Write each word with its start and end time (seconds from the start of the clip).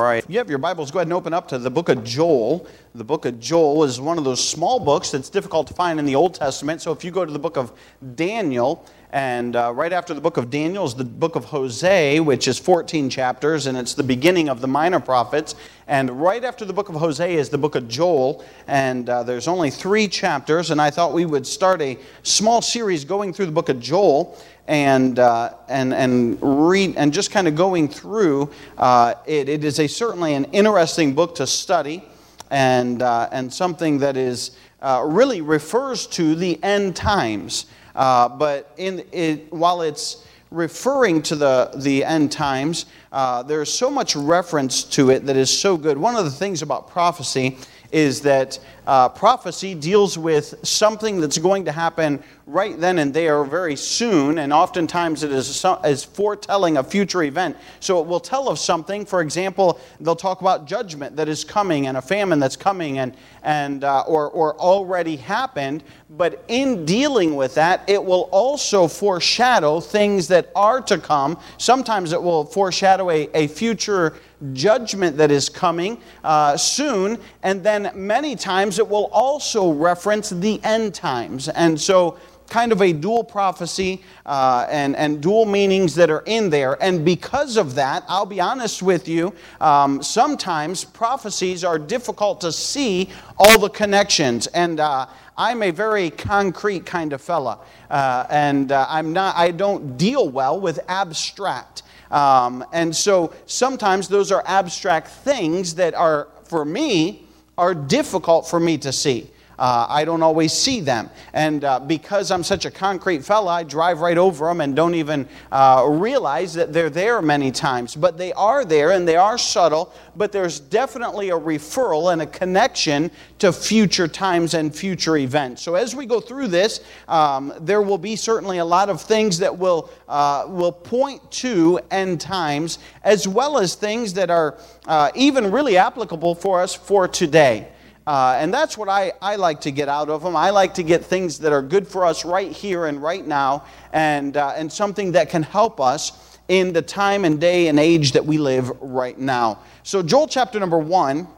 All 0.00 0.06
right, 0.06 0.24
you 0.28 0.38
have 0.38 0.48
your 0.48 0.58
Bibles, 0.58 0.92
go 0.92 1.00
ahead 1.00 1.08
and 1.08 1.12
open 1.12 1.34
up 1.34 1.48
to 1.48 1.58
the 1.58 1.70
book 1.70 1.88
of 1.88 2.04
Joel. 2.04 2.68
The 2.94 3.02
book 3.02 3.24
of 3.24 3.40
Joel 3.40 3.82
is 3.82 4.00
one 4.00 4.16
of 4.16 4.22
those 4.22 4.48
small 4.48 4.78
books 4.78 5.10
that's 5.10 5.28
difficult 5.28 5.66
to 5.66 5.74
find 5.74 5.98
in 5.98 6.04
the 6.04 6.14
Old 6.14 6.34
Testament. 6.34 6.80
So 6.80 6.92
if 6.92 7.02
you 7.02 7.10
go 7.10 7.24
to 7.24 7.32
the 7.32 7.38
book 7.40 7.56
of 7.56 7.72
Daniel, 8.14 8.86
and 9.10 9.56
uh, 9.56 9.72
right 9.74 9.92
after 9.92 10.14
the 10.14 10.20
book 10.20 10.36
of 10.36 10.50
Daniel 10.50 10.84
is 10.84 10.94
the 10.94 11.04
book 11.04 11.34
of 11.34 11.46
Hosea, 11.46 12.22
which 12.22 12.46
is 12.46 12.60
14 12.60 13.10
chapters, 13.10 13.66
and 13.66 13.76
it's 13.76 13.94
the 13.94 14.04
beginning 14.04 14.48
of 14.48 14.60
the 14.60 14.68
minor 14.68 15.00
prophets. 15.00 15.56
And 15.88 16.10
right 16.22 16.44
after 16.44 16.64
the 16.64 16.72
book 16.72 16.88
of 16.88 16.94
Hosea 16.94 17.36
is 17.36 17.48
the 17.48 17.58
book 17.58 17.74
of 17.74 17.88
Joel, 17.88 18.44
and 18.68 19.08
uh, 19.08 19.24
there's 19.24 19.48
only 19.48 19.70
three 19.70 20.06
chapters. 20.06 20.70
And 20.70 20.80
I 20.80 20.90
thought 20.90 21.12
we 21.12 21.24
would 21.24 21.46
start 21.46 21.82
a 21.82 21.98
small 22.22 22.62
series 22.62 23.04
going 23.04 23.32
through 23.32 23.46
the 23.46 23.52
book 23.52 23.68
of 23.68 23.80
Joel 23.80 24.38
and, 24.68 25.18
uh, 25.18 25.54
and, 25.68 25.94
and, 25.94 26.38
read, 26.40 26.94
and 26.96 27.12
just 27.12 27.30
kind 27.30 27.48
of 27.48 27.56
going 27.56 27.88
through 27.88 28.50
uh, 28.76 29.14
it. 29.26 29.48
It 29.48 29.64
is 29.64 29.80
a, 29.80 29.88
certainly 29.88 30.34
an 30.34 30.44
interesting 30.52 31.14
book 31.14 31.34
to 31.36 31.46
study 31.46 32.04
and, 32.50 33.02
uh, 33.02 33.30
and 33.32 33.52
something 33.52 33.98
that 33.98 34.16
is, 34.16 34.52
uh, 34.82 35.02
really 35.04 35.40
refers 35.40 36.06
to 36.08 36.34
the 36.34 36.62
end 36.62 36.94
times. 36.94 37.66
Uh, 37.96 38.28
but 38.28 38.72
in 38.76 39.04
it, 39.10 39.50
while 39.52 39.80
it's 39.80 40.24
referring 40.50 41.22
to 41.22 41.34
the, 41.34 41.70
the 41.76 42.04
end 42.04 42.30
times, 42.30 42.84
uh, 43.10 43.42
there's 43.42 43.72
so 43.72 43.90
much 43.90 44.14
reference 44.14 44.84
to 44.84 45.10
it 45.10 45.24
that 45.24 45.36
is 45.36 45.56
so 45.56 45.78
good. 45.78 45.96
One 45.96 46.14
of 46.14 46.26
the 46.26 46.30
things 46.30 46.60
about 46.60 46.90
prophecy 46.90 47.56
is 47.90 48.20
that 48.20 48.58
uh, 48.88 49.06
prophecy 49.10 49.74
deals 49.74 50.16
with 50.16 50.54
something 50.66 51.20
that's 51.20 51.36
going 51.36 51.66
to 51.66 51.72
happen 51.72 52.22
right 52.46 52.80
then 52.80 52.98
and 52.98 53.12
there 53.12 53.44
very 53.44 53.76
soon, 53.76 54.38
and 54.38 54.50
oftentimes 54.50 55.22
it 55.22 55.30
is, 55.30 55.62
is 55.84 56.04
foretelling 56.04 56.78
a 56.78 56.82
future 56.82 57.22
event. 57.22 57.54
So 57.80 58.00
it 58.00 58.06
will 58.06 58.18
tell 58.18 58.48
of 58.48 58.58
something. 58.58 59.04
For 59.04 59.20
example, 59.20 59.78
they'll 60.00 60.16
talk 60.16 60.40
about 60.40 60.66
judgment 60.66 61.16
that 61.16 61.28
is 61.28 61.44
coming 61.44 61.86
and 61.86 61.98
a 61.98 62.02
famine 62.02 62.38
that's 62.38 62.56
coming 62.56 62.98
and, 62.98 63.14
and, 63.42 63.84
uh, 63.84 64.04
or, 64.08 64.30
or 64.30 64.56
already 64.58 65.16
happened. 65.16 65.84
But 66.08 66.42
in 66.48 66.86
dealing 66.86 67.36
with 67.36 67.54
that, 67.56 67.82
it 67.86 68.02
will 68.02 68.30
also 68.32 68.88
foreshadow 68.88 69.80
things 69.80 70.28
that 70.28 70.50
are 70.56 70.80
to 70.80 70.96
come. 70.96 71.38
Sometimes 71.58 72.14
it 72.14 72.22
will 72.22 72.46
foreshadow 72.46 73.10
a, 73.10 73.28
a 73.34 73.48
future 73.48 74.14
judgment 74.52 75.16
that 75.16 75.30
is 75.30 75.48
coming 75.48 76.00
uh, 76.22 76.56
soon, 76.56 77.18
and 77.42 77.62
then 77.62 77.90
many 77.94 78.36
times 78.36 78.77
it 78.78 78.88
will 78.88 79.06
also 79.12 79.72
reference 79.72 80.30
the 80.30 80.60
end 80.64 80.94
times. 80.94 81.48
And 81.48 81.80
so, 81.80 82.18
kind 82.48 82.72
of 82.72 82.80
a 82.80 82.92
dual 82.92 83.22
prophecy 83.22 84.02
uh, 84.26 84.66
and, 84.70 84.96
and 84.96 85.20
dual 85.20 85.44
meanings 85.44 85.94
that 85.94 86.10
are 86.10 86.22
in 86.26 86.50
there. 86.50 86.82
And 86.82 87.04
because 87.04 87.56
of 87.56 87.74
that, 87.74 88.04
I'll 88.08 88.26
be 88.26 88.40
honest 88.40 88.82
with 88.82 89.06
you, 89.06 89.34
um, 89.60 90.02
sometimes 90.02 90.84
prophecies 90.84 91.62
are 91.64 91.78
difficult 91.78 92.40
to 92.40 92.52
see 92.52 93.10
all 93.38 93.58
the 93.58 93.68
connections. 93.68 94.46
And 94.48 94.80
uh, 94.80 95.06
I'm 95.36 95.62
a 95.62 95.70
very 95.70 96.10
concrete 96.10 96.84
kind 96.84 97.12
of 97.12 97.20
fella, 97.20 97.60
uh, 97.90 98.26
and 98.28 98.72
uh, 98.72 98.86
I'm 98.88 99.12
not, 99.12 99.36
I 99.36 99.52
don't 99.52 99.96
deal 99.96 100.28
well 100.28 100.60
with 100.60 100.80
abstract. 100.88 101.82
Um, 102.10 102.64
and 102.72 102.94
so 102.96 103.32
sometimes 103.46 104.08
those 104.08 104.32
are 104.32 104.42
abstract 104.46 105.08
things 105.08 105.74
that 105.76 105.94
are, 105.94 106.28
for 106.44 106.64
me, 106.64 107.27
are 107.58 107.74
difficult 107.74 108.48
for 108.48 108.58
me 108.58 108.78
to 108.78 108.92
see. 108.92 109.28
Uh, 109.58 109.86
I 109.88 110.04
don't 110.04 110.22
always 110.22 110.52
see 110.52 110.80
them. 110.80 111.10
And 111.32 111.64
uh, 111.64 111.80
because 111.80 112.30
I'm 112.30 112.44
such 112.44 112.64
a 112.64 112.70
concrete 112.70 113.24
fella, 113.24 113.52
I 113.52 113.62
drive 113.64 114.00
right 114.00 114.16
over 114.16 114.46
them 114.46 114.60
and 114.60 114.76
don't 114.76 114.94
even 114.94 115.28
uh, 115.50 115.84
realize 115.88 116.54
that 116.54 116.72
they're 116.72 116.90
there 116.90 117.20
many 117.20 117.50
times. 117.50 117.96
But 117.96 118.18
they 118.18 118.32
are 118.34 118.64
there 118.64 118.92
and 118.92 119.06
they 119.06 119.16
are 119.16 119.36
subtle, 119.36 119.92
but 120.14 120.30
there's 120.30 120.60
definitely 120.60 121.30
a 121.30 121.38
referral 121.38 122.12
and 122.12 122.22
a 122.22 122.26
connection 122.26 123.10
to 123.40 123.52
future 123.52 124.06
times 124.06 124.54
and 124.54 124.74
future 124.74 125.16
events. 125.16 125.62
So 125.62 125.74
as 125.74 125.94
we 125.94 126.06
go 126.06 126.20
through 126.20 126.48
this, 126.48 126.80
um, 127.08 127.52
there 127.60 127.82
will 127.82 127.98
be 127.98 128.14
certainly 128.16 128.58
a 128.58 128.64
lot 128.64 128.88
of 128.88 129.00
things 129.00 129.38
that 129.38 129.56
will, 129.56 129.90
uh, 130.08 130.44
will 130.48 130.72
point 130.72 131.28
to 131.32 131.80
end 131.90 132.20
times, 132.20 132.78
as 133.02 133.26
well 133.26 133.58
as 133.58 133.74
things 133.74 134.14
that 134.14 134.30
are 134.30 134.58
uh, 134.86 135.10
even 135.14 135.50
really 135.50 135.76
applicable 135.76 136.34
for 136.34 136.60
us 136.60 136.74
for 136.74 137.08
today. 137.08 137.68
Uh, 138.08 138.38
and 138.40 138.54
that's 138.54 138.78
what 138.78 138.88
I, 138.88 139.12
I 139.20 139.36
like 139.36 139.60
to 139.60 139.70
get 139.70 139.86
out 139.86 140.08
of 140.08 140.22
them. 140.22 140.34
I 140.34 140.48
like 140.48 140.72
to 140.74 140.82
get 140.82 141.04
things 141.04 141.40
that 141.40 141.52
are 141.52 141.60
good 141.60 141.86
for 141.86 142.06
us 142.06 142.24
right 142.24 142.50
here 142.50 142.86
and 142.86 143.02
right 143.02 143.26
now, 143.26 143.66
and, 143.92 144.34
uh, 144.34 144.54
and 144.56 144.72
something 144.72 145.12
that 145.12 145.28
can 145.28 145.42
help 145.42 145.78
us 145.78 146.38
in 146.48 146.72
the 146.72 146.80
time 146.80 147.26
and 147.26 147.38
day 147.38 147.68
and 147.68 147.78
age 147.78 148.12
that 148.12 148.24
we 148.24 148.38
live 148.38 148.70
right 148.80 149.18
now. 149.18 149.58
So, 149.82 150.02
Joel 150.02 150.26
chapter 150.26 150.58
number 150.58 150.78
one 150.78 151.28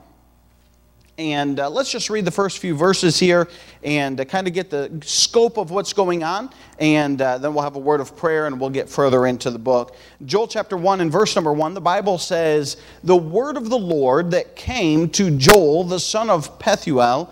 and 1.21 1.61
uh, 1.61 1.69
let's 1.69 1.93
just 1.93 2.09
read 2.09 2.25
the 2.25 2.31
first 2.31 2.59
few 2.61 2.75
verses 2.75 3.19
here 3.19 3.47
and 3.83 4.19
uh, 4.19 4.25
kind 4.25 4.49
of 4.49 4.55
get 4.55 4.71
the 4.71 4.91
scope 5.05 5.59
of 5.59 5.71
what's 5.71 5.93
going 5.93 6.25
on. 6.25 6.49
And 6.79 7.21
uh, 7.21 7.37
then 7.37 7.53
we'll 7.53 7.63
have 7.63 7.77
a 7.77 7.81
word 7.81 8.01
of 8.01 8.17
prayer 8.17 8.47
and 8.47 8.59
we'll 8.59 8.71
get 8.71 8.89
further 8.89 9.27
into 9.27 9.51
the 9.51 9.59
book. 9.59 9.95
Joel 10.25 10.49
chapter 10.49 10.79
1 10.79 11.03
and 11.03 11.13
verse 11.13 11.37
number 11.37 11.53
1, 11.53 11.75
the 11.75 11.81
Bible 11.81 12.17
says, 12.17 12.79
The 13.05 13.17
word 13.17 13.59
of 13.59 13.69
the 13.69 13.79
Lord 13.79 14.31
that 14.31 14.57
came 14.57 15.11
to 15.11 15.37
Joel, 15.37 15.85
the 15.85 16.01
son 16.01 16.31
of 16.31 16.59
Pethuel, 16.59 17.31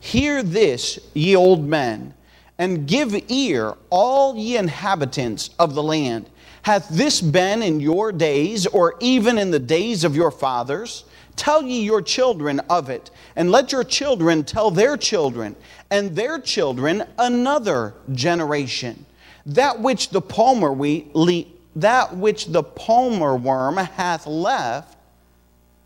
Hear 0.00 0.42
this, 0.42 0.98
ye 1.14 1.36
old 1.36 1.64
men, 1.64 2.14
and 2.58 2.88
give 2.88 3.14
ear, 3.30 3.74
all 3.90 4.36
ye 4.36 4.56
inhabitants 4.56 5.50
of 5.58 5.74
the 5.74 5.82
land. 5.82 6.28
Hath 6.62 6.88
this 6.90 7.20
been 7.20 7.62
in 7.62 7.80
your 7.80 8.12
days, 8.12 8.66
or 8.66 8.94
even 9.00 9.38
in 9.38 9.50
the 9.50 9.58
days 9.58 10.04
of 10.04 10.14
your 10.14 10.30
fathers? 10.30 11.04
Tell 11.36 11.62
ye 11.62 11.82
your 11.82 12.02
children 12.02 12.60
of 12.68 12.90
it, 12.90 13.10
and 13.34 13.50
let 13.50 13.72
your 13.72 13.84
children 13.84 14.44
tell 14.44 14.70
their 14.70 14.96
children, 14.98 15.56
and 15.90 16.14
their 16.14 16.38
children 16.38 17.04
another 17.18 17.94
generation. 18.12 19.06
That 19.46 19.80
which 19.80 20.10
the 20.10 20.20
palmer 20.20 20.72
we, 20.72 21.08
that 21.76 22.16
which 22.16 22.46
the 22.46 22.62
palmer 22.62 23.36
worm 23.36 23.78
hath 23.78 24.26
left, 24.26 24.98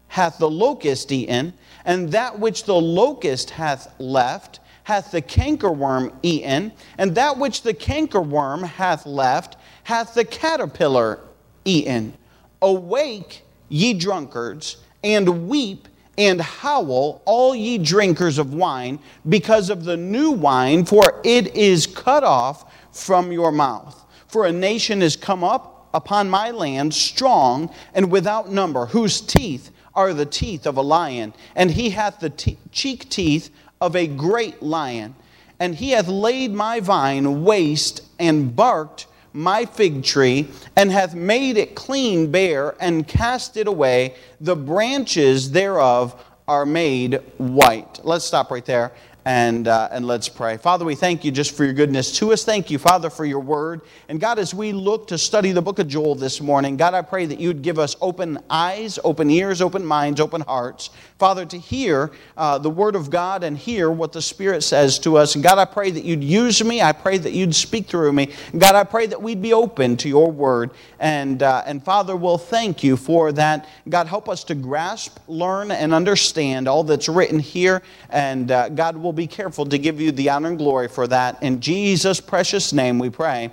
hath 0.08 0.38
the 0.38 0.50
locust 0.50 1.12
eaten, 1.12 1.52
and 1.84 2.10
that 2.10 2.40
which 2.40 2.64
the 2.64 2.74
locust 2.74 3.50
hath 3.50 3.94
left, 4.00 4.58
hath 4.84 5.12
the 5.12 5.22
cankerworm 5.22 6.12
eaten, 6.22 6.72
and 6.98 7.14
that 7.14 7.38
which 7.38 7.62
the 7.62 7.74
cankerworm 7.74 8.64
hath 8.64 9.06
left, 9.06 9.56
hath 9.84 10.14
the 10.14 10.24
caterpillar 10.24 11.20
eaten. 11.64 12.14
Awake, 12.60 13.42
ye 13.68 13.94
drunkards, 13.94 14.78
and 15.02 15.48
weep 15.48 15.88
and 16.16 16.40
howl, 16.40 17.22
all 17.24 17.54
ye 17.54 17.78
drinkers 17.78 18.38
of 18.38 18.54
wine, 18.54 18.98
because 19.28 19.70
of 19.70 19.84
the 19.84 19.96
new 19.96 20.30
wine, 20.30 20.84
for 20.84 21.20
it 21.24 21.54
is 21.54 21.86
cut 21.86 22.24
off 22.24 22.72
from 22.92 23.32
your 23.32 23.52
mouth. 23.52 24.04
For 24.28 24.46
a 24.46 24.52
nation 24.52 25.02
is 25.02 25.16
come 25.16 25.44
up 25.44 25.88
upon 25.92 26.30
my 26.30 26.50
land, 26.50 26.94
strong 26.94 27.70
and 27.94 28.10
without 28.10 28.50
number, 28.50 28.86
whose 28.86 29.20
teeth 29.20 29.70
are 29.94 30.12
the 30.12 30.26
teeth 30.26 30.66
of 30.66 30.76
a 30.76 30.82
lion, 30.82 31.32
and 31.54 31.70
he 31.70 31.90
hath 31.90 32.20
the 32.20 32.30
te- 32.30 32.58
cheek 32.72 33.08
teeth 33.08 33.50
of 33.80 33.94
a 33.94 34.06
great 34.06 34.62
lion. 34.62 35.14
And 35.60 35.74
he 35.76 35.90
hath 35.90 36.08
laid 36.08 36.52
my 36.52 36.80
vine 36.80 37.44
waste 37.44 38.02
and 38.18 38.54
barked 38.56 39.06
my 39.34 39.66
fig 39.66 40.04
tree, 40.04 40.48
and 40.76 40.90
hath 40.90 41.14
made 41.14 41.56
it 41.56 41.74
clean 41.74 42.30
bare, 42.30 42.74
and 42.80 43.06
cast 43.06 43.56
it 43.56 43.66
away. 43.66 44.14
The 44.40 44.56
branches 44.56 45.50
thereof 45.50 46.24
are 46.46 46.64
made 46.64 47.20
white. 47.36 48.00
Let's 48.04 48.24
stop 48.24 48.50
right 48.50 48.64
there 48.64 48.92
and, 49.24 49.68
uh, 49.68 49.88
and 49.90 50.06
let's 50.06 50.28
pray. 50.28 50.56
Father, 50.56 50.84
we 50.84 50.94
thank 50.94 51.24
you 51.24 51.30
just 51.30 51.56
for 51.56 51.64
your 51.64 51.72
goodness 51.72 52.16
to 52.18 52.32
us. 52.32 52.44
Thank 52.44 52.70
you, 52.70 52.78
Father, 52.78 53.08
for 53.08 53.24
your 53.24 53.40
word. 53.40 53.80
And 54.08 54.20
God, 54.20 54.38
as 54.38 54.52
we 54.52 54.72
look 54.72 55.08
to 55.08 55.18
study 55.18 55.52
the 55.52 55.62
book 55.62 55.78
of 55.78 55.88
Joel 55.88 56.14
this 56.14 56.40
morning, 56.40 56.76
God, 56.76 56.94
I 56.94 57.02
pray 57.02 57.24
that 57.26 57.40
you'd 57.40 57.62
give 57.62 57.78
us 57.78 57.96
open 58.00 58.38
eyes, 58.50 58.98
open 59.02 59.30
ears, 59.30 59.62
open 59.62 59.84
minds, 59.84 60.20
open 60.20 60.42
hearts, 60.42 60.90
Father, 61.24 61.46
to 61.46 61.56
hear 61.56 62.10
uh, 62.36 62.58
the 62.58 62.68
word 62.68 62.94
of 62.94 63.08
God 63.08 63.44
and 63.44 63.56
hear 63.56 63.90
what 63.90 64.12
the 64.12 64.20
Spirit 64.20 64.62
says 64.62 64.98
to 64.98 65.16
us. 65.16 65.36
And 65.36 65.42
God, 65.42 65.56
I 65.56 65.64
pray 65.64 65.90
that 65.90 66.04
you'd 66.04 66.22
use 66.22 66.62
me. 66.62 66.82
I 66.82 66.92
pray 66.92 67.16
that 67.16 67.32
you'd 67.32 67.54
speak 67.54 67.86
through 67.86 68.12
me. 68.12 68.30
God, 68.58 68.74
I 68.74 68.84
pray 68.84 69.06
that 69.06 69.22
we'd 69.22 69.40
be 69.40 69.54
open 69.54 69.96
to 69.96 70.08
your 70.10 70.30
word. 70.30 70.72
And, 70.98 71.42
uh, 71.42 71.62
and 71.64 71.82
Father, 71.82 72.14
we'll 72.14 72.36
thank 72.36 72.84
you 72.84 72.98
for 72.98 73.32
that. 73.32 73.66
God, 73.88 74.06
help 74.06 74.28
us 74.28 74.44
to 74.44 74.54
grasp, 74.54 75.18
learn, 75.26 75.70
and 75.70 75.94
understand 75.94 76.68
all 76.68 76.84
that's 76.84 77.08
written 77.08 77.38
here. 77.38 77.80
And 78.10 78.50
uh, 78.50 78.68
God, 78.68 78.98
will 78.98 79.14
be 79.14 79.26
careful 79.26 79.64
to 79.64 79.78
give 79.78 80.02
you 80.02 80.12
the 80.12 80.28
honor 80.28 80.50
and 80.50 80.58
glory 80.58 80.88
for 80.88 81.06
that. 81.06 81.42
In 81.42 81.58
Jesus' 81.58 82.20
precious 82.20 82.74
name 82.74 82.98
we 82.98 83.08
pray. 83.08 83.50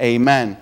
Amen. 0.00 0.56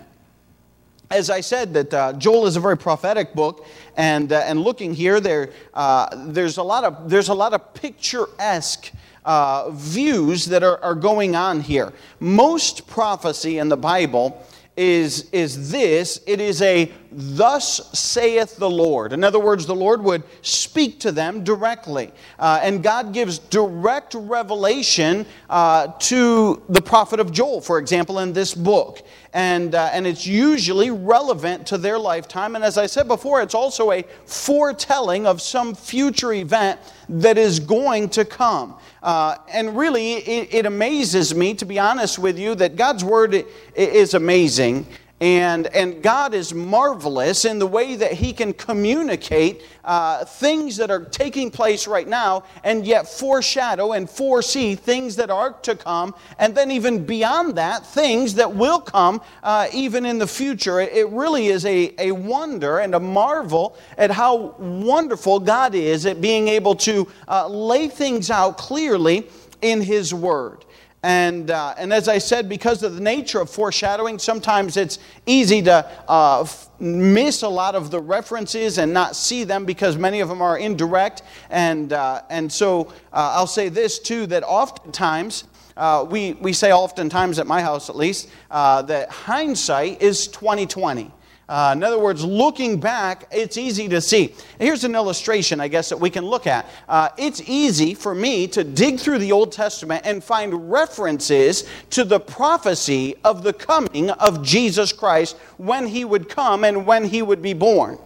As 1.10 1.28
I 1.28 1.40
said, 1.40 1.74
that 1.74 1.92
uh, 1.92 2.12
Joel 2.12 2.46
is 2.46 2.54
a 2.54 2.60
very 2.60 2.76
prophetic 2.76 3.34
book, 3.34 3.66
and, 3.96 4.32
uh, 4.32 4.44
and 4.46 4.60
looking 4.60 4.94
here, 4.94 5.18
there, 5.18 5.50
uh, 5.74 6.06
there's, 6.28 6.56
a 6.56 6.62
lot 6.62 6.84
of, 6.84 7.10
there's 7.10 7.30
a 7.30 7.34
lot 7.34 7.52
of 7.52 7.74
picturesque 7.74 8.92
uh, 9.24 9.70
views 9.70 10.46
that 10.46 10.62
are, 10.62 10.78
are 10.84 10.94
going 10.94 11.34
on 11.34 11.62
here. 11.62 11.92
Most 12.20 12.86
prophecy 12.86 13.58
in 13.58 13.68
the 13.68 13.76
Bible 13.76 14.46
is, 14.76 15.28
is 15.30 15.70
this 15.70 16.20
it 16.26 16.40
is 16.40 16.62
a 16.62 16.90
thus 17.12 17.90
saith 17.98 18.56
the 18.56 18.70
Lord. 18.70 19.12
In 19.12 19.24
other 19.24 19.38
words, 19.38 19.66
the 19.66 19.74
Lord 19.74 20.02
would 20.02 20.22
speak 20.42 21.00
to 21.00 21.12
them 21.12 21.44
directly. 21.44 22.12
Uh, 22.38 22.60
and 22.62 22.82
God 22.82 23.12
gives 23.12 23.38
direct 23.38 24.14
revelation 24.14 25.26
uh, 25.50 25.88
to 25.88 26.62
the 26.68 26.80
prophet 26.80 27.20
of 27.20 27.32
Joel, 27.32 27.60
for 27.60 27.78
example, 27.78 28.20
in 28.20 28.32
this 28.32 28.54
book. 28.54 29.02
And, 29.32 29.76
uh, 29.76 29.90
and 29.92 30.08
it's 30.08 30.26
usually 30.26 30.90
relevant 30.90 31.68
to 31.68 31.78
their 31.78 31.98
lifetime. 31.98 32.56
And 32.56 32.64
as 32.64 32.76
I 32.76 32.86
said 32.86 33.06
before, 33.06 33.40
it's 33.42 33.54
also 33.54 33.92
a 33.92 34.02
foretelling 34.26 35.24
of 35.24 35.40
some 35.40 35.74
future 35.74 36.32
event 36.32 36.80
that 37.08 37.38
is 37.38 37.60
going 37.60 38.08
to 38.10 38.24
come. 38.24 38.76
Uh, 39.02 39.36
and 39.52 39.76
really, 39.76 40.14
it, 40.14 40.54
it, 40.54 40.66
amazes 40.66 41.34
me, 41.34 41.54
to 41.54 41.64
be 41.64 41.78
honest 41.78 42.18
with 42.18 42.38
you, 42.38 42.56
that 42.56 42.74
God's 42.74 43.04
Word 43.04 43.46
is 43.76 44.14
amazing. 44.14 44.86
And, 45.20 45.66
and 45.66 46.02
God 46.02 46.32
is 46.32 46.54
marvelous 46.54 47.44
in 47.44 47.58
the 47.58 47.66
way 47.66 47.94
that 47.96 48.12
He 48.12 48.32
can 48.32 48.54
communicate 48.54 49.62
uh, 49.84 50.24
things 50.24 50.78
that 50.78 50.90
are 50.90 51.04
taking 51.04 51.50
place 51.50 51.86
right 51.86 52.08
now 52.08 52.44
and 52.64 52.86
yet 52.86 53.06
foreshadow 53.06 53.92
and 53.92 54.08
foresee 54.08 54.74
things 54.74 55.16
that 55.16 55.28
are 55.28 55.52
to 55.62 55.76
come. 55.76 56.14
And 56.38 56.54
then, 56.54 56.70
even 56.70 57.04
beyond 57.04 57.56
that, 57.56 57.84
things 57.84 58.34
that 58.36 58.54
will 58.54 58.80
come 58.80 59.20
uh, 59.42 59.68
even 59.74 60.06
in 60.06 60.18
the 60.18 60.26
future. 60.26 60.80
It, 60.80 60.94
it 60.94 61.08
really 61.10 61.48
is 61.48 61.66
a, 61.66 61.92
a 61.98 62.12
wonder 62.12 62.78
and 62.78 62.94
a 62.94 63.00
marvel 63.00 63.76
at 63.98 64.10
how 64.10 64.54
wonderful 64.58 65.40
God 65.40 65.74
is 65.74 66.06
at 66.06 66.22
being 66.22 66.48
able 66.48 66.76
to 66.76 67.06
uh, 67.28 67.46
lay 67.46 67.88
things 67.88 68.30
out 68.30 68.56
clearly 68.56 69.26
in 69.60 69.82
His 69.82 70.14
Word. 70.14 70.64
And, 71.02 71.50
uh, 71.50 71.74
and 71.78 71.94
as 71.94 72.08
I 72.08 72.18
said, 72.18 72.48
because 72.48 72.82
of 72.82 72.94
the 72.94 73.00
nature 73.00 73.40
of 73.40 73.48
foreshadowing, 73.48 74.18
sometimes 74.18 74.76
it's 74.76 74.98
easy 75.24 75.62
to 75.62 75.90
uh, 76.06 76.42
f- 76.42 76.68
miss 76.78 77.40
a 77.40 77.48
lot 77.48 77.74
of 77.74 77.90
the 77.90 78.00
references 78.00 78.76
and 78.76 78.92
not 78.92 79.16
see 79.16 79.44
them 79.44 79.64
because 79.64 79.96
many 79.96 80.20
of 80.20 80.28
them 80.28 80.42
are 80.42 80.58
indirect. 80.58 81.22
And, 81.48 81.94
uh, 81.94 82.22
and 82.28 82.52
so 82.52 82.88
uh, 83.14 83.32
I'll 83.34 83.46
say 83.46 83.70
this 83.70 83.98
too 83.98 84.26
that 84.26 84.42
oftentimes, 84.42 85.44
uh, 85.74 86.06
we, 86.08 86.34
we 86.34 86.52
say 86.52 86.70
oftentimes 86.70 87.38
at 87.38 87.46
my 87.46 87.62
house 87.62 87.88
at 87.88 87.96
least, 87.96 88.28
uh, 88.50 88.82
that 88.82 89.08
hindsight 89.08 90.02
is 90.02 90.28
2020. 90.28 91.10
Uh, 91.50 91.72
in 91.76 91.82
other 91.82 91.98
words, 91.98 92.24
looking 92.24 92.78
back, 92.78 93.26
it's 93.32 93.56
easy 93.56 93.88
to 93.88 94.00
see. 94.00 94.32
Here's 94.60 94.84
an 94.84 94.94
illustration, 94.94 95.58
I 95.58 95.66
guess, 95.66 95.88
that 95.88 95.96
we 95.96 96.08
can 96.08 96.24
look 96.24 96.46
at. 96.46 96.64
Uh, 96.88 97.08
it's 97.18 97.42
easy 97.48 97.92
for 97.92 98.14
me 98.14 98.46
to 98.46 98.62
dig 98.62 99.00
through 99.00 99.18
the 99.18 99.32
Old 99.32 99.50
Testament 99.50 100.02
and 100.06 100.22
find 100.22 100.70
references 100.70 101.68
to 101.90 102.04
the 102.04 102.20
prophecy 102.20 103.16
of 103.24 103.42
the 103.42 103.52
coming 103.52 104.10
of 104.10 104.44
Jesus 104.44 104.92
Christ 104.92 105.36
when 105.56 105.88
he 105.88 106.04
would 106.04 106.28
come 106.28 106.62
and 106.62 106.86
when 106.86 107.02
he 107.02 107.20
would 107.20 107.42
be 107.42 107.52
born. 107.52 107.98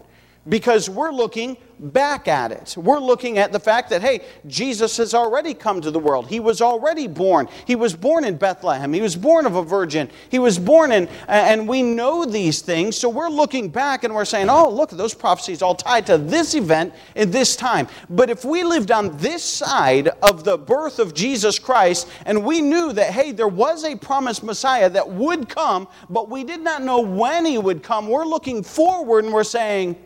Because 0.48 0.90
we're 0.90 1.12
looking 1.12 1.56
back 1.78 2.28
at 2.28 2.52
it. 2.52 2.74
We're 2.76 3.00
looking 3.00 3.38
at 3.38 3.50
the 3.50 3.58
fact 3.58 3.90
that, 3.90 4.02
hey, 4.02 4.20
Jesus 4.46 4.96
has 4.98 5.14
already 5.14 5.54
come 5.54 5.80
to 5.80 5.90
the 5.90 5.98
world. 5.98 6.28
He 6.28 6.40
was 6.40 6.60
already 6.60 7.08
born. 7.08 7.48
He 7.66 7.74
was 7.74 7.94
born 7.94 8.24
in 8.24 8.36
Bethlehem. 8.36 8.92
He 8.92 9.00
was 9.00 9.16
born 9.16 9.46
of 9.46 9.56
a 9.56 9.62
virgin. 9.62 10.10
He 10.30 10.38
was 10.38 10.58
born 10.58 10.92
in, 10.92 11.08
and 11.28 11.66
we 11.66 11.82
know 11.82 12.24
these 12.24 12.60
things. 12.60 12.96
So 12.96 13.08
we're 13.08 13.28
looking 13.28 13.68
back 13.70 14.04
and 14.04 14.14
we're 14.14 14.24
saying, 14.24 14.48
oh, 14.50 14.68
look, 14.68 14.90
those 14.90 15.14
prophecies 15.14 15.62
all 15.62 15.74
tied 15.74 16.06
to 16.06 16.18
this 16.18 16.54
event 16.54 16.94
in 17.14 17.30
this 17.30 17.56
time. 17.56 17.88
But 18.08 18.30
if 18.30 18.44
we 18.44 18.62
lived 18.62 18.90
on 18.90 19.16
this 19.16 19.42
side 19.42 20.08
of 20.22 20.44
the 20.44 20.56
birth 20.56 20.98
of 20.98 21.14
Jesus 21.14 21.58
Christ 21.58 22.08
and 22.24 22.44
we 22.44 22.60
knew 22.60 22.92
that, 22.92 23.12
hey, 23.12 23.32
there 23.32 23.48
was 23.48 23.84
a 23.84 23.96
promised 23.96 24.42
Messiah 24.42 24.90
that 24.90 25.10
would 25.10 25.48
come, 25.48 25.88
but 26.08 26.30
we 26.30 26.44
did 26.44 26.60
not 26.60 26.82
know 26.82 27.00
when 27.00 27.44
he 27.44 27.58
would 27.58 27.82
come, 27.82 28.08
we're 28.08 28.26
looking 28.26 28.62
forward 28.62 29.24
and 29.24 29.32
we're 29.32 29.42
saying, 29.44 29.96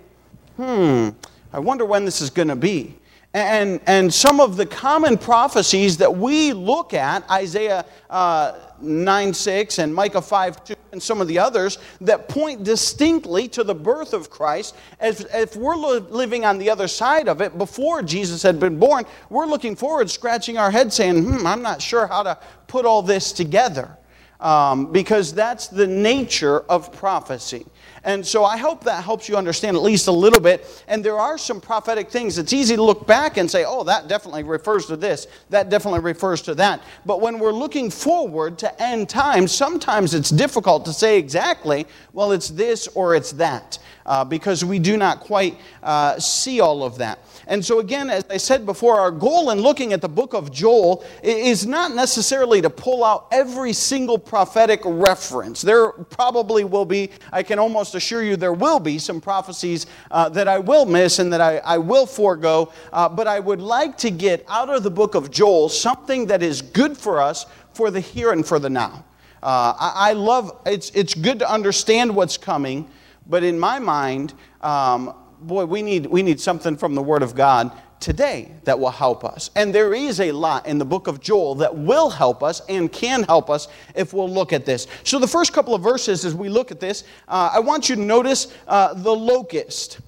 hmm, 0.59 1.11
I 1.53 1.61
wonder 1.61 1.85
when 1.85 2.05
this 2.05 2.21
is 2.21 2.31
going 2.31 2.49
to 2.49 2.57
be. 2.57 2.95
And, 3.33 3.81
and 3.87 4.13
some 4.13 4.41
of 4.41 4.57
the 4.57 4.67
common 4.67 5.17
prophecies 5.17 5.99
that 5.99 6.15
we 6.15 6.53
look 6.53 6.95
at, 6.95 7.29
Isaiah 7.31 7.85
uh, 8.11 8.59
9 8.81 9.35
6 9.35 9.79
and 9.79 9.95
Micah 9.95 10.23
5 10.23 10.65
2, 10.65 10.75
and 10.93 11.03
some 11.03 11.21
of 11.21 11.29
the 11.29 11.39
others, 11.39 11.79
that 12.01 12.29
point 12.29 12.65
distinctly 12.65 13.47
to 13.49 13.63
the 13.63 13.75
birth 13.75 14.15
of 14.15 14.31
Christ, 14.31 14.75
as 14.99 15.21
if 15.33 15.55
we're 15.55 15.77
living 15.77 16.45
on 16.45 16.59
the 16.59 16.71
other 16.71 16.89
side 16.89 17.29
of 17.29 17.41
it 17.41 17.57
before 17.57 18.03
Jesus 18.03 18.43
had 18.43 18.59
been 18.59 18.79
born, 18.79 19.05
we're 19.31 19.47
looking 19.47 19.77
forward, 19.77 20.11
scratching 20.11 20.59
our 20.59 20.71
head, 20.71 20.93
saying, 20.93 21.23
hmm, 21.23 21.47
I'm 21.47 21.63
not 21.63 21.81
sure 21.81 22.07
how 22.07 22.25
to 22.25 22.39
put 22.67 22.85
all 22.85 23.03
this 23.03 23.31
together. 23.31 23.97
Um, 24.41 24.93
because 24.93 25.35
that's 25.35 25.67
the 25.67 25.87
nature 25.87 26.61
of 26.61 26.93
prophecy. 26.93 27.67
And 28.09 28.27
so 28.27 28.43
I 28.43 28.57
hope 28.57 28.85
that 28.85 29.05
helps 29.05 29.29
you 29.29 29.37
understand 29.37 29.77
at 29.77 29.83
least 29.83 30.07
a 30.07 30.13
little 30.13 30.41
bit. 30.41 30.83
And 30.89 31.05
there 31.05 31.19
are 31.19 31.37
some 31.37 31.61
prophetic 31.61 32.11
things. 32.11 32.39
It's 32.39 32.55
easy 32.55 32.75
to 32.75 32.83
look 32.83 33.07
back 33.07 33.37
and 33.37 33.51
say, 33.51 33.67
oh, 33.67 33.85
that 33.85 34.09
definitely 34.09 34.45
refers 34.45 34.87
to 34.87 34.97
this, 34.97 35.27
that 35.51 35.69
definitely 35.69 36.01
refers 36.01 36.41
to 36.43 36.55
that. 36.55 36.81
But 37.05 37.21
when 37.21 37.39
we're 37.39 37.53
looking 37.53 37.91
forward 37.91 38.57
to 38.61 38.83
end 38.83 39.11
times, 39.11 39.53
sometimes 39.53 40.15
it's 40.15 40.31
difficult 40.31 40.87
to 40.87 40.93
say 40.95 41.19
exactly, 41.19 41.87
well, 42.15 42.33
it's 42.33 42.49
this 42.49 42.89
or 42.95 43.15
it's 43.15 43.33
that, 43.33 43.79
uh, 44.07 44.25
because 44.25 44.65
we 44.65 44.79
do 44.79 44.97
not 44.97 45.21
quite 45.21 45.59
uh, 45.83 46.19
see 46.19 46.61
all 46.61 46.85
of 46.85 46.97
that. 46.97 47.19
And 47.49 47.65
so, 47.65 47.81
again, 47.81 48.11
as 48.11 48.27
I 48.29 48.37
said 48.37 48.67
before, 48.67 49.01
our 49.01 49.11
goal 49.11 49.51
in 49.51 49.61
looking 49.61 49.95
at 49.95 50.03
the 50.03 50.09
book 50.09 50.35
of 50.35 50.53
Joel 50.53 51.03
is 51.23 51.67
not 51.67 51.95
necessarily 51.95 52.61
to 52.61 52.69
pull 52.69 53.03
out 53.03 53.27
every 53.33 53.73
single 53.73 54.19
prophetic 54.19 54.83
reference. 54.85 55.63
There 55.63 55.93
probably 55.93 56.65
will 56.65 56.85
be, 56.85 57.11
I 57.33 57.43
can 57.43 57.59
almost 57.59 57.95
assure 57.95 58.23
you, 58.23 58.37
there 58.37 58.53
will 58.53 58.79
be 58.79 58.99
some 58.99 59.19
prophecies 59.19 59.87
uh, 60.11 60.29
that 60.29 60.47
I 60.47 60.59
will 60.59 60.85
miss 60.85 61.21
and 61.21 61.33
that 61.33 61.41
I, 61.41 61.57
I 61.59 61.79
will 61.79 62.05
forego. 62.05 62.71
Uh, 62.93 63.09
but 63.09 63.27
I 63.27 63.41
would 63.41 63.63
like 63.63 63.97
to 63.99 64.11
get 64.11 64.45
out 64.47 64.69
of 64.69 64.83
the 64.83 64.91
book 64.91 65.15
of 65.15 65.31
Joel 65.31 65.71
something 65.71 66.27
that 66.27 66.43
is 66.43 66.61
good 66.61 66.99
for 66.99 67.19
us 67.19 67.47
for 67.73 67.91
the 67.91 68.01
here 68.01 68.33
and 68.33 68.47
for 68.47 68.59
the 68.59 68.69
now. 68.69 69.05
Uh, 69.43 69.73
I, 69.79 70.11
I, 70.11 70.13
love, 70.13 70.61
it's, 70.67 70.91
it's 70.91 71.15
good 71.15 71.39
to 71.39 71.51
understand 71.51 72.15
what's 72.15 72.37
coming, 72.37 72.91
but 73.27 73.43
in 73.43 73.59
my 73.59 73.79
mind, 73.79 74.35
um, 74.61 75.15
boy, 75.41 75.65
we 75.65 75.83
need, 75.83 76.07
we 76.07 76.23
need 76.23 76.41
something 76.41 76.77
from 76.77 76.95
the 76.95 77.03
Word 77.03 77.23
of 77.23 77.35
God 77.35 77.73
today 78.01 78.53
that 78.65 78.79
will 78.79 78.91
help 78.91 79.25
us. 79.25 79.51
And 79.57 79.75
there 79.75 79.93
is 79.93 80.21
a 80.21 80.33
lot 80.33 80.67
in 80.67 80.79
the 80.79 80.85
book 80.85 81.07
of 81.07 81.21
Joel 81.21 81.57
that 81.57 81.77
will 81.77 82.11
help 82.11 82.43
us 82.43 82.63
and 82.69 82.91
can 82.93 83.25
help 83.25 83.51
us 83.51 83.69
if 83.95 84.13
we'll 84.13 84.31
look 84.31 84.53
at 84.53 84.65
this. 84.65 84.87
So, 85.05 85.19
the 85.19 85.27
first 85.27 85.53
couple 85.53 85.75
of 85.75 85.83
verses, 85.83 86.25
as 86.25 86.35
we 86.35 86.49
look 86.49 86.71
at 86.71 86.81
this, 86.81 87.05
uh, 87.27 87.51
I 87.53 87.61
want 87.61 87.89
you 87.89 87.97
to 87.97 88.01
notice 88.01 88.55
uh, 88.67 88.95
the 88.95 89.15
locust. 89.15 90.01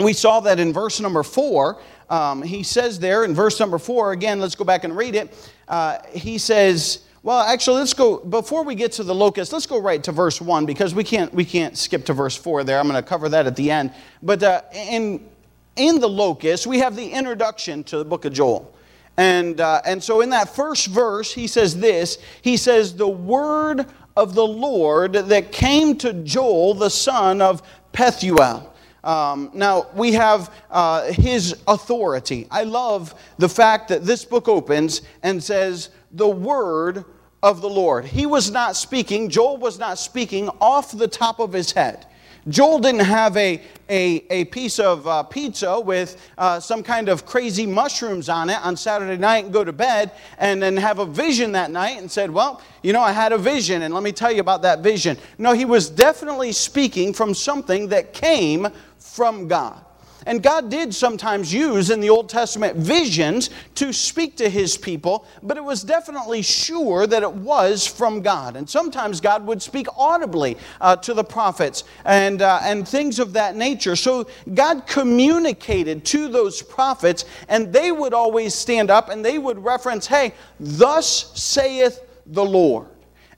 We 0.00 0.12
saw 0.12 0.40
that 0.40 0.60
in 0.60 0.72
verse 0.72 1.00
number 1.00 1.22
four. 1.22 1.80
Um, 2.08 2.42
he 2.42 2.62
says 2.62 2.98
there 2.98 3.24
in 3.24 3.34
verse 3.34 3.58
number 3.60 3.78
four, 3.78 4.12
again, 4.12 4.40
let's 4.40 4.54
go 4.54 4.64
back 4.64 4.84
and 4.84 4.96
read 4.96 5.14
it. 5.14 5.50
Uh, 5.68 5.98
he 6.12 6.38
says, 6.38 7.04
well, 7.22 7.40
actually, 7.40 7.80
let's 7.80 7.92
go 7.92 8.18
before 8.18 8.64
we 8.64 8.74
get 8.74 8.92
to 8.92 9.04
the 9.04 9.14
locust. 9.14 9.52
Let's 9.52 9.66
go 9.66 9.78
right 9.78 10.02
to 10.04 10.12
verse 10.12 10.40
one 10.40 10.64
because 10.64 10.94
we 10.94 11.04
can't 11.04 11.32
we 11.34 11.44
can't 11.44 11.76
skip 11.76 12.06
to 12.06 12.14
verse 12.14 12.34
four 12.34 12.64
there. 12.64 12.78
I'm 12.78 12.88
going 12.88 13.02
to 13.02 13.06
cover 13.06 13.28
that 13.28 13.46
at 13.46 13.56
the 13.56 13.70
end. 13.70 13.92
But 14.22 14.42
uh, 14.42 14.62
in 14.72 15.28
in 15.76 16.00
the 16.00 16.08
locust, 16.08 16.66
we 16.66 16.78
have 16.78 16.96
the 16.96 17.06
introduction 17.06 17.84
to 17.84 17.98
the 17.98 18.06
book 18.06 18.24
of 18.24 18.32
Joel, 18.32 18.74
and 19.18 19.60
uh, 19.60 19.82
and 19.84 20.02
so 20.02 20.22
in 20.22 20.30
that 20.30 20.54
first 20.54 20.86
verse, 20.86 21.30
he 21.32 21.46
says 21.46 21.78
this. 21.78 22.16
He 22.40 22.56
says, 22.56 22.94
"The 22.94 23.08
word 23.08 23.86
of 24.16 24.34
the 24.34 24.46
Lord 24.46 25.12
that 25.12 25.52
came 25.52 25.96
to 25.98 26.14
Joel, 26.14 26.72
the 26.72 26.90
son 26.90 27.42
of 27.42 27.62
Pethuel." 27.92 28.66
Um, 29.02 29.50
now, 29.54 29.86
we 29.94 30.12
have 30.12 30.52
uh, 30.70 31.12
his 31.12 31.56
authority. 31.66 32.46
I 32.50 32.64
love 32.64 33.14
the 33.38 33.48
fact 33.48 33.88
that 33.88 34.04
this 34.04 34.24
book 34.24 34.46
opens 34.46 35.02
and 35.22 35.42
says, 35.42 35.88
the 36.12 36.28
word 36.28 37.04
of 37.42 37.60
the 37.60 37.68
Lord. 37.68 38.04
He 38.04 38.26
was 38.26 38.50
not 38.50 38.76
speaking, 38.76 39.28
Joel 39.28 39.56
was 39.56 39.78
not 39.78 39.98
speaking 39.98 40.48
off 40.60 40.92
the 40.92 41.08
top 41.08 41.40
of 41.40 41.52
his 41.52 41.72
head. 41.72 42.06
Joel 42.48 42.78
didn't 42.78 43.00
have 43.00 43.36
a, 43.36 43.60
a, 43.90 44.24
a 44.30 44.44
piece 44.46 44.78
of 44.78 45.06
uh, 45.06 45.22
pizza 45.24 45.78
with 45.78 46.16
uh, 46.38 46.58
some 46.58 46.82
kind 46.82 47.08
of 47.08 47.26
crazy 47.26 47.66
mushrooms 47.66 48.28
on 48.30 48.48
it 48.48 48.58
on 48.64 48.76
Saturday 48.76 49.18
night 49.18 49.44
and 49.44 49.52
go 49.52 49.62
to 49.62 49.72
bed 49.72 50.12
and 50.38 50.62
then 50.62 50.76
have 50.76 51.00
a 51.00 51.06
vision 51.06 51.52
that 51.52 51.70
night 51.70 51.98
and 51.98 52.10
said, 52.10 52.30
Well, 52.30 52.62
you 52.82 52.94
know, 52.94 53.02
I 53.02 53.12
had 53.12 53.32
a 53.32 53.38
vision 53.38 53.82
and 53.82 53.92
let 53.92 54.02
me 54.02 54.12
tell 54.12 54.32
you 54.32 54.40
about 54.40 54.62
that 54.62 54.80
vision. 54.80 55.18
No, 55.36 55.52
he 55.52 55.66
was 55.66 55.90
definitely 55.90 56.52
speaking 56.52 57.12
from 57.12 57.34
something 57.34 57.88
that 57.88 58.14
came 58.14 58.68
from 58.98 59.46
God. 59.46 59.84
And 60.26 60.42
God 60.42 60.70
did 60.70 60.94
sometimes 60.94 61.52
use 61.52 61.90
in 61.90 62.00
the 62.00 62.10
Old 62.10 62.28
Testament 62.28 62.76
visions 62.76 63.50
to 63.76 63.92
speak 63.92 64.36
to 64.36 64.48
his 64.48 64.76
people, 64.76 65.26
but 65.42 65.56
it 65.56 65.64
was 65.64 65.82
definitely 65.82 66.42
sure 66.42 67.06
that 67.06 67.22
it 67.22 67.32
was 67.32 67.86
from 67.86 68.20
God. 68.22 68.56
And 68.56 68.68
sometimes 68.68 69.20
God 69.20 69.46
would 69.46 69.62
speak 69.62 69.86
audibly 69.96 70.56
uh, 70.80 70.96
to 70.96 71.14
the 71.14 71.24
prophets 71.24 71.84
and, 72.04 72.42
uh, 72.42 72.60
and 72.62 72.86
things 72.86 73.18
of 73.18 73.32
that 73.34 73.56
nature. 73.56 73.96
So 73.96 74.28
God 74.54 74.86
communicated 74.86 76.04
to 76.06 76.28
those 76.28 76.62
prophets, 76.62 77.24
and 77.48 77.72
they 77.72 77.92
would 77.92 78.14
always 78.14 78.54
stand 78.54 78.90
up 78.90 79.08
and 79.08 79.24
they 79.24 79.38
would 79.38 79.62
reference, 79.62 80.06
hey, 80.06 80.34
thus 80.58 81.32
saith 81.40 82.00
the 82.26 82.44
Lord. 82.44 82.86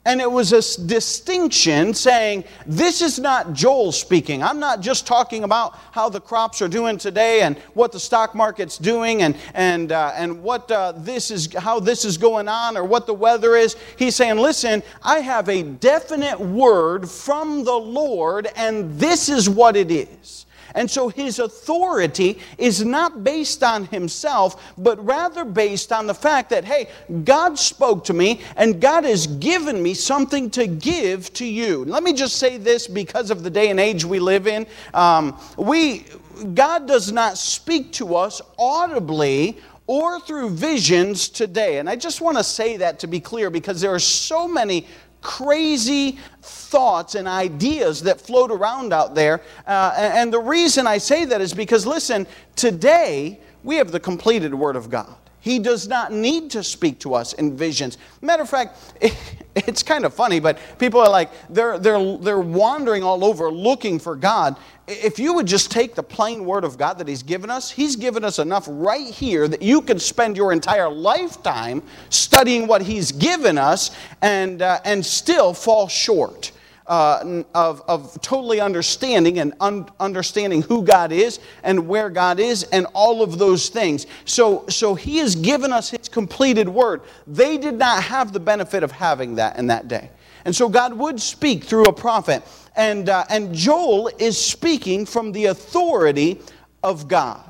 And 0.05 0.21
it 0.21 0.31
was 0.31 0.53
a 0.53 0.85
distinction 0.85 1.95
saying, 1.95 2.43
this 2.67 3.03
is 3.03 3.21
not 3.21 3.53
Joel 3.53 3.93
speaking. 3.93 4.43
I'm 4.43 4.59
not 4.59 4.81
just 4.81 5.07
talking 5.07 5.45
about 5.45 5.79
how 5.93 6.09
the 6.09 6.21
crops 6.21 6.61
are 6.61 6.67
doing 6.67 6.99
today 6.99 7.43
and 7.43 7.57
what 7.75 7.93
the 7.93 8.01
stock 8.01 8.35
market's 8.35 8.79
doing 8.79 9.23
and, 9.23 9.37
and, 9.55 9.93
uh, 9.93 10.13
and 10.17 10.43
what 10.43 10.69
uh, 10.73 10.91
this 10.97 11.31
is, 11.31 11.55
how 11.55 11.79
this 11.79 12.05
is 12.05 12.19
going 12.19 12.49
on 12.49 12.77
or 12.77 12.85
what 12.85 13.07
the 13.07 13.15
weather 13.15 13.55
is. 13.55 13.77
He's 13.97 14.17
saying, 14.17 14.39
listen, 14.39 14.83
I 15.05 15.21
have 15.21 15.49
a 15.49 15.63
definite 15.63 16.41
word 16.41 17.09
from 17.09 17.63
the 17.63 17.73
Lord 17.73 18.49
and 18.57 18.99
this 18.99 19.29
is 19.29 19.49
what 19.49 19.77
it 19.77 19.93
is. 19.93 20.47
And 20.75 20.91
so 20.91 21.09
his 21.09 21.39
authority 21.39 22.39
is 22.59 22.85
not 22.85 23.25
based 23.25 23.63
on 23.63 23.87
himself, 23.87 24.73
but 24.79 25.05
rather 25.05 25.45
based 25.45 25.93
on 25.93 26.07
the 26.07 26.15
fact 26.15 26.51
that, 26.51 26.65
hey, 26.65 26.89
God 27.25 27.59
spoke 27.59 28.05
to 28.05 28.13
me 28.13 28.41
and 28.57 28.81
God 28.81 29.05
has 29.05 29.27
given 29.27 29.83
me 29.83 29.95
something 29.95 30.51
to 30.51 30.67
give 30.67 31.33
to 31.35 31.45
you. 31.45 31.85
Let 31.85 32.03
me 32.03 32.13
just 32.13 32.37
say 32.37 32.57
this 32.57 32.87
because 32.87 33.31
of 33.31 33.43
the 33.43 33.51
day 33.51 33.71
and 33.71 33.81
age 33.81 34.05
we 34.05 34.19
live 34.19 34.47
in. 34.47 34.67
Um, 34.95 35.39
we, 35.57 36.07
God 36.55 36.87
does 36.87 37.13
not 37.13 37.39
speak 37.39 37.93
to 37.93 38.17
us 38.17 38.41
audibly 38.59 39.59
or 39.87 40.21
through 40.21 40.51
visions 40.51 41.29
today. 41.29 41.79
And 41.79 41.89
I 41.89 41.97
just 41.97 42.21
want 42.21 42.39
to 42.39 42.45
say 42.45 42.77
that 42.79 42.99
to 43.01 43.07
be 43.07 43.21
clear 43.21 43.51
because 43.51 43.81
there 43.81 43.95
are 43.95 43.99
so 43.99 44.47
many 44.49 44.87
crazy 45.23 46.19
thoughts 46.43 47.15
and 47.15 47.27
ideas 47.27 48.03
that 48.03 48.21
float 48.21 48.51
around 48.51 48.93
out 48.93 49.15
there. 49.15 49.41
Uh, 49.67 49.93
and 49.97 50.33
the 50.33 50.41
reason 50.41 50.87
I 50.87 50.99
say 50.99 51.25
that 51.25 51.41
is 51.41 51.55
because, 51.55 51.87
listen, 51.87 52.27
today 52.57 53.41
we 53.65 53.77
have 53.77 53.93
the 53.93 54.01
completed 54.01 54.55
Word 54.55 54.77
of 54.77 54.91
God. 54.91 55.15
He 55.43 55.59
does 55.59 55.89
not 55.89 56.13
need 56.13 56.53
to 56.53 56.63
speak 56.63 57.01
to 57.01 57.15
us 57.15 57.33
in 57.33 57.57
visions. 57.57 57.99
Matter 58.21 58.45
of 58.45 58.49
fact, 58.49 58.79
it's 59.57 59.83
kind 59.83 60.05
of 60.05 60.15
funny, 60.15 60.39
but 60.39 60.57
people 60.79 61.01
are 61.01 61.11
like, 61.11 61.31
they're, 61.51 61.81
they're, 61.81 62.17
they're 62.19 62.39
wandering 62.39 63.03
all 63.03 63.25
over 63.25 63.51
looking 63.51 63.99
for 63.99 64.15
God. 64.15 64.57
If 64.87 65.19
you 65.19 65.35
would 65.35 65.49
just 65.49 65.73
take 65.73 65.97
the 65.97 66.03
plain 66.03 66.45
word 66.45 66.63
of 66.63 66.79
God 66.79 66.97
that 66.99 67.09
He's 67.09 67.25
given 67.25 67.51
us, 67.51 67.73
He's 67.73 67.97
given 67.97 68.25
us 68.25 68.39
enough 68.39 68.67
right 68.69 69.13
here 69.13 69.49
that 69.49 69.63
you 69.63 69.83
could 69.83 70.01
spend 70.01 70.37
your 70.37 70.53
entire 70.53 70.89
lifetime 70.89 71.83
studying 72.09 72.69
what 72.69 72.81
He's 72.81 73.11
given 73.11 73.59
us 73.59 73.91
and, 74.23 74.63
uh, 74.63 74.79
and 74.85 75.05
still 75.05 75.53
fall 75.53 75.89
short 75.89 76.53
uh, 76.87 77.43
of, 77.55 77.83
of 77.89 78.21
totally 78.21 78.61
understanding 78.61 79.39
and 79.39 79.55
un- 79.61 79.89
understanding 80.01 80.63
who 80.63 80.83
God 80.83 81.13
is 81.13 81.39
and 81.63 81.87
where 81.89 82.11
God 82.11 82.41
is 82.41 82.65
and 82.65 82.87
all 82.93 83.23
of 83.23 83.39
those 83.39 83.69
things. 83.69 84.07
So, 84.25 84.67
so 84.69 84.95
He 84.95 85.19
has 85.19 85.35
given 85.35 85.73
us 85.73 85.91
His 85.91 86.09
completed 86.09 86.69
word. 86.69 87.03
They 87.27 87.59
did 87.59 87.75
not 87.75 88.03
have 88.03 88.33
the 88.33 88.41
benefit 88.41 88.83
of 88.83 88.93
having 88.93 89.37
that 89.37 89.59
in 89.59 89.69
that 89.69 89.89
day. 89.89 90.11
And 90.45 90.55
so 90.55 90.69
God 90.69 90.95
would 90.95 91.21
speak 91.21 91.65
through 91.65 91.85
a 91.85 91.93
prophet. 91.93 92.43
And, 92.75 93.09
uh, 93.09 93.25
and 93.29 93.55
Joel 93.55 94.11
is 94.19 94.37
speaking 94.37 95.07
from 95.07 95.33
the 95.33 95.47
authority 95.47 96.41
of 96.83 97.07
God. 97.07 97.49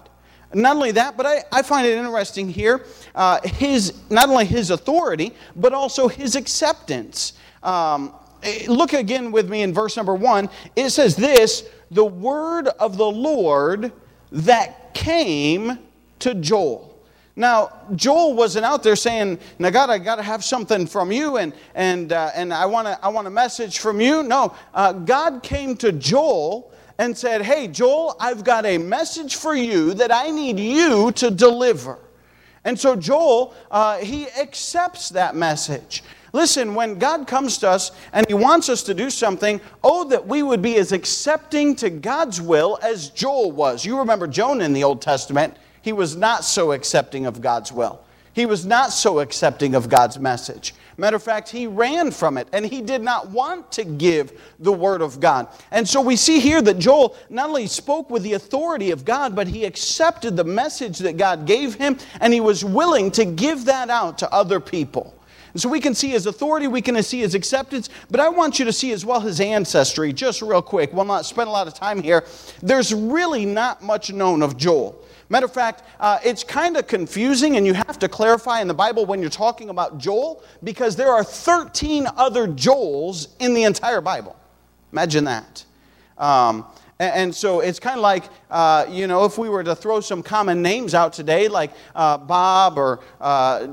Not 0.54 0.76
only 0.76 0.90
that, 0.92 1.16
but 1.16 1.24
I, 1.24 1.44
I 1.50 1.62
find 1.62 1.86
it 1.86 1.96
interesting 1.96 2.48
here, 2.48 2.84
uh, 3.14 3.40
his, 3.42 3.94
not 4.10 4.28
only 4.28 4.44
his 4.44 4.70
authority, 4.70 5.32
but 5.56 5.72
also 5.72 6.08
his 6.08 6.36
acceptance. 6.36 7.32
Um, 7.62 8.12
look 8.66 8.92
again 8.92 9.32
with 9.32 9.48
me 9.48 9.62
in 9.62 9.72
verse 9.72 9.96
number 9.96 10.14
one. 10.14 10.48
It 10.76 10.90
says 10.90 11.16
this 11.16 11.68
the 11.90 12.04
word 12.04 12.68
of 12.68 12.96
the 12.96 13.10
Lord 13.10 13.92
that 14.30 14.94
came 14.94 15.78
to 16.20 16.34
Joel. 16.34 16.88
Now, 17.34 17.72
Joel 17.96 18.34
wasn't 18.34 18.66
out 18.66 18.82
there 18.82 18.96
saying, 18.96 19.38
Now, 19.58 19.70
God, 19.70 19.88
I 19.88 19.98
got 19.98 20.16
to 20.16 20.22
have 20.22 20.44
something 20.44 20.86
from 20.86 21.10
you 21.10 21.38
and, 21.38 21.52
and, 21.74 22.12
uh, 22.12 22.30
and 22.34 22.52
I, 22.52 22.66
want 22.66 22.88
to 22.88 22.98
I 23.02 23.08
want 23.08 23.26
a 23.26 23.30
message 23.30 23.78
from 23.78 24.00
you. 24.00 24.22
No, 24.22 24.54
uh, 24.74 24.92
God 24.92 25.42
came 25.42 25.76
to 25.78 25.92
Joel 25.92 26.72
and 26.98 27.16
said, 27.16 27.42
Hey, 27.42 27.68
Joel, 27.68 28.16
I've 28.20 28.44
got 28.44 28.66
a 28.66 28.76
message 28.76 29.36
for 29.36 29.54
you 29.54 29.94
that 29.94 30.12
I 30.12 30.30
need 30.30 30.58
you 30.58 31.10
to 31.12 31.30
deliver. 31.30 31.98
And 32.64 32.78
so 32.78 32.96
Joel, 32.96 33.54
uh, 33.70 33.98
he 33.98 34.28
accepts 34.28 35.08
that 35.10 35.34
message. 35.34 36.04
Listen, 36.32 36.74
when 36.74 36.98
God 36.98 37.26
comes 37.26 37.58
to 37.58 37.68
us 37.68 37.92
and 38.12 38.26
He 38.26 38.34
wants 38.34 38.68
us 38.68 38.82
to 38.84 38.94
do 38.94 39.10
something, 39.10 39.60
oh, 39.84 40.04
that 40.08 40.26
we 40.26 40.42
would 40.42 40.62
be 40.62 40.76
as 40.76 40.92
accepting 40.92 41.76
to 41.76 41.90
God's 41.90 42.40
will 42.40 42.78
as 42.82 43.10
Joel 43.10 43.52
was. 43.52 43.84
You 43.84 43.98
remember 43.98 44.26
Jonah 44.26 44.64
in 44.64 44.72
the 44.72 44.84
Old 44.84 45.02
Testament, 45.02 45.56
he 45.82 45.92
was 45.92 46.16
not 46.16 46.44
so 46.44 46.72
accepting 46.72 47.26
of 47.26 47.40
God's 47.40 47.72
will. 47.72 48.00
He 48.34 48.46
was 48.46 48.64
not 48.64 48.92
so 48.92 49.20
accepting 49.20 49.74
of 49.74 49.90
God's 49.90 50.18
message. 50.18 50.74
Matter 50.96 51.16
of 51.16 51.22
fact, 51.22 51.50
he 51.50 51.66
ran 51.66 52.10
from 52.10 52.38
it 52.38 52.48
and 52.52 52.64
he 52.64 52.80
did 52.80 53.02
not 53.02 53.28
want 53.28 53.70
to 53.72 53.84
give 53.84 54.40
the 54.58 54.72
word 54.72 55.02
of 55.02 55.20
God. 55.20 55.48
And 55.70 55.86
so 55.86 56.00
we 56.00 56.16
see 56.16 56.40
here 56.40 56.62
that 56.62 56.78
Joel 56.78 57.14
not 57.28 57.48
only 57.48 57.66
spoke 57.66 58.08
with 58.08 58.22
the 58.22 58.34
authority 58.34 58.90
of 58.90 59.04
God, 59.04 59.36
but 59.36 59.48
he 59.48 59.64
accepted 59.64 60.36
the 60.36 60.44
message 60.44 60.98
that 60.98 61.18
God 61.18 61.46
gave 61.46 61.74
him 61.74 61.98
and 62.20 62.32
he 62.32 62.40
was 62.40 62.64
willing 62.64 63.10
to 63.12 63.26
give 63.26 63.66
that 63.66 63.90
out 63.90 64.18
to 64.18 64.32
other 64.32 64.60
people. 64.60 65.14
And 65.52 65.60
so 65.60 65.68
we 65.68 65.80
can 65.80 65.94
see 65.94 66.08
his 66.08 66.26
authority, 66.26 66.66
we 66.66 66.80
can 66.80 67.00
see 67.02 67.20
his 67.20 67.34
acceptance, 67.34 67.90
but 68.10 68.20
I 68.20 68.28
want 68.28 68.58
you 68.58 68.64
to 68.64 68.72
see 68.72 68.92
as 68.92 69.04
well 69.04 69.20
his 69.20 69.40
ancestry, 69.40 70.12
just 70.12 70.40
real 70.40 70.62
quick. 70.62 70.92
We'll 70.92 71.04
not 71.04 71.26
spend 71.26 71.48
a 71.48 71.52
lot 71.52 71.66
of 71.66 71.74
time 71.74 72.02
here. 72.02 72.24
There's 72.62 72.94
really 72.94 73.44
not 73.44 73.82
much 73.82 74.12
known 74.12 74.42
of 74.42 74.56
Joel. 74.56 74.98
Matter 75.28 75.46
of 75.46 75.54
fact, 75.54 75.82
uh, 76.00 76.18
it's 76.24 76.44
kind 76.44 76.76
of 76.76 76.86
confusing, 76.86 77.56
and 77.56 77.66
you 77.66 77.74
have 77.74 77.98
to 78.00 78.08
clarify 78.08 78.60
in 78.60 78.68
the 78.68 78.74
Bible 78.74 79.06
when 79.06 79.20
you're 79.20 79.30
talking 79.30 79.70
about 79.70 79.98
Joel, 79.98 80.42
because 80.62 80.96
there 80.96 81.10
are 81.10 81.24
13 81.24 82.06
other 82.16 82.46
Joels 82.46 83.28
in 83.38 83.54
the 83.54 83.64
entire 83.64 84.00
Bible. 84.00 84.36
Imagine 84.92 85.24
that. 85.24 85.64
Um, 86.18 86.66
and, 86.98 87.34
so 87.34 87.60
it's 87.60 87.80
kind 87.80 87.96
of 87.96 88.02
like, 88.02 88.24
uh, 88.50 88.86
you 88.88 89.06
know, 89.06 89.24
if 89.24 89.38
we 89.38 89.48
were 89.48 89.64
to 89.64 89.74
throw 89.74 90.00
some 90.00 90.22
common 90.22 90.62
names 90.62 90.94
out 90.94 91.12
today, 91.12 91.48
like 91.48 91.72
uh, 91.96 92.16
Bob 92.18 92.78
or 92.78 93.00
uh, 93.20 93.68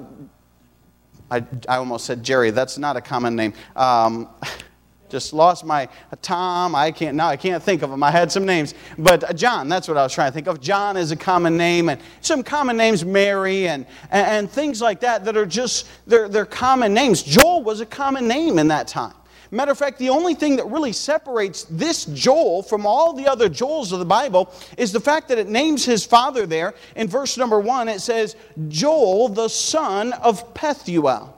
I, 1.31 1.43
I 1.67 1.77
almost 1.77 2.05
said 2.05 2.24
Jerry. 2.24 2.51
That's 2.51 2.77
not 2.77 2.98
a 2.98 3.01
common 3.01 3.36
name. 3.36 3.53
Um, 3.75 4.29
just 5.09 5.33
lost 5.33 5.65
my 5.65 5.89
Tom. 6.21 6.75
I 6.75 6.91
can't 6.91 7.15
now. 7.15 7.27
I 7.27 7.38
can't 7.38 7.62
think 7.62 7.81
of 7.81 7.89
them. 7.89 8.03
I 8.03 8.12
had 8.12 8.31
some 8.31 8.45
names, 8.45 8.74
but 8.98 9.24
uh, 9.24 9.33
John. 9.33 9.67
That's 9.67 9.88
what 9.88 9.98
I 9.98 10.03
was 10.03 10.13
trying 10.13 10.29
to 10.31 10.33
think 10.33 10.48
of. 10.48 10.62
John 10.62 10.98
is 10.98 11.12
a 11.12 11.15
common 11.15 11.57
name, 11.57 11.89
and 11.89 12.00
some 12.21 12.43
common 12.43 12.77
names, 12.77 13.03
Mary, 13.03 13.67
and, 13.67 13.86
and, 14.12 14.27
and 14.27 14.51
things 14.51 14.81
like 14.81 15.00
that. 15.01 15.25
That 15.25 15.36
are 15.36 15.45
just 15.45 15.88
they're, 16.07 16.29
they're 16.29 16.45
common 16.45 16.93
names. 16.93 17.24
Joel 17.24 17.63
was 17.63 17.81
a 17.81 17.86
common 17.86 18.27
name 18.27 18.59
in 18.59 18.67
that 18.69 18.88
time. 18.88 19.13
Matter 19.51 19.72
of 19.72 19.77
fact, 19.79 19.98
the 19.98 20.10
only 20.10 20.36
thing 20.36 20.58
that 20.58 20.68
really 20.68 20.94
separates 20.94 21.63
this 21.63 22.06
Joel 22.06 22.62
from 22.62 22.86
all 22.86 23.13
the 23.13 23.27
other 23.27 23.50
Joels 23.50 23.91
of 23.91 23.98
the 23.98 24.06
Bible 24.06 24.53
is 24.77 24.91
the 24.91 25.00
fact 25.00 25.27
that 25.29 25.39
it 25.39 25.48
names 25.48 25.84
his 25.84 26.06
father 26.06 26.46
there. 26.46 26.75
In 26.96 27.08
verse 27.08 27.36
number 27.36 27.60
one, 27.60 27.89
it 27.89 28.00
says, 28.00 28.36
Joel, 28.68 29.29
the 29.29 29.48
son 29.48 30.13
of 30.13 30.53
Pethuel. 30.53 31.34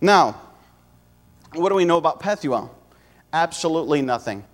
Now, 0.00 0.40
what 1.54 1.68
do 1.68 1.76
we 1.76 1.84
know 1.84 1.98
about 1.98 2.20
Pethuel? 2.20 2.68
Absolutely 3.32 4.02
nothing. 4.02 4.44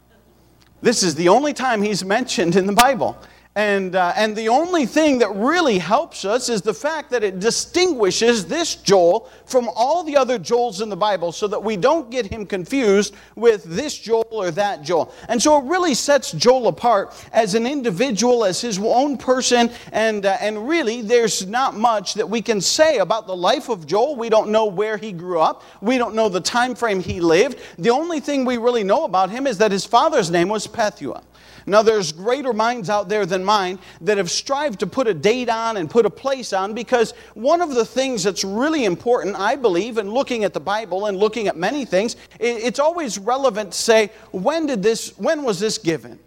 This 0.83 1.03
is 1.03 1.15
the 1.15 1.29
only 1.29 1.55
time 1.55 1.83
he's 1.83 2.05
mentioned 2.17 2.57
in 2.57 2.67
the 2.67 2.75
Bible. 2.75 3.17
And, 3.57 3.97
uh, 3.97 4.13
and 4.17 4.37
the 4.37 4.51
only 4.51 4.85
thing 4.85 5.17
that 5.21 5.35
really 5.35 5.79
helps 5.79 6.27
us 6.27 6.51
is 6.51 6.61
the 6.61 6.75
fact 6.75 7.09
that 7.09 7.25
it 7.25 7.41
distinguishes 7.41 8.45
this 8.45 8.77
Joel 8.77 9.31
from 9.47 9.71
all 9.75 10.05
the 10.05 10.15
other 10.15 10.39
Joels 10.39 10.83
in 10.83 10.91
the 10.91 10.97
Bible 10.97 11.33
so 11.33 11.49
that 11.49 11.63
we 11.63 11.79
don't 11.79 12.11
get 12.11 12.27
him 12.27 12.45
confused 12.45 13.15
with 13.35 13.65
this 13.65 13.99
Joel 13.99 14.27
or 14.31 14.51
that 14.51 14.83
Joel. 14.83 15.11
And 15.31 15.43
so 15.43 15.59
it 15.59 15.65
really 15.65 15.95
sets 15.95 16.33
Joel 16.33 16.69
apart 16.69 17.15
as 17.33 17.55
an 17.55 17.67
individual, 17.67 18.45
as 18.45 18.61
his 18.61 18.79
own 18.79 19.17
person. 19.17 19.71
And, 19.91 20.27
uh, 20.27 20.37
and 20.39 20.69
really, 20.69 21.01
there's 21.01 21.47
not 21.47 21.75
much 21.75 22.13
that 22.15 22.29
we 22.29 22.43
can 22.43 22.61
say 22.61 22.99
about 22.99 23.27
the 23.27 23.37
life 23.37 23.71
of 23.71 23.87
Joel. 23.87 24.17
We 24.17 24.29
don't 24.29 24.51
know 24.51 24.67
where 24.67 24.99
he 24.99 25.13
grew 25.13 25.41
up, 25.41 25.63
we 25.81 25.97
don't 25.97 26.15
know 26.15 26.29
the 26.29 26.43
time 26.43 26.75
frame 26.75 27.01
he 27.01 27.21
lived. 27.21 27.59
The 27.79 27.89
only 27.89 28.21
thing 28.21 28.45
we 28.45 28.59
really 28.59 28.85
know 28.85 29.07
about 29.07 29.31
him 29.31 29.47
is 29.47 29.57
that 29.59 29.73
his 29.73 29.87
father's 29.87 30.31
name 30.31 30.51
was 30.51 30.67
Pethuel. 30.67 31.23
Now, 31.69 31.83
there's 31.83 32.13
greater 32.13 32.53
minds 32.53 32.89
out 32.89 33.09
there 33.09 33.27
than 33.27 33.45
mine 33.45 33.81
that 34.03 34.19
have 34.19 34.31
strived 34.31 34.81
to 34.81 34.87
put 34.87 35.09
a 35.09 35.15
date 35.15 35.49
on 35.49 35.77
and 35.77 35.91
put 35.91 36.07
a 36.07 36.11
place 36.11 36.53
on 36.53 36.75
because 36.75 37.13
one 37.35 37.61
of 37.61 37.75
the 37.75 37.85
things 37.85 38.23
that's 38.23 38.45
really 38.45 38.85
important, 38.85 39.35
I 39.35 39.57
believe, 39.57 39.99
in 39.99 40.11
looking 40.11 40.45
at 40.45 40.55
the 40.55 40.61
Bible 40.61 41.07
and 41.07 41.19
looking 41.19 41.49
at 41.49 41.57
many 41.57 41.85
things, 41.85 42.15
it's 42.39 42.79
always 42.79 43.19
relevant 43.19 43.73
to 43.73 43.79
say, 43.79 44.13
when 44.31 44.67
did 44.67 44.81
this, 44.81 45.19
when 45.19 45.43
was 45.43 45.59
this 45.59 45.77
given? 45.77 46.21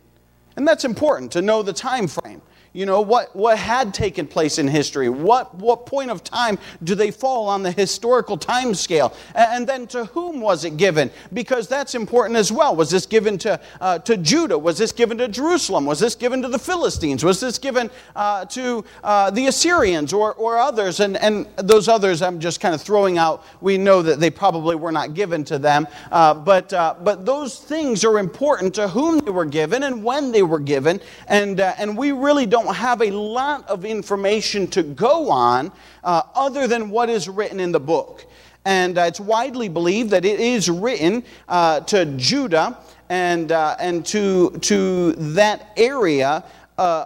And 0.58 0.68
that's 0.68 0.84
important 0.84 1.32
to 1.32 1.42
know 1.42 1.64
the 1.64 1.72
time 1.72 2.08
frame. 2.08 2.42
You 2.72 2.86
know, 2.86 3.02
what, 3.02 3.36
what 3.36 3.58
had 3.58 3.94
taken 3.94 4.28
place 4.28 4.60
in 4.60 4.68
history? 4.68 5.10
What, 5.10 5.56
what 5.56 5.88
point 5.88 6.12
of 6.12 6.24
time 6.24 6.60
do 6.84 6.94
they 6.94 7.10
fall 7.10 7.48
on 7.48 7.64
the 7.64 7.72
historical 7.72 8.38
time 8.38 8.76
scale? 8.76 9.14
And 9.34 9.66
then 9.66 9.88
to 9.88 10.06
whom 10.06 10.40
was 10.40 10.66
it 10.66 10.78
given? 10.78 11.10
Because 11.34 11.68
that's 11.68 11.96
important 11.96 12.38
as 12.38 12.52
well. 12.52 12.76
Was 12.76 12.92
this 12.92 13.08
given 13.08 13.40
to, 13.40 13.60
uh, 13.82 14.00
to 14.00 14.18
Judah? 14.18 14.58
Was 14.58 14.78
this 14.78 14.92
given 14.92 15.18
to 15.18 15.28
Jerusalem? 15.28 15.86
Was 15.86 16.00
this 16.00 16.14
given 16.14 16.44
to 16.44 16.48
the 16.48 16.60
Philistines? 16.60 17.24
Was 17.24 17.40
this 17.40 17.58
given 17.58 17.90
uh, 18.16 18.46
to 18.46 18.86
uh, 19.04 19.32
the 19.32 19.48
Assyrians 19.48 20.14
or, 20.14 20.36
or 20.36 20.60
others? 20.60 21.00
And, 21.00 21.18
and 21.18 21.48
those 21.56 21.88
others 21.88 22.22
I'm 22.22 22.40
just 22.40 22.60
kind 22.60 22.76
of 22.76 22.82
throwing 22.82 23.18
out. 23.18 23.44
We 23.62 23.80
know 23.80 24.04
that 24.04 24.20
they 24.20 24.30
probably 24.30 24.76
were 24.76 24.92
not 24.92 25.16
given 25.16 25.44
to 25.46 25.58
them. 25.58 25.88
Uh, 26.12 26.36
but, 26.36 26.72
uh, 26.72 26.96
but 27.02 27.26
those 27.26 27.58
things 27.58 28.06
are 28.06 28.20
important 28.20 28.76
to 28.76 28.88
whom 28.88 29.20
they 29.20 29.32
were 29.32 29.46
given 29.46 29.84
and 29.84 30.04
when 30.04 30.32
they 30.32 30.44
were 30.44 30.60
given. 30.60 31.02
And, 31.28 31.60
uh, 31.60 31.74
and 31.80 31.98
we 31.98 32.12
really 32.12 32.46
don't 32.46 32.59
don't 32.64 32.76
have 32.76 33.02
a 33.02 33.12
lot 33.12 33.68
of 33.70 33.86
information 33.86 34.68
to 34.68 34.84
go 34.84 35.30
on 35.30 35.72
uh, 36.04 36.24
other 36.36 36.68
than 36.68 36.90
what 36.90 37.10
is 37.10 37.30
written 37.30 37.60
in 37.60 37.72
the 37.72 37.80
book. 37.80 38.26
And 38.66 38.98
uh, 38.98 39.04
it's 39.04 39.20
widely 39.20 39.70
believed 39.70 40.10
that 40.12 40.26
it 40.26 40.40
is 40.40 40.70
written 40.70 41.24
uh, 41.48 41.82
to 41.82 42.06
Judah 42.18 42.78
and, 43.10 43.52
uh, 43.52 43.76
and 43.80 44.06
to, 44.08 44.52
to 44.62 45.14
that 45.14 45.72
area 45.78 46.44
uh, 46.78 47.06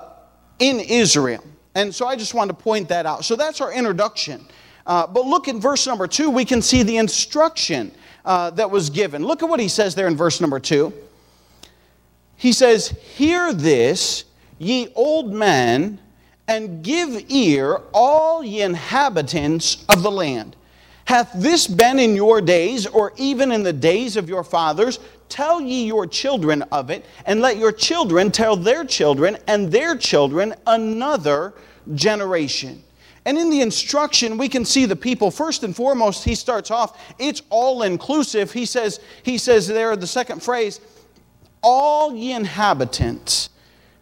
in 0.60 0.80
Israel. 0.80 1.44
And 1.76 1.94
so 1.94 2.08
I 2.08 2.16
just 2.16 2.34
wanted 2.34 2.58
to 2.58 2.64
point 2.64 2.90
that 2.90 3.06
out. 3.06 3.26
So 3.26 3.36
that's 3.36 3.62
our 3.62 3.72
introduction. 3.72 4.46
But 4.86 5.26
look 5.26 5.48
in 5.48 5.60
verse 5.60 5.88
number 5.88 6.08
two, 6.08 6.30
we 6.30 6.46
can 6.46 6.62
see 6.62 6.84
the 6.84 6.98
instruction 6.98 7.92
that 8.26 8.70
was 8.70 8.90
given. 8.90 9.26
Look 9.26 9.42
at 9.42 9.50
what 9.50 9.60
he 9.60 9.68
says 9.68 9.96
there 9.96 10.08
in 10.08 10.16
verse 10.16 10.42
number 10.42 10.60
two. 10.60 10.94
He 12.36 12.52
says, 12.52 12.90
Hear 13.16 13.54
this 13.54 14.26
ye 14.64 14.88
old 14.96 15.34
men, 15.34 16.00
and 16.48 16.84
give 16.84 17.26
ear, 17.30 17.82
all 17.94 18.44
ye 18.44 18.62
inhabitants 18.62 19.86
of 19.90 20.04
the 20.04 20.12
land. 20.12 20.56
Hath 21.06 21.32
this 21.36 21.68
been 21.68 22.00
in 22.00 22.16
your 22.16 22.42
days, 22.42 22.86
or 22.86 23.14
even 23.18 23.52
in 23.52 23.64
the 23.64 23.74
days 23.74 24.18
of 24.18 24.30
your 24.30 24.44
fathers? 24.44 25.00
Tell 25.30 25.62
ye 25.62 25.86
your 25.86 26.06
children 26.08 26.62
of 26.64 26.90
it, 26.90 27.06
and 27.26 27.42
let 27.42 27.58
your 27.58 27.72
children 27.72 28.32
tell 28.32 28.56
their 28.56 28.86
children, 28.86 29.38
and 29.48 29.72
their 29.72 29.98
children 29.98 30.54
another 30.68 31.54
generation. 31.96 32.84
And 33.26 33.38
in 33.38 33.50
the 33.50 33.62
instruction, 33.62 34.38
we 34.38 34.50
can 34.50 34.66
see 34.66 34.86
the 34.86 34.96
people. 34.96 35.32
First 35.32 35.64
and 35.64 35.76
foremost, 35.76 36.26
he 36.26 36.36
starts 36.36 36.72
off, 36.72 37.16
it's 37.20 37.42
all 37.50 37.84
inclusive. 37.84 38.52
He 38.52 38.66
says, 38.66 39.00
he 39.24 39.38
says 39.38 39.68
there, 39.68 39.96
the 39.96 40.08
second 40.08 40.44
phrase, 40.44 40.82
all 41.62 42.14
ye 42.14 42.34
inhabitants 42.34 43.50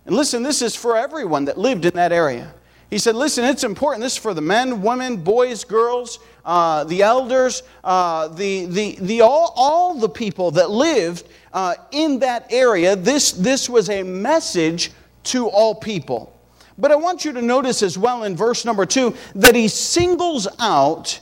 and 0.06 0.16
listen, 0.16 0.44
this 0.44 0.62
is 0.62 0.76
for 0.76 0.98
everyone 0.98 1.46
that 1.46 1.58
lived 1.58 1.86
in 1.86 1.94
that 1.94 2.12
area. 2.12 2.54
He 2.90 2.98
said, 2.98 3.16
Listen, 3.16 3.46
it's 3.46 3.64
important. 3.64 4.04
This 4.04 4.14
is 4.14 4.20
for 4.20 4.34
the 4.34 4.42
men, 4.42 4.82
women, 4.82 5.18
boys, 5.18 5.64
girls, 5.64 6.20
uh, 6.44 6.84
the 6.84 7.04
elders, 7.04 7.64
uh, 7.84 8.28
the, 8.28 8.66
the, 8.66 8.98
the, 9.00 9.22
all, 9.22 9.54
all 9.56 9.96
the 9.96 10.10
people 10.10 10.52
that 10.52 10.70
lived 10.70 11.28
uh, 11.54 11.76
in 11.92 12.20
that 12.20 12.52
area. 12.52 12.96
This, 12.96 13.32
this 13.32 13.70
was 13.70 13.90
a 13.90 14.04
message 14.04 14.92
to 15.24 15.48
all 15.48 15.76
people. 15.76 16.38
But 16.78 16.92
I 16.92 16.96
want 16.96 17.24
you 17.24 17.32
to 17.34 17.42
notice 17.42 17.84
as 17.84 17.98
well 17.98 18.24
in 18.24 18.36
verse 18.36 18.66
number 18.66 18.86
two 18.86 19.16
that 19.36 19.56
he 19.56 19.68
singles 19.68 20.48
out 20.60 21.20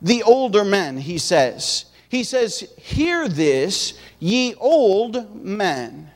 the 0.00 0.22
older 0.24 0.64
men, 0.64 0.96
he 0.96 1.18
says. 1.18 1.84
He 2.08 2.24
says, 2.24 2.60
Hear 2.78 3.28
this, 3.28 3.98
ye 4.18 4.54
old 4.54 5.44
men. 5.44 6.11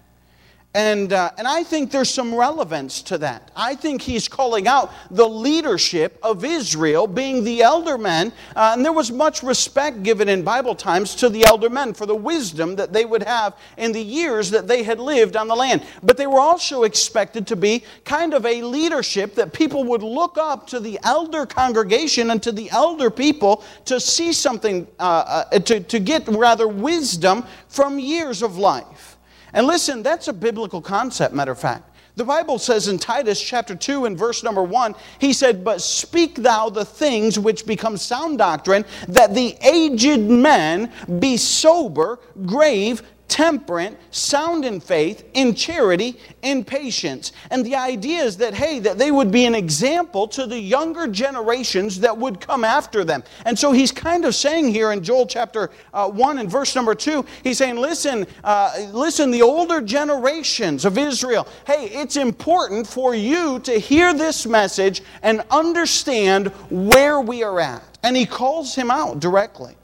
And, 0.76 1.14
uh, 1.14 1.30
and 1.38 1.48
I 1.48 1.64
think 1.64 1.90
there's 1.90 2.12
some 2.12 2.34
relevance 2.34 3.00
to 3.04 3.16
that. 3.16 3.50
I 3.56 3.74
think 3.74 4.02
he's 4.02 4.28
calling 4.28 4.68
out 4.68 4.92
the 5.10 5.26
leadership 5.26 6.18
of 6.22 6.44
Israel 6.44 7.06
being 7.06 7.44
the 7.44 7.62
elder 7.62 7.96
men. 7.96 8.30
Uh, 8.54 8.74
and 8.74 8.84
there 8.84 8.92
was 8.92 9.10
much 9.10 9.42
respect 9.42 10.02
given 10.02 10.28
in 10.28 10.42
Bible 10.42 10.74
times 10.74 11.14
to 11.14 11.30
the 11.30 11.46
elder 11.46 11.70
men 11.70 11.94
for 11.94 12.04
the 12.04 12.14
wisdom 12.14 12.76
that 12.76 12.92
they 12.92 13.06
would 13.06 13.22
have 13.22 13.56
in 13.78 13.90
the 13.90 14.02
years 14.02 14.50
that 14.50 14.68
they 14.68 14.82
had 14.82 15.00
lived 15.00 15.34
on 15.34 15.48
the 15.48 15.56
land. 15.56 15.82
But 16.02 16.18
they 16.18 16.26
were 16.26 16.40
also 16.40 16.82
expected 16.82 17.46
to 17.46 17.56
be 17.56 17.82
kind 18.04 18.34
of 18.34 18.44
a 18.44 18.60
leadership 18.60 19.34
that 19.36 19.54
people 19.54 19.82
would 19.84 20.02
look 20.02 20.36
up 20.36 20.66
to 20.66 20.78
the 20.78 21.00
elder 21.04 21.46
congregation 21.46 22.30
and 22.32 22.42
to 22.42 22.52
the 22.52 22.68
elder 22.68 23.08
people 23.08 23.64
to 23.86 23.98
see 23.98 24.30
something, 24.30 24.86
uh, 24.98 25.46
uh 25.52 25.58
to, 25.60 25.80
to 25.80 25.98
get 25.98 26.28
rather 26.28 26.68
wisdom 26.68 27.46
from 27.66 27.98
years 27.98 28.42
of 28.42 28.58
life. 28.58 29.15
And 29.56 29.66
listen, 29.66 30.02
that's 30.02 30.28
a 30.28 30.34
biblical 30.34 30.82
concept, 30.82 31.34
matter 31.34 31.52
of 31.52 31.58
fact. 31.58 31.90
The 32.16 32.24
Bible 32.24 32.58
says 32.58 32.88
in 32.88 32.98
Titus 32.98 33.40
chapter 33.40 33.74
2 33.74 34.04
and 34.04 34.16
verse 34.16 34.42
number 34.42 34.62
1, 34.62 34.94
he 35.18 35.32
said, 35.32 35.64
But 35.64 35.80
speak 35.80 36.34
thou 36.34 36.68
the 36.68 36.84
things 36.84 37.38
which 37.38 37.64
become 37.64 37.96
sound 37.96 38.36
doctrine, 38.36 38.84
that 39.08 39.34
the 39.34 39.56
aged 39.62 40.20
men 40.20 40.92
be 41.18 41.38
sober, 41.38 42.18
grave, 42.44 43.02
temperate, 43.28 43.96
sound 44.10 44.64
in 44.64 44.80
faith, 44.80 45.24
in 45.34 45.54
charity, 45.54 46.18
in 46.42 46.64
patience. 46.64 47.32
And 47.50 47.66
the 47.66 47.74
idea 47.74 48.22
is 48.22 48.36
that, 48.38 48.54
hey, 48.54 48.78
that 48.80 48.98
they 48.98 49.10
would 49.10 49.30
be 49.30 49.46
an 49.46 49.54
example 49.54 50.28
to 50.28 50.46
the 50.46 50.58
younger 50.58 51.06
generations 51.06 52.00
that 52.00 52.16
would 52.16 52.40
come 52.40 52.64
after 52.64 53.04
them. 53.04 53.24
And 53.44 53.58
so 53.58 53.72
he's 53.72 53.92
kind 53.92 54.24
of 54.24 54.34
saying 54.34 54.68
here 54.68 54.92
in 54.92 55.02
Joel 55.02 55.26
chapter 55.26 55.70
uh, 55.92 56.08
1 56.08 56.38
and 56.38 56.50
verse 56.50 56.74
number 56.74 56.94
2, 56.94 57.24
he's 57.42 57.58
saying, 57.58 57.76
listen, 57.76 58.26
uh, 58.44 58.88
listen, 58.92 59.30
the 59.30 59.42
older 59.42 59.80
generations 59.80 60.84
of 60.84 60.96
Israel, 60.96 61.48
hey, 61.66 61.90
it's 61.92 62.16
important 62.16 62.86
for 62.86 63.14
you 63.14 63.58
to 63.60 63.78
hear 63.78 64.14
this 64.14 64.46
message 64.46 65.02
and 65.22 65.42
understand 65.50 66.48
where 66.70 67.20
we 67.20 67.42
are 67.42 67.60
at. 67.60 67.82
And 68.02 68.16
he 68.16 68.24
calls 68.24 68.74
him 68.74 68.90
out 68.90 69.18
directly. 69.18 69.74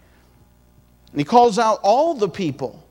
And 1.11 1.21
he 1.21 1.25
calls 1.25 1.59
out 1.59 1.81
all 1.83 2.15
the 2.15 2.29
people 2.29 2.82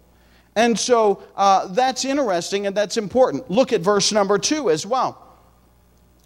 and 0.56 0.78
so 0.78 1.24
uh, 1.36 1.68
that's 1.68 2.04
interesting 2.06 2.68
and 2.68 2.76
that's 2.76 2.98
important. 2.98 3.50
Look 3.50 3.72
at 3.72 3.82
verse 3.82 4.12
number 4.12 4.38
two 4.38 4.70
as 4.70 4.86
well. 4.86 5.28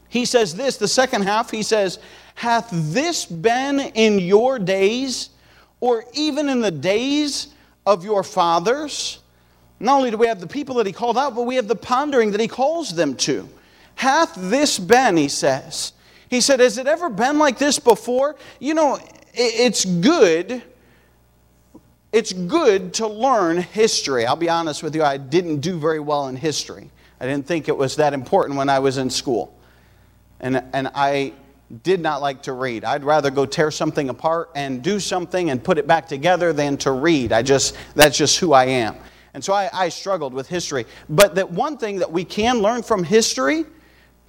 He 0.09 0.25
says 0.25 0.55
this, 0.55 0.77
the 0.77 0.87
second 0.87 1.23
half, 1.23 1.51
he 1.51 1.63
says, 1.63 1.99
Hath 2.35 2.69
this 2.71 3.25
been 3.25 3.79
in 3.79 4.19
your 4.19 4.59
days, 4.59 5.29
or 5.79 6.05
even 6.13 6.49
in 6.49 6.61
the 6.61 6.71
days 6.71 7.49
of 7.85 8.03
your 8.03 8.23
fathers? 8.23 9.19
Not 9.79 9.97
only 9.97 10.11
do 10.11 10.17
we 10.17 10.27
have 10.27 10.39
the 10.39 10.47
people 10.47 10.75
that 10.75 10.87
he 10.87 10.93
called 10.93 11.17
out, 11.17 11.35
but 11.35 11.43
we 11.43 11.55
have 11.55 11.67
the 11.67 11.75
pondering 11.75 12.31
that 12.31 12.39
he 12.39 12.47
calls 12.47 12.95
them 12.95 13.15
to. 13.17 13.47
Hath 13.95 14.33
this 14.35 14.79
been, 14.79 15.17
he 15.17 15.27
says. 15.27 15.93
He 16.29 16.41
said, 16.41 16.59
Has 16.59 16.77
it 16.77 16.87
ever 16.87 17.09
been 17.09 17.37
like 17.37 17.57
this 17.57 17.77
before? 17.77 18.35
You 18.59 18.73
know, 18.73 18.99
it's 19.33 19.85
good 19.85 20.63
it's 22.15 22.31
good 22.31 22.93
to 22.93 23.07
learn 23.07 23.57
history. 23.57 24.25
I'll 24.25 24.37
be 24.37 24.47
honest 24.47 24.81
with 24.81 24.95
you, 24.95 25.03
I 25.03 25.17
didn't 25.17 25.59
do 25.59 25.77
very 25.77 25.99
well 25.99 26.29
in 26.29 26.37
history. 26.37 26.89
I 27.19 27.25
didn't 27.25 27.45
think 27.45 27.67
it 27.67 27.75
was 27.75 27.97
that 27.97 28.13
important 28.13 28.57
when 28.57 28.69
I 28.69 28.79
was 28.79 28.97
in 28.97 29.09
school. 29.09 29.53
And, 30.39 30.63
and 30.71 30.89
I 30.95 31.33
did 31.83 31.99
not 31.99 32.21
like 32.21 32.43
to 32.43 32.53
read. 32.53 32.85
I'd 32.85 33.03
rather 33.03 33.29
go 33.29 33.45
tear 33.45 33.69
something 33.69 34.07
apart 34.07 34.49
and 34.55 34.81
do 34.81 34.97
something 34.97 35.49
and 35.49 35.61
put 35.61 35.77
it 35.77 35.87
back 35.87 36.07
together 36.07 36.53
than 36.53 36.77
to 36.77 36.91
read. 36.91 37.33
I 37.33 37.41
just, 37.41 37.75
that's 37.95 38.17
just 38.17 38.39
who 38.39 38.53
I 38.53 38.63
am. 38.63 38.95
And 39.33 39.43
so 39.43 39.51
I, 39.51 39.69
I 39.73 39.89
struggled 39.89 40.33
with 40.33 40.47
history. 40.47 40.85
But 41.09 41.35
that 41.35 41.51
one 41.51 41.77
thing 41.77 41.99
that 41.99 42.13
we 42.13 42.23
can 42.23 42.59
learn 42.59 42.81
from 42.81 43.03
history 43.03 43.65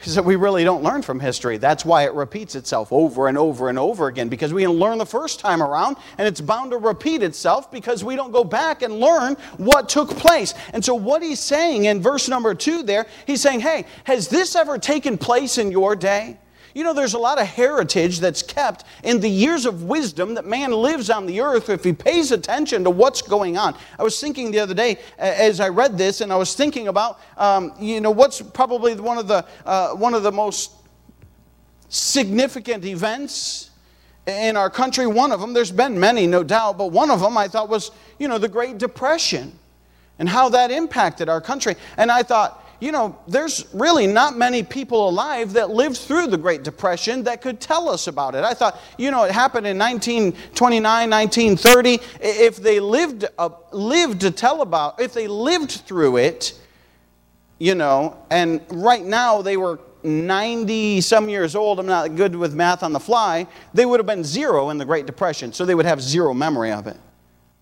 that 0.04 0.24
we 0.24 0.36
really 0.36 0.62
don't 0.62 0.82
learn 0.82 1.02
from 1.02 1.18
history. 1.18 1.56
That's 1.56 1.84
why 1.84 2.04
it 2.04 2.12
repeats 2.12 2.54
itself 2.54 2.92
over 2.92 3.28
and 3.28 3.36
over 3.36 3.68
and 3.68 3.78
over 3.78 4.06
again, 4.06 4.28
because 4.28 4.52
we 4.52 4.62
can 4.62 4.72
learn 4.72 4.98
the 4.98 5.06
first 5.06 5.40
time 5.40 5.62
around, 5.62 5.96
and 6.18 6.28
it's 6.28 6.40
bound 6.40 6.70
to 6.70 6.78
repeat 6.78 7.22
itself 7.22 7.70
because 7.70 8.04
we 8.04 8.14
don't 8.14 8.30
go 8.30 8.44
back 8.44 8.82
and 8.82 9.00
learn 9.00 9.34
what 9.56 9.88
took 9.88 10.10
place. 10.10 10.54
And 10.72 10.84
so, 10.84 10.94
what 10.94 11.22
he's 11.22 11.40
saying 11.40 11.86
in 11.86 12.00
verse 12.00 12.28
number 12.28 12.54
two 12.54 12.82
there, 12.82 13.06
he's 13.26 13.40
saying, 13.40 13.60
Hey, 13.60 13.86
has 14.04 14.28
this 14.28 14.54
ever 14.54 14.78
taken 14.78 15.18
place 15.18 15.58
in 15.58 15.70
your 15.70 15.96
day? 15.96 16.38
You 16.76 16.84
know, 16.84 16.92
there's 16.92 17.14
a 17.14 17.18
lot 17.18 17.40
of 17.40 17.46
heritage 17.46 18.20
that's 18.20 18.42
kept 18.42 18.84
in 19.02 19.18
the 19.18 19.30
years 19.30 19.64
of 19.64 19.84
wisdom 19.84 20.34
that 20.34 20.44
man 20.44 20.72
lives 20.72 21.08
on 21.08 21.24
the 21.24 21.40
earth 21.40 21.70
if 21.70 21.82
he 21.82 21.94
pays 21.94 22.32
attention 22.32 22.84
to 22.84 22.90
what's 22.90 23.22
going 23.22 23.56
on. 23.56 23.74
I 23.98 24.02
was 24.02 24.20
thinking 24.20 24.50
the 24.50 24.58
other 24.58 24.74
day 24.74 24.98
as 25.16 25.58
I 25.58 25.70
read 25.70 25.96
this, 25.96 26.20
and 26.20 26.30
I 26.30 26.36
was 26.36 26.54
thinking 26.54 26.88
about, 26.88 27.18
um, 27.38 27.72
you 27.80 28.02
know, 28.02 28.10
what's 28.10 28.42
probably 28.42 28.94
one 28.94 29.16
of 29.16 29.26
the, 29.26 29.46
uh, 29.64 29.92
one 29.92 30.12
of 30.12 30.22
the 30.22 30.32
most 30.32 30.72
significant 31.88 32.84
events 32.84 33.70
in 34.26 34.54
our 34.54 34.68
country. 34.68 35.06
One 35.06 35.32
of 35.32 35.40
them, 35.40 35.54
there's 35.54 35.72
been 35.72 35.98
many, 35.98 36.26
no 36.26 36.42
doubt, 36.42 36.76
but 36.76 36.88
one 36.88 37.10
of 37.10 37.20
them 37.20 37.38
I 37.38 37.48
thought 37.48 37.70
was, 37.70 37.90
you 38.18 38.28
know, 38.28 38.36
the 38.36 38.48
Great 38.48 38.76
Depression 38.76 39.58
and 40.18 40.28
how 40.28 40.50
that 40.50 40.70
impacted 40.70 41.30
our 41.30 41.40
country. 41.40 41.74
And 41.96 42.10
I 42.10 42.22
thought, 42.22 42.65
you 42.80 42.92
know, 42.92 43.18
there's 43.26 43.66
really 43.72 44.06
not 44.06 44.36
many 44.36 44.62
people 44.62 45.08
alive 45.08 45.54
that 45.54 45.70
lived 45.70 45.96
through 45.96 46.26
the 46.26 46.36
Great 46.36 46.62
Depression 46.62 47.22
that 47.24 47.40
could 47.40 47.60
tell 47.60 47.88
us 47.88 48.06
about 48.06 48.34
it. 48.34 48.44
I 48.44 48.54
thought, 48.54 48.78
you 48.98 49.10
know, 49.10 49.24
it 49.24 49.32
happened 49.32 49.66
in 49.66 49.78
1929, 49.78 51.10
1930. 51.10 52.00
If 52.20 52.56
they 52.56 52.80
lived, 52.80 53.24
uh, 53.38 53.50
lived 53.72 54.20
to 54.20 54.30
tell 54.30 54.60
about, 54.62 55.00
if 55.00 55.14
they 55.14 55.26
lived 55.26 55.70
through 55.70 56.18
it, 56.18 56.58
you 57.58 57.74
know, 57.74 58.18
and 58.30 58.60
right 58.70 59.04
now 59.04 59.40
they 59.40 59.56
were 59.56 59.78
90 60.02 61.00
some 61.00 61.28
years 61.28 61.56
old, 61.56 61.80
I'm 61.80 61.86
not 61.86 62.14
good 62.14 62.36
with 62.36 62.54
math 62.54 62.82
on 62.82 62.92
the 62.92 63.00
fly, 63.00 63.46
they 63.74 63.86
would 63.86 63.98
have 63.98 64.06
been 64.06 64.24
zero 64.24 64.70
in 64.70 64.78
the 64.78 64.84
Great 64.84 65.06
Depression, 65.06 65.52
so 65.52 65.64
they 65.64 65.74
would 65.74 65.86
have 65.86 66.00
zero 66.00 66.34
memory 66.34 66.72
of 66.72 66.86
it. 66.86 66.96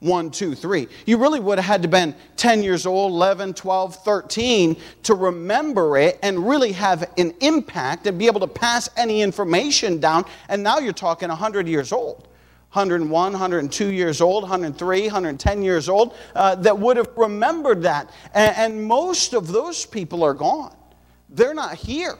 One, 0.04 0.30
two, 0.30 0.54
three. 0.54 0.86
You 1.06 1.16
really 1.16 1.40
would 1.40 1.56
have 1.56 1.64
had 1.64 1.82
to 1.82 1.88
been 1.88 2.14
10 2.36 2.62
years 2.62 2.84
old, 2.84 3.12
11, 3.12 3.54
12, 3.54 3.96
13 4.04 4.76
to 5.04 5.14
remember 5.14 5.96
it 5.96 6.18
and 6.22 6.46
really 6.46 6.72
have 6.72 7.10
an 7.16 7.32
impact 7.40 8.06
and 8.06 8.18
be 8.18 8.26
able 8.26 8.40
to 8.40 8.46
pass 8.46 8.90
any 8.98 9.22
information 9.22 10.00
down. 10.00 10.26
And 10.50 10.62
now 10.62 10.78
you're 10.78 10.92
talking 10.92 11.30
100 11.30 11.66
years 11.66 11.90
old. 11.90 12.28
101, 12.72 13.08
102 13.08 13.92
years 13.92 14.20
old, 14.20 14.42
103, 14.42 15.02
110 15.04 15.62
years 15.62 15.88
old, 15.88 16.14
uh, 16.34 16.54
that 16.56 16.78
would 16.78 16.98
have 16.98 17.08
remembered 17.16 17.80
that. 17.84 18.10
And, 18.34 18.56
and 18.58 18.84
most 18.84 19.32
of 19.32 19.48
those 19.48 19.86
people 19.86 20.22
are 20.22 20.34
gone. 20.34 20.76
They're 21.30 21.54
not 21.54 21.76
here. 21.76 22.18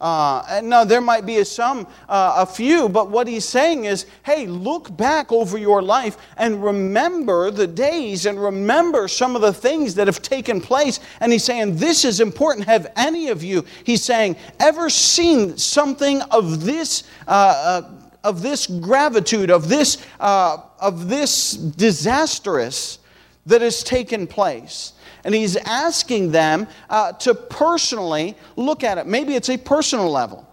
Uh, 0.00 0.60
now, 0.64 0.84
there 0.84 1.00
might 1.00 1.24
be 1.24 1.38
a 1.38 1.44
some, 1.44 1.86
uh, 2.08 2.34
a 2.38 2.46
few, 2.46 2.88
but 2.88 3.10
what 3.10 3.26
he's 3.26 3.44
saying 3.44 3.84
is, 3.84 4.06
hey, 4.24 4.46
look 4.46 4.94
back 4.96 5.30
over 5.32 5.56
your 5.56 5.80
life 5.80 6.16
and 6.36 6.62
remember 6.62 7.50
the 7.50 7.66
days 7.66 8.26
and 8.26 8.42
remember 8.42 9.08
some 9.08 9.36
of 9.36 9.42
the 9.42 9.52
things 9.52 9.94
that 9.94 10.06
have 10.06 10.20
taken 10.20 10.60
place. 10.60 11.00
And 11.20 11.32
he's 11.32 11.44
saying, 11.44 11.76
this 11.76 12.04
is 12.04 12.20
important. 12.20 12.66
Have 12.66 12.92
any 12.96 13.28
of 13.28 13.42
you, 13.42 13.64
he's 13.84 14.02
saying, 14.02 14.36
ever 14.60 14.90
seen 14.90 15.56
something 15.56 16.20
of 16.22 16.64
this? 16.64 17.04
Uh, 17.26 17.82
uh 17.84 17.90
of 18.24 18.40
this 18.40 18.66
gravitude, 18.66 19.50
of 19.50 19.68
this, 19.68 19.98
uh, 20.18 20.56
of 20.80 21.08
this 21.08 21.52
disastrous 21.52 22.98
that 23.46 23.60
has 23.60 23.84
taken 23.84 24.26
place. 24.26 24.94
And 25.24 25.34
he's 25.34 25.56
asking 25.56 26.32
them 26.32 26.68
uh, 26.90 27.12
to 27.12 27.34
personally 27.34 28.36
look 28.56 28.84
at 28.84 28.98
it. 28.98 29.06
Maybe 29.06 29.34
it's 29.34 29.48
a 29.48 29.56
personal 29.56 30.10
level. 30.10 30.46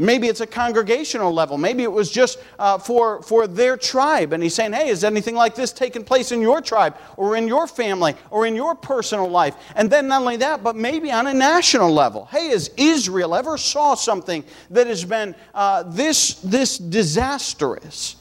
Maybe 0.00 0.28
it's 0.28 0.40
a 0.40 0.46
congregational 0.46 1.32
level. 1.32 1.58
Maybe 1.58 1.82
it 1.82 1.90
was 1.90 2.08
just 2.08 2.38
uh, 2.60 2.78
for, 2.78 3.20
for 3.22 3.48
their 3.48 3.76
tribe. 3.76 4.32
And 4.32 4.40
he's 4.40 4.54
saying, 4.54 4.72
hey, 4.72 4.90
is 4.90 5.02
anything 5.02 5.34
like 5.34 5.56
this 5.56 5.72
taking 5.72 6.04
place 6.04 6.30
in 6.30 6.40
your 6.40 6.60
tribe 6.60 6.96
or 7.16 7.34
in 7.34 7.48
your 7.48 7.66
family 7.66 8.14
or 8.30 8.46
in 8.46 8.54
your 8.54 8.76
personal 8.76 9.28
life? 9.28 9.56
And 9.74 9.90
then 9.90 10.06
not 10.06 10.20
only 10.20 10.36
that, 10.36 10.62
but 10.62 10.76
maybe 10.76 11.10
on 11.10 11.26
a 11.26 11.34
national 11.34 11.92
level. 11.92 12.26
Hey, 12.26 12.50
has 12.50 12.70
Israel 12.76 13.34
ever 13.34 13.58
saw 13.58 13.96
something 13.96 14.44
that 14.70 14.86
has 14.86 15.04
been 15.04 15.34
uh, 15.52 15.82
this, 15.82 16.34
this 16.34 16.78
disastrous? 16.78 18.16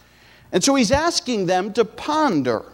And 0.52 0.64
so 0.64 0.74
he's 0.74 0.92
asking 0.92 1.46
them 1.46 1.74
to 1.74 1.86
ponder 1.86 2.66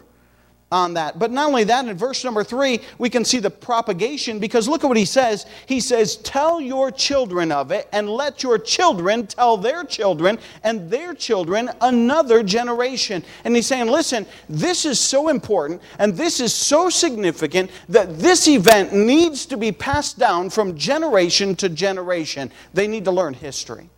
on 0.74 0.94
that. 0.94 1.18
But 1.20 1.30
not 1.30 1.46
only 1.46 1.64
that, 1.64 1.86
in 1.86 1.96
verse 1.96 2.24
number 2.24 2.42
three, 2.42 2.80
we 2.98 3.08
can 3.08 3.24
see 3.24 3.38
the 3.38 3.50
propagation 3.50 4.40
because 4.40 4.68
look 4.68 4.82
at 4.82 4.88
what 4.88 4.96
he 4.96 5.04
says. 5.04 5.46
He 5.66 5.78
says, 5.78 6.16
Tell 6.16 6.60
your 6.60 6.90
children 6.90 7.52
of 7.52 7.70
it, 7.70 7.88
and 7.92 8.10
let 8.10 8.42
your 8.42 8.58
children 8.58 9.28
tell 9.28 9.56
their 9.56 9.84
children, 9.84 10.38
and 10.64 10.90
their 10.90 11.14
children 11.14 11.70
another 11.80 12.42
generation. 12.42 13.24
And 13.44 13.54
he's 13.54 13.68
saying, 13.68 13.86
Listen, 13.86 14.26
this 14.48 14.84
is 14.84 14.98
so 14.98 15.28
important, 15.28 15.80
and 16.00 16.16
this 16.16 16.40
is 16.40 16.52
so 16.52 16.90
significant 16.90 17.70
that 17.88 18.18
this 18.18 18.48
event 18.48 18.92
needs 18.92 19.46
to 19.46 19.56
be 19.56 19.70
passed 19.70 20.18
down 20.18 20.50
from 20.50 20.76
generation 20.76 21.54
to 21.56 21.68
generation. 21.68 22.50
They 22.74 22.88
need 22.88 23.04
to 23.04 23.12
learn 23.12 23.34
history. 23.34 23.88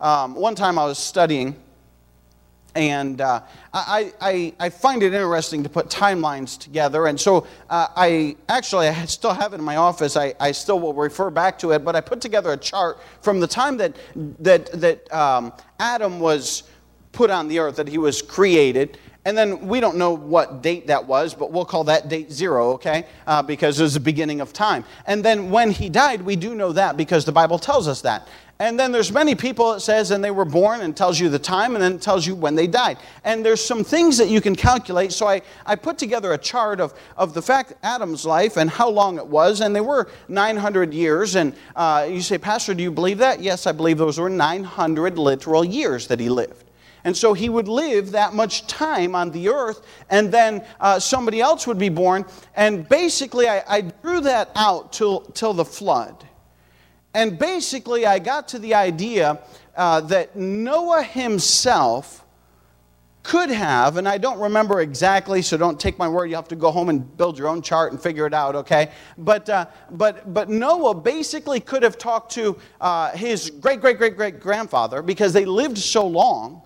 Um, 0.00 0.36
one 0.36 0.54
time 0.54 0.78
I 0.78 0.84
was 0.84 0.98
studying 0.98 1.56
and 2.74 3.20
uh, 3.20 3.42
I, 3.72 4.12
I, 4.20 4.54
I, 4.58 4.70
find 4.70 5.02
it 5.02 5.12
interesting 5.12 5.62
to 5.62 5.68
put 5.68 5.88
timelines 5.88 6.58
together. 6.58 7.06
And 7.06 7.20
so 7.20 7.46
uh, 7.68 7.88
I 7.94 8.36
actually, 8.48 8.88
I 8.88 9.04
still 9.04 9.34
have 9.34 9.52
it 9.52 9.56
in 9.56 9.64
my 9.64 9.76
office. 9.76 10.16
I, 10.16 10.34
I 10.40 10.52
still 10.52 10.80
will 10.80 10.94
refer 10.94 11.28
back 11.30 11.58
to 11.60 11.72
it. 11.72 11.84
But 11.84 11.96
I 11.96 12.00
put 12.00 12.20
together 12.20 12.52
a 12.52 12.56
chart 12.56 12.98
from 13.20 13.40
the 13.40 13.46
time 13.46 13.76
that, 13.76 13.96
that, 14.40 14.72
that 14.80 15.12
um, 15.12 15.52
Adam 15.78 16.18
was 16.18 16.62
put 17.12 17.30
on 17.30 17.48
the 17.48 17.58
earth, 17.58 17.76
that 17.76 17.88
he 17.88 17.98
was 17.98 18.22
created. 18.22 18.98
And 19.24 19.38
then 19.38 19.68
we 19.68 19.78
don't 19.78 19.96
know 19.96 20.12
what 20.12 20.62
date 20.62 20.88
that 20.88 21.06
was, 21.06 21.32
but 21.34 21.52
we'll 21.52 21.64
call 21.64 21.84
that 21.84 22.08
date 22.08 22.32
zero, 22.32 22.72
okay? 22.72 23.06
Uh, 23.26 23.42
because 23.42 23.78
it 23.78 23.82
was 23.82 23.94
the 23.94 24.00
beginning 24.00 24.40
of 24.40 24.52
time. 24.52 24.84
And 25.06 25.24
then 25.24 25.50
when 25.50 25.70
he 25.70 25.88
died, 25.88 26.22
we 26.22 26.34
do 26.34 26.54
know 26.54 26.72
that 26.72 26.96
because 26.96 27.24
the 27.24 27.32
Bible 27.32 27.58
tells 27.58 27.86
us 27.86 28.00
that. 28.00 28.26
And 28.62 28.78
then 28.78 28.92
there's 28.92 29.10
many 29.10 29.34
people 29.34 29.72
it 29.72 29.80
says, 29.80 30.12
and 30.12 30.22
they 30.22 30.30
were 30.30 30.44
born 30.44 30.82
and 30.82 30.96
tells 30.96 31.18
you 31.18 31.28
the 31.28 31.36
time 31.36 31.74
and 31.74 31.82
then 31.82 31.98
tells 31.98 32.24
you 32.24 32.36
when 32.36 32.54
they 32.54 32.68
died. 32.68 32.96
And 33.24 33.44
there's 33.44 33.60
some 33.60 33.82
things 33.82 34.16
that 34.18 34.28
you 34.28 34.40
can 34.40 34.54
calculate. 34.54 35.10
So 35.10 35.26
I, 35.26 35.42
I 35.66 35.74
put 35.74 35.98
together 35.98 36.32
a 36.32 36.38
chart 36.38 36.78
of, 36.78 36.94
of 37.16 37.34
the 37.34 37.42
fact 37.42 37.72
Adam's 37.82 38.24
life 38.24 38.56
and 38.56 38.70
how 38.70 38.88
long 38.88 39.18
it 39.18 39.26
was. 39.26 39.62
And 39.62 39.74
they 39.74 39.80
were 39.80 40.08
900 40.28 40.94
years. 40.94 41.34
And 41.34 41.56
uh, 41.74 42.06
you 42.08 42.20
say, 42.20 42.38
Pastor, 42.38 42.72
do 42.72 42.84
you 42.84 42.92
believe 42.92 43.18
that? 43.18 43.40
Yes, 43.40 43.66
I 43.66 43.72
believe 43.72 43.98
those 43.98 44.20
were 44.20 44.30
900 44.30 45.18
literal 45.18 45.64
years 45.64 46.06
that 46.06 46.20
he 46.20 46.28
lived. 46.28 46.70
And 47.02 47.16
so 47.16 47.32
he 47.32 47.48
would 47.48 47.66
live 47.66 48.12
that 48.12 48.32
much 48.32 48.68
time 48.68 49.16
on 49.16 49.32
the 49.32 49.48
earth, 49.48 49.84
and 50.08 50.30
then 50.30 50.64
uh, 50.78 51.00
somebody 51.00 51.40
else 51.40 51.66
would 51.66 51.78
be 51.78 51.88
born. 51.88 52.24
And 52.54 52.88
basically, 52.88 53.48
I, 53.48 53.64
I 53.66 53.80
drew 53.80 54.20
that 54.20 54.52
out 54.54 54.92
till, 54.92 55.22
till 55.22 55.52
the 55.52 55.64
flood. 55.64 56.28
And 57.14 57.38
basically, 57.38 58.06
I 58.06 58.18
got 58.18 58.48
to 58.48 58.58
the 58.58 58.74
idea 58.74 59.40
uh, 59.76 60.00
that 60.02 60.36
Noah 60.36 61.02
himself 61.02 62.24
could 63.22 63.50
have, 63.50 63.98
and 63.98 64.08
I 64.08 64.18
don't 64.18 64.40
remember 64.40 64.80
exactly, 64.80 65.42
so 65.42 65.56
don't 65.56 65.78
take 65.78 65.96
my 65.96 66.08
word. 66.08 66.26
You 66.26 66.34
have 66.36 66.48
to 66.48 66.56
go 66.56 66.70
home 66.70 66.88
and 66.88 67.16
build 67.16 67.38
your 67.38 67.48
own 67.48 67.62
chart 67.62 67.92
and 67.92 68.02
figure 68.02 68.26
it 68.26 68.34
out, 68.34 68.56
okay? 68.56 68.90
But, 69.16 69.48
uh, 69.48 69.66
but, 69.92 70.34
but 70.34 70.48
Noah 70.48 70.94
basically 70.94 71.60
could 71.60 71.84
have 71.84 71.98
talked 71.98 72.32
to 72.32 72.58
uh, 72.80 73.12
his 73.12 73.50
great, 73.50 73.80
great, 73.80 73.98
great, 73.98 74.16
great 74.16 74.40
grandfather 74.40 75.02
because 75.02 75.32
they 75.32 75.44
lived 75.44 75.78
so 75.78 76.06
long, 76.06 76.62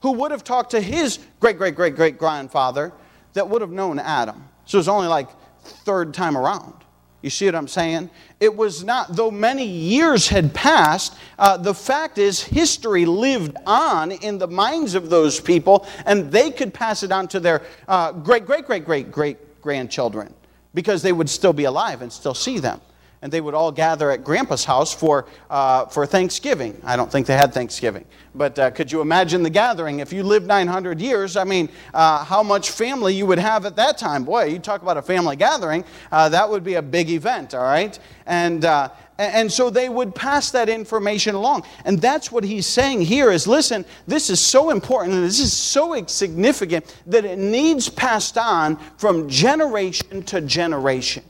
who 0.00 0.12
would 0.12 0.32
have 0.32 0.42
talked 0.44 0.72
to 0.72 0.80
his 0.80 1.18
great, 1.38 1.58
great, 1.58 1.76
great, 1.76 1.94
great 1.94 2.18
grandfather 2.18 2.92
that 3.34 3.48
would 3.48 3.62
have 3.62 3.70
known 3.70 3.98
Adam. 3.98 4.48
So 4.64 4.78
it 4.78 4.80
was 4.80 4.88
only 4.88 5.08
like 5.08 5.28
third 5.62 6.12
time 6.12 6.36
around. 6.36 6.83
You 7.24 7.30
see 7.30 7.46
what 7.46 7.54
I'm 7.54 7.68
saying? 7.68 8.10
It 8.38 8.54
was 8.54 8.84
not, 8.84 9.16
though 9.16 9.30
many 9.30 9.64
years 9.64 10.28
had 10.28 10.52
passed, 10.52 11.16
uh, 11.38 11.56
the 11.56 11.72
fact 11.72 12.18
is, 12.18 12.42
history 12.42 13.06
lived 13.06 13.56
on 13.64 14.12
in 14.12 14.36
the 14.36 14.46
minds 14.46 14.94
of 14.94 15.08
those 15.08 15.40
people, 15.40 15.86
and 16.04 16.30
they 16.30 16.50
could 16.50 16.74
pass 16.74 17.02
it 17.02 17.10
on 17.10 17.26
to 17.28 17.40
their 17.40 17.62
uh, 17.88 18.12
great, 18.12 18.44
great, 18.44 18.66
great, 18.66 18.84
great, 18.84 19.10
great 19.10 19.62
grandchildren 19.62 20.34
because 20.74 21.00
they 21.00 21.12
would 21.12 21.30
still 21.30 21.54
be 21.54 21.64
alive 21.64 22.02
and 22.02 22.12
still 22.12 22.34
see 22.34 22.58
them 22.58 22.78
and 23.24 23.32
they 23.32 23.40
would 23.40 23.54
all 23.54 23.72
gather 23.72 24.10
at 24.10 24.22
Grandpa's 24.22 24.66
house 24.66 24.92
for, 24.92 25.24
uh, 25.48 25.86
for 25.86 26.04
Thanksgiving. 26.04 26.78
I 26.84 26.94
don't 26.94 27.10
think 27.10 27.26
they 27.26 27.38
had 27.38 27.54
Thanksgiving, 27.54 28.04
but 28.34 28.58
uh, 28.58 28.70
could 28.70 28.92
you 28.92 29.00
imagine 29.00 29.42
the 29.42 29.48
gathering? 29.48 30.00
If 30.00 30.12
you 30.12 30.22
lived 30.22 30.46
900 30.46 31.00
years, 31.00 31.34
I 31.34 31.44
mean, 31.44 31.70
uh, 31.94 32.22
how 32.22 32.42
much 32.42 32.70
family 32.70 33.14
you 33.14 33.24
would 33.24 33.38
have 33.38 33.64
at 33.64 33.76
that 33.76 33.96
time? 33.96 34.24
Boy, 34.24 34.44
you 34.44 34.58
talk 34.58 34.82
about 34.82 34.98
a 34.98 35.02
family 35.02 35.36
gathering, 35.36 35.86
uh, 36.12 36.28
that 36.28 36.50
would 36.50 36.62
be 36.62 36.74
a 36.74 36.82
big 36.82 37.08
event, 37.08 37.54
all 37.54 37.62
right? 37.62 37.98
And, 38.26 38.66
uh, 38.66 38.90
and 39.16 39.50
so 39.50 39.70
they 39.70 39.88
would 39.88 40.14
pass 40.14 40.50
that 40.50 40.68
information 40.68 41.34
along. 41.34 41.64
And 41.86 42.02
that's 42.02 42.30
what 42.30 42.44
he's 42.44 42.66
saying 42.66 43.00
here 43.00 43.30
is 43.30 43.46
listen, 43.46 43.86
this 44.06 44.28
is 44.28 44.38
so 44.38 44.68
important 44.68 45.14
and 45.14 45.24
this 45.24 45.40
is 45.40 45.54
so 45.54 46.04
significant 46.04 46.94
that 47.06 47.24
it 47.24 47.38
needs 47.38 47.88
passed 47.88 48.36
on 48.36 48.76
from 48.98 49.30
generation 49.30 50.24
to 50.24 50.42
generation. 50.42 51.24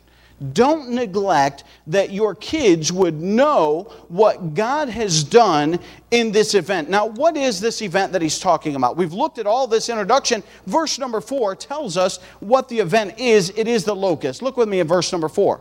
Don't 0.53 0.91
neglect 0.91 1.65
that 1.87 2.11
your 2.11 2.35
kids 2.35 2.93
would 2.93 3.21
know 3.21 3.93
what 4.09 4.55
God 4.55 4.89
has 4.89 5.23
done 5.23 5.79
in 6.11 6.33
this 6.33 6.55
event. 6.55 6.91
Now, 6.91 7.07
what 7.07 7.37
is 7.37 7.61
this 7.61 7.81
event 7.83 8.13
that 8.13 8.23
he's 8.23 8.41
talking 8.41 8.75
about? 8.75 8.97
We've 8.97 9.13
looked 9.13 9.39
at 9.39 9.47
all 9.47 9.67
this 9.67 9.89
introduction. 9.89 10.43
Verse 10.67 10.99
number 10.99 11.21
four 11.21 11.55
tells 11.55 11.97
us 11.97 12.19
what 12.41 12.69
the 12.69 12.81
event 12.81 13.19
is 13.19 13.53
it 13.57 13.69
is 13.69 13.85
the 13.85 13.95
locust. 13.95 14.43
Look 14.43 14.57
with 14.57 14.69
me 14.69 14.81
at 14.81 14.87
verse 14.87 15.13
number 15.13 15.29
four. 15.29 15.61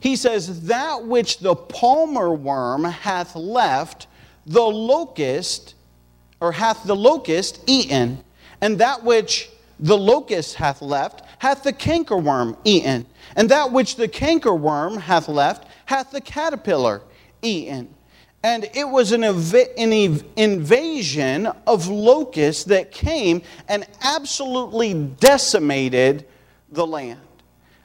He 0.00 0.16
says, 0.16 0.66
That 0.66 1.04
which 1.04 1.38
the 1.38 1.54
palmer 1.54 2.32
worm 2.32 2.84
hath 2.84 3.36
left, 3.36 4.06
the 4.46 4.62
locust, 4.62 5.74
or 6.40 6.52
hath 6.52 6.84
the 6.84 6.96
locust 6.96 7.62
eaten, 7.66 8.22
and 8.60 8.78
that 8.78 9.04
which 9.04 9.50
the 9.78 9.96
locust 9.96 10.54
hath 10.54 10.80
left, 10.80 11.22
hath 11.38 11.62
the 11.62 11.72
cankerworm 11.72 12.56
eaten, 12.64 13.06
and 13.34 13.50
that 13.50 13.72
which 13.72 13.96
the 13.96 14.08
cankerworm 14.08 14.98
hath 14.98 15.28
left 15.28 15.68
hath 15.84 16.10
the 16.10 16.20
caterpillar 16.20 17.02
eaten. 17.42 17.94
And 18.42 18.68
it 18.74 18.88
was 18.88 19.12
an, 19.12 19.24
ev- 19.24 19.54
an 19.76 19.92
ev- 19.92 20.24
invasion 20.36 21.46
of 21.66 21.88
locusts 21.88 22.64
that 22.64 22.92
came 22.92 23.42
and 23.68 23.84
absolutely 24.02 24.94
decimated 24.94 26.26
the 26.70 26.86
land. 26.86 27.20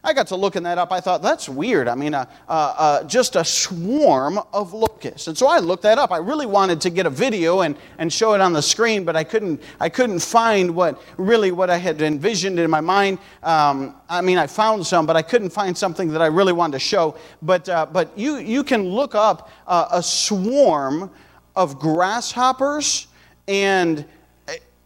I 0.03 0.13
got 0.13 0.27
to 0.27 0.35
looking 0.35 0.63
that 0.63 0.79
up. 0.79 0.91
I 0.91 0.99
thought, 0.99 1.21
that's 1.21 1.47
weird. 1.47 1.87
I 1.87 1.93
mean, 1.93 2.15
uh, 2.15 2.25
uh, 2.49 2.73
uh, 2.77 3.03
just 3.03 3.35
a 3.35 3.45
swarm 3.45 4.39
of 4.51 4.73
locusts. 4.73 5.27
And 5.27 5.37
so 5.37 5.47
I 5.47 5.59
looked 5.59 5.83
that 5.83 5.99
up. 5.99 6.11
I 6.11 6.17
really 6.17 6.47
wanted 6.47 6.81
to 6.81 6.89
get 6.89 7.05
a 7.05 7.09
video 7.09 7.61
and, 7.61 7.75
and 7.99 8.11
show 8.11 8.33
it 8.33 8.41
on 8.41 8.51
the 8.51 8.63
screen, 8.63 9.03
but 9.03 9.15
I 9.15 9.23
couldn't, 9.23 9.61
I 9.79 9.89
couldn't 9.89 10.19
find 10.19 10.73
what 10.73 10.99
really 11.17 11.51
what 11.51 11.69
I 11.69 11.77
had 11.77 12.01
envisioned 12.01 12.57
in 12.57 12.71
my 12.71 12.81
mind. 12.81 13.19
Um, 13.43 13.95
I 14.09 14.21
mean, 14.21 14.39
I 14.39 14.47
found 14.47 14.87
some, 14.87 15.05
but 15.05 15.15
I 15.15 15.21
couldn't 15.21 15.51
find 15.51 15.77
something 15.77 16.09
that 16.13 16.21
I 16.21 16.27
really 16.27 16.53
wanted 16.53 16.73
to 16.73 16.79
show. 16.79 17.15
But, 17.43 17.69
uh, 17.69 17.85
but 17.85 18.17
you, 18.17 18.37
you 18.37 18.63
can 18.63 18.83
look 18.89 19.13
up 19.13 19.51
uh, 19.67 19.87
a 19.91 20.01
swarm 20.01 21.11
of 21.55 21.77
grasshoppers 21.77 23.05
and 23.47 24.03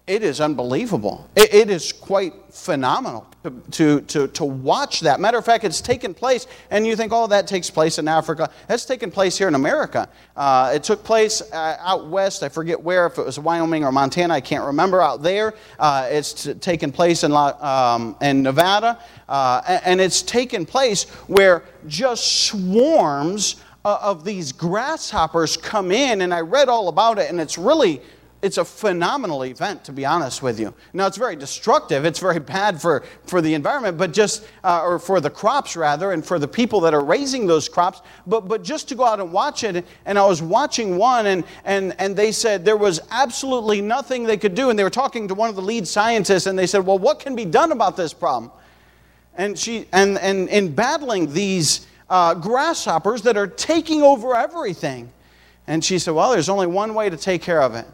it 0.08 0.22
is 0.22 0.40
unbelievable. 0.40 1.28
It, 1.36 1.52
it 1.52 1.70
is 1.72 1.92
quite 1.92 2.34
phenomenal 2.52 3.28
to, 3.44 3.52
to, 3.72 4.02
to, 4.02 4.28
to, 4.28 4.46
watch 4.46 5.00
that. 5.00 5.20
Matter 5.20 5.40
of 5.40 5.46
fact, 5.46 5.64
it's 5.64 5.82
taken 5.82 6.14
place, 6.14 6.46
and 6.70 6.86
you 6.86 6.96
think, 6.96 7.12
oh, 7.12 7.26
that 7.28 7.48
takes 7.48 7.72
place 7.72 7.98
in 7.98 8.08
Africa. 8.08 8.52
That's 8.68 8.86
taken 8.86 9.10
place 9.10 9.36
here 9.36 9.48
in 9.48 9.56
America. 9.56 10.08
Uh, 10.36 10.74
it 10.76 10.84
took 10.84 11.04
place 11.04 11.42
uh, 11.52 11.78
out 11.80 12.08
west. 12.08 12.44
I 12.44 12.50
forget 12.50 12.80
where, 12.80 13.08
if 13.08 13.18
it 13.18 13.26
was 13.26 13.40
Wyoming 13.40 13.84
or 13.84 13.92
Montana, 13.92 14.36
I 14.36 14.42
can't 14.42 14.66
remember. 14.66 15.02
Out 15.02 15.24
there, 15.24 15.56
uh, 15.80 16.08
it's 16.10 16.44
t- 16.44 16.54
taken 16.54 16.92
place 16.92 17.24
in, 17.24 17.32
um, 17.32 18.16
in 18.22 18.44
Nevada, 18.44 19.00
uh, 19.28 19.62
and, 19.68 19.82
and 19.86 20.02
it's 20.02 20.22
taken 20.22 20.68
place 20.68 21.10
where 21.28 21.64
just 21.88 22.44
swarms 22.46 23.56
uh, 23.84 23.98
of 24.02 24.24
these 24.24 24.52
grasshoppers 24.52 25.58
come 25.58 25.92
in, 25.92 26.22
and 26.22 26.32
I 26.32 26.42
read 26.42 26.70
all 26.70 26.90
about 26.90 27.18
it, 27.18 27.32
and 27.32 27.42
it's 27.42 27.58
really 27.58 28.02
it's 28.46 28.60
a 28.60 28.64
phenomenal 28.64 29.44
event, 29.44 29.84
to 29.86 29.92
be 29.92 30.06
honest 30.06 30.44
with 30.44 30.60
you. 30.60 30.72
Now, 30.94 31.08
it's 31.08 31.18
very 31.18 31.36
destructive. 31.36 32.06
It's 32.06 32.20
very 32.20 32.40
bad 32.40 32.80
for, 32.80 33.04
for 33.24 33.42
the 33.42 33.56
environment, 33.56 33.98
but 33.98 34.14
just, 34.14 34.48
uh, 34.64 34.84
or 34.84 35.00
for 35.00 35.20
the 35.20 35.32
crops 35.32 35.76
rather, 35.76 36.12
and 36.12 36.24
for 36.24 36.38
the 36.38 36.48
people 36.48 36.80
that 36.82 36.94
are 36.94 37.04
raising 37.04 37.48
those 37.48 37.68
crops. 37.68 38.04
But, 38.28 38.48
but 38.48 38.64
just 38.64 38.88
to 38.90 38.96
go 38.96 39.04
out 39.04 39.20
and 39.20 39.34
watch 39.34 39.64
it, 39.64 39.84
and 40.06 40.20
I 40.20 40.26
was 40.28 40.44
watching 40.44 40.96
one, 40.96 41.26
and, 41.26 41.44
and, 41.64 41.96
and 42.00 42.16
they 42.16 42.32
said 42.32 42.64
there 42.64 42.78
was 42.78 43.00
absolutely 43.10 43.82
nothing 43.82 44.26
they 44.26 44.38
could 44.38 44.54
do. 44.54 44.70
And 44.70 44.78
they 44.78 44.84
were 44.84 44.92
talking 44.92 45.28
to 45.28 45.34
one 45.34 45.50
of 45.50 45.56
the 45.56 45.64
lead 45.64 45.88
scientists, 45.88 46.46
and 46.46 46.58
they 46.58 46.68
said, 46.68 46.86
Well, 46.86 47.00
what 47.00 47.20
can 47.20 47.36
be 47.36 47.46
done 47.46 47.72
about 47.72 47.98
this 47.98 48.14
problem? 48.14 48.52
And, 49.34 49.58
she, 49.58 49.88
and, 49.92 50.20
and 50.20 50.48
in 50.50 50.76
battling 50.76 51.34
these 51.34 51.88
uh, 52.12 52.36
grasshoppers 52.36 53.24
that 53.24 53.38
are 53.38 53.48
taking 53.48 54.04
over 54.04 54.36
everything. 54.36 55.12
And 55.66 55.84
she 55.84 55.98
said, 55.98 56.14
Well, 56.14 56.30
there's 56.30 56.48
only 56.48 56.68
one 56.68 56.94
way 56.94 57.10
to 57.10 57.18
take 57.18 57.42
care 57.42 57.64
of 57.64 57.74
it 57.74 57.88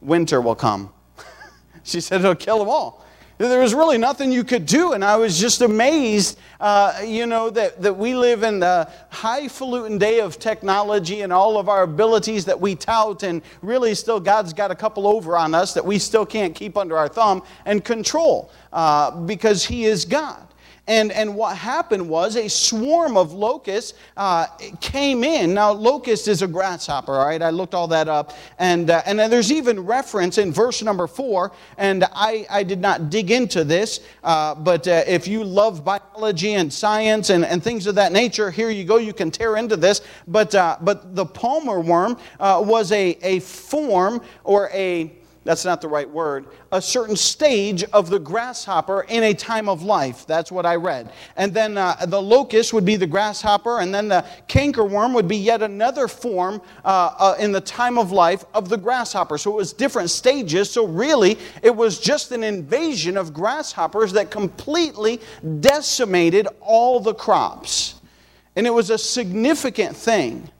winter 0.00 0.40
will 0.40 0.54
come. 0.54 0.92
she 1.82 2.00
said 2.00 2.20
it'll 2.20 2.34
kill 2.34 2.58
them 2.58 2.68
all. 2.68 3.04
There 3.38 3.60
was 3.60 3.72
really 3.72 3.98
nothing 3.98 4.32
you 4.32 4.42
could 4.42 4.66
do, 4.66 4.94
and 4.94 5.04
I 5.04 5.14
was 5.16 5.38
just 5.38 5.60
amazed, 5.60 6.40
uh, 6.58 7.02
you 7.06 7.24
know, 7.24 7.50
that, 7.50 7.80
that 7.80 7.96
we 7.96 8.16
live 8.16 8.42
in 8.42 8.58
the 8.58 8.90
highfalutin 9.10 9.96
day 9.96 10.18
of 10.18 10.40
technology 10.40 11.20
and 11.20 11.32
all 11.32 11.56
of 11.56 11.68
our 11.68 11.84
abilities 11.84 12.44
that 12.46 12.60
we 12.60 12.74
tout, 12.74 13.22
and 13.22 13.40
really 13.62 13.94
still 13.94 14.18
God's 14.18 14.52
got 14.52 14.72
a 14.72 14.74
couple 14.74 15.06
over 15.06 15.36
on 15.36 15.54
us 15.54 15.72
that 15.74 15.84
we 15.84 16.00
still 16.00 16.26
can't 16.26 16.52
keep 16.52 16.76
under 16.76 16.98
our 16.98 17.06
thumb 17.06 17.44
and 17.64 17.84
control 17.84 18.50
uh, 18.72 19.12
because 19.20 19.64
He 19.64 19.84
is 19.84 20.04
God. 20.04 20.47
And, 20.88 21.12
and 21.12 21.36
what 21.36 21.56
happened 21.56 22.08
was 22.08 22.34
a 22.34 22.48
swarm 22.48 23.18
of 23.18 23.34
locusts 23.34 23.92
uh, 24.16 24.46
came 24.80 25.22
in. 25.22 25.52
Now, 25.52 25.70
locust 25.70 26.28
is 26.28 26.40
a 26.40 26.46
grasshopper, 26.46 27.12
all 27.12 27.26
right? 27.26 27.42
I 27.42 27.50
looked 27.50 27.74
all 27.74 27.86
that 27.88 28.08
up. 28.08 28.32
And, 28.58 28.88
uh, 28.88 29.02
and 29.04 29.18
there's 29.18 29.52
even 29.52 29.84
reference 29.84 30.38
in 30.38 30.50
verse 30.50 30.82
number 30.82 31.06
four, 31.06 31.52
and 31.76 32.04
I, 32.12 32.46
I 32.48 32.62
did 32.62 32.80
not 32.80 33.10
dig 33.10 33.30
into 33.30 33.64
this, 33.64 34.00
uh, 34.24 34.54
but 34.54 34.88
uh, 34.88 35.04
if 35.06 35.28
you 35.28 35.44
love 35.44 35.84
biology 35.84 36.54
and 36.54 36.72
science 36.72 37.28
and, 37.28 37.44
and 37.44 37.62
things 37.62 37.86
of 37.86 37.94
that 37.96 38.10
nature, 38.10 38.50
here 38.50 38.70
you 38.70 38.84
go, 38.84 38.96
you 38.96 39.12
can 39.12 39.30
tear 39.30 39.58
into 39.58 39.76
this. 39.76 40.00
But, 40.26 40.54
uh, 40.54 40.78
but 40.80 41.14
the 41.14 41.26
palmer 41.26 41.80
worm 41.80 42.16
uh, 42.40 42.62
was 42.64 42.92
a, 42.92 43.18
a 43.22 43.40
form 43.40 44.22
or 44.42 44.70
a 44.72 45.17
that's 45.48 45.64
not 45.64 45.80
the 45.80 45.88
right 45.88 46.10
word, 46.10 46.44
a 46.72 46.82
certain 46.82 47.16
stage 47.16 47.82
of 47.94 48.10
the 48.10 48.18
grasshopper 48.18 49.06
in 49.08 49.22
a 49.22 49.32
time 49.32 49.66
of 49.66 49.82
life. 49.82 50.26
That's 50.26 50.52
what 50.52 50.66
I 50.66 50.74
read. 50.74 51.10
And 51.38 51.54
then 51.54 51.78
uh, 51.78 52.04
the 52.06 52.20
locust 52.20 52.74
would 52.74 52.84
be 52.84 52.96
the 52.96 53.06
grasshopper, 53.06 53.80
and 53.80 53.94
then 53.94 54.08
the 54.08 54.26
cankerworm 54.46 55.14
would 55.14 55.26
be 55.26 55.38
yet 55.38 55.62
another 55.62 56.06
form 56.06 56.60
uh, 56.84 57.14
uh, 57.18 57.36
in 57.40 57.50
the 57.50 57.62
time 57.62 57.96
of 57.96 58.12
life 58.12 58.44
of 58.52 58.68
the 58.68 58.76
grasshopper. 58.76 59.38
So 59.38 59.50
it 59.52 59.56
was 59.56 59.72
different 59.72 60.10
stages. 60.10 60.70
So 60.70 60.86
really, 60.86 61.38
it 61.62 61.74
was 61.74 61.98
just 61.98 62.30
an 62.32 62.44
invasion 62.44 63.16
of 63.16 63.32
grasshoppers 63.32 64.12
that 64.12 64.30
completely 64.30 65.18
decimated 65.60 66.46
all 66.60 67.00
the 67.00 67.14
crops. 67.14 67.94
And 68.54 68.66
it 68.66 68.74
was 68.74 68.90
a 68.90 68.98
significant 68.98 69.96
thing. 69.96 70.50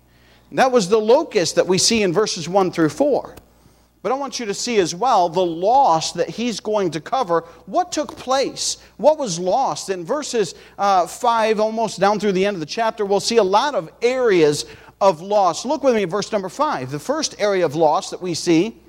That 0.53 0.72
was 0.72 0.88
the 0.88 0.96
locust 0.98 1.57
that 1.57 1.66
we 1.66 1.77
see 1.77 2.03
in 2.03 2.14
verses 2.14 2.48
1 2.48 2.72
through 2.72 2.88
4. 2.88 3.37
But 4.09 4.14
I 4.14 4.18
want 4.18 4.40
you 4.40 4.47
to 4.47 4.55
see 4.55 4.79
as 4.79 4.94
well 4.94 5.29
the 5.29 5.44
loss 5.44 6.12
that 6.12 6.31
he's 6.31 6.61
going 6.61 6.92
to 6.92 7.01
cover. 7.01 7.42
What 7.66 7.92
took 7.92 8.16
place? 8.16 8.79
What 8.97 9.18
was 9.18 9.38
lost? 9.38 9.90
In 9.90 10.03
verses 10.03 10.55
uh, 10.79 11.07
5, 11.07 11.61
almost 11.61 12.01
down 12.01 12.18
through 12.18 12.33
the 12.33 12.47
end 12.47 12.55
of 12.55 12.61
the 12.61 12.64
chapter, 12.64 13.05
we'll 13.05 13.21
see 13.21 13.37
a 13.37 13.42
lot 13.42 13.75
of 13.75 13.90
areas 14.01 14.64
of 15.03 15.21
loss. 15.21 15.66
Look 15.66 15.83
with 15.83 15.94
me 15.94 16.05
at 16.05 16.09
verse 16.09 16.33
number 16.33 16.49
5. 16.49 16.90
The 16.90 16.99
first 16.99 17.38
area 17.38 17.66
of 17.66 17.75
loss 17.75 18.09
that 18.09 18.23
we 18.23 18.33
see 18.33 18.81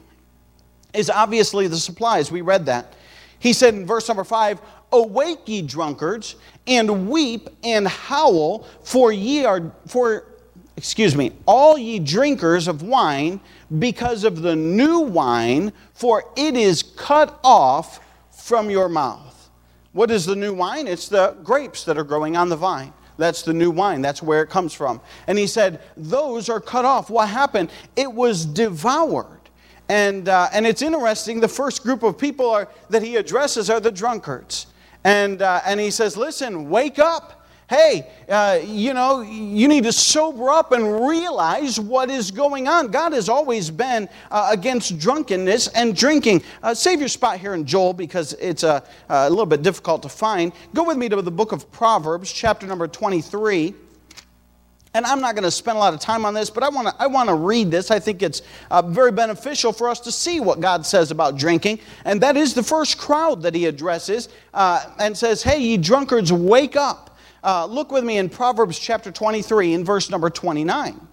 is 0.93 1.09
obviously 1.09 1.67
the 1.67 1.75
supplies. 1.75 2.31
We 2.31 2.39
read 2.39 2.67
that. 2.67 2.93
He 3.39 3.51
said 3.51 3.73
in 3.73 3.85
verse 3.85 4.07
number 4.07 4.23
5, 4.23 4.61
Awake, 4.93 5.39
ye 5.47 5.61
drunkards, 5.61 6.37
and 6.65 7.09
weep 7.09 7.49
and 7.65 7.89
howl, 7.89 8.65
for 8.83 9.11
ye 9.11 9.43
are, 9.43 9.73
for 9.85 10.29
excuse 10.79 11.13
me, 11.13 11.33
all 11.45 11.77
ye 11.77 11.99
drinkers 11.99 12.69
of 12.69 12.83
wine, 12.83 13.41
because 13.77 14.23
of 14.23 14.41
the 14.41 14.55
new 14.55 14.99
wine, 14.99 15.73
for 15.93 16.23
it 16.35 16.55
is 16.55 16.81
cut 16.81 17.39
off 17.43 17.99
from 18.31 18.69
your 18.69 18.89
mouth. 18.89 19.49
What 19.91 20.11
is 20.11 20.25
the 20.25 20.35
new 20.35 20.53
wine? 20.53 20.87
It's 20.87 21.07
the 21.07 21.35
grapes 21.43 21.83
that 21.83 21.97
are 21.97 22.03
growing 22.03 22.35
on 22.35 22.49
the 22.49 22.55
vine. 22.55 22.93
That's 23.17 23.41
the 23.41 23.53
new 23.53 23.69
wine. 23.69 24.01
That's 24.01 24.23
where 24.23 24.41
it 24.41 24.49
comes 24.49 24.73
from. 24.73 25.01
And 25.27 25.37
he 25.37 25.45
said, 25.45 25.81
Those 25.97 26.49
are 26.49 26.61
cut 26.61 26.85
off. 26.85 27.09
What 27.09 27.27
happened? 27.27 27.69
It 27.95 28.11
was 28.11 28.45
devoured. 28.45 29.39
And, 29.89 30.29
uh, 30.29 30.49
and 30.53 30.65
it's 30.65 30.81
interesting, 30.81 31.39
the 31.39 31.47
first 31.47 31.83
group 31.83 32.03
of 32.03 32.17
people 32.17 32.49
are, 32.49 32.69
that 32.89 33.01
he 33.01 33.17
addresses 33.17 33.69
are 33.69 33.79
the 33.79 33.91
drunkards. 33.91 34.67
And, 35.03 35.41
uh, 35.41 35.61
and 35.65 35.79
he 35.79 35.91
says, 35.91 36.15
Listen, 36.15 36.69
wake 36.69 36.97
up 36.97 37.38
hey, 37.69 38.09
uh, 38.27 38.59
you 38.65 38.95
know, 38.95 39.21
you 39.21 39.67
need 39.67 39.83
to 39.83 39.93
sober 39.93 40.49
up 40.49 40.71
and 40.71 41.07
realize 41.07 41.79
what 41.79 42.09
is 42.09 42.31
going 42.31 42.67
on. 42.67 42.87
God 42.87 43.13
has 43.13 43.29
always 43.29 43.69
been 43.69 44.09
uh, 44.31 44.49
against 44.51 44.97
drunkenness 44.97 45.67
and 45.69 45.95
drinking. 45.95 46.41
Uh, 46.63 46.73
save 46.73 46.99
your 46.99 47.07
spot 47.07 47.39
here 47.39 47.53
in 47.53 47.65
Joel 47.65 47.93
because 47.93 48.33
it's 48.33 48.63
a, 48.63 48.83
a 49.09 49.29
little 49.29 49.45
bit 49.45 49.61
difficult 49.61 50.01
to 50.01 50.09
find. 50.09 50.51
Go 50.73 50.83
with 50.83 50.97
me 50.97 51.09
to 51.09 51.21
the 51.21 51.31
book 51.31 51.51
of 51.51 51.71
Proverbs, 51.71 52.33
chapter 52.33 52.65
number 52.65 52.87
23. 52.87 53.75
And 54.95 55.05
I'm 55.05 55.21
not 55.21 55.35
going 55.35 55.43
to 55.43 55.51
spend 55.51 55.77
a 55.77 55.79
lot 55.79 55.93
of 55.93 55.99
time 55.99 56.25
on 56.25 56.33
this, 56.33 56.49
but 56.49 56.63
I 56.63 56.69
want 56.69 56.87
to 56.87 56.95
I 56.97 57.05
want 57.05 57.29
to 57.29 57.35
read 57.35 57.69
this. 57.69 57.91
I 57.91 57.99
think 57.99 58.23
it's 58.23 58.41
uh, 58.71 58.81
very 58.81 59.11
beneficial 59.11 59.71
for 59.71 59.87
us 59.87 59.99
to 59.99 60.11
see 60.11 60.39
what 60.39 60.59
God 60.59 60.83
says 60.83 61.11
about 61.11 61.37
drinking, 61.37 61.79
and 62.05 62.19
that 62.21 62.35
is 62.35 62.55
the 62.55 62.63
first 62.63 62.97
crowd 62.97 63.43
that 63.43 63.53
He 63.53 63.67
addresses 63.67 64.29
uh, 64.51 64.83
and 64.97 65.15
says, 65.15 65.43
"Hey, 65.43 65.59
ye 65.59 65.77
drunkards, 65.77 66.33
wake 66.33 66.75
up." 66.75 67.08
Uh, 67.43 67.65
look 67.65 67.91
with 67.91 68.03
me 68.03 68.17
in 68.17 68.29
Proverbs 68.29 68.77
chapter 68.77 69.11
23 69.11 69.73
in 69.73 69.85
verse 69.85 70.09
number 70.09 70.29
29. 70.29 71.07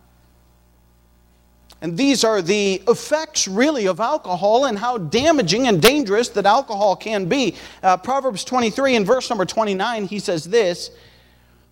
And 1.82 1.96
these 1.96 2.24
are 2.24 2.40
the 2.40 2.82
effects, 2.88 3.46
really, 3.46 3.86
of 3.86 4.00
alcohol 4.00 4.64
and 4.64 4.78
how 4.78 4.96
damaging 4.96 5.68
and 5.68 5.80
dangerous 5.80 6.30
that 6.30 6.46
alcohol 6.46 6.96
can 6.96 7.26
be. 7.26 7.54
Uh, 7.82 7.96
Proverbs 7.98 8.44
23 8.44 8.96
in 8.96 9.04
verse 9.04 9.28
number 9.28 9.44
29, 9.44 10.06
he 10.06 10.18
says 10.18 10.44
this 10.44 10.90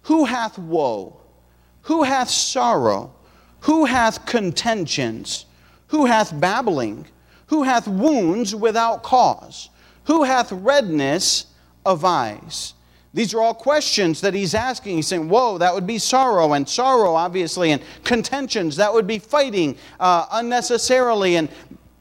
Who 0.03 0.25
hath 0.25 0.59
woe? 0.59 1.21
Who 1.83 2.03
hath 2.03 2.29
sorrow? 2.29 3.14
Who 3.61 3.87
hath 3.87 4.27
contentions? 4.27 5.47
Who 5.88 6.05
hath 6.05 6.38
babbling? 6.38 7.07
Who 7.47 7.62
hath 7.62 7.88
wounds 7.88 8.55
without 8.55 9.03
cause? 9.03 9.71
Who 10.05 10.25
hath 10.25 10.53
redness 10.53 11.47
of 11.87 12.05
eyes? 12.05 12.73
These 13.14 13.33
are 13.33 13.40
all 13.40 13.55
questions 13.55 14.20
that 14.22 14.35
he's 14.35 14.55
asking. 14.55 14.96
He's 14.96 15.07
saying, 15.07 15.29
Whoa, 15.29 15.57
that 15.59 15.72
would 15.72 15.87
be 15.87 15.98
sorrow, 15.98 16.53
and 16.53 16.68
sorrow, 16.68 17.14
obviously, 17.14 17.70
and 17.70 17.81
contentions, 18.03 18.74
that 18.77 18.92
would 18.92 19.07
be 19.07 19.20
fighting 19.20 19.77
uh, 20.00 20.27
unnecessarily, 20.33 21.37
and 21.37 21.48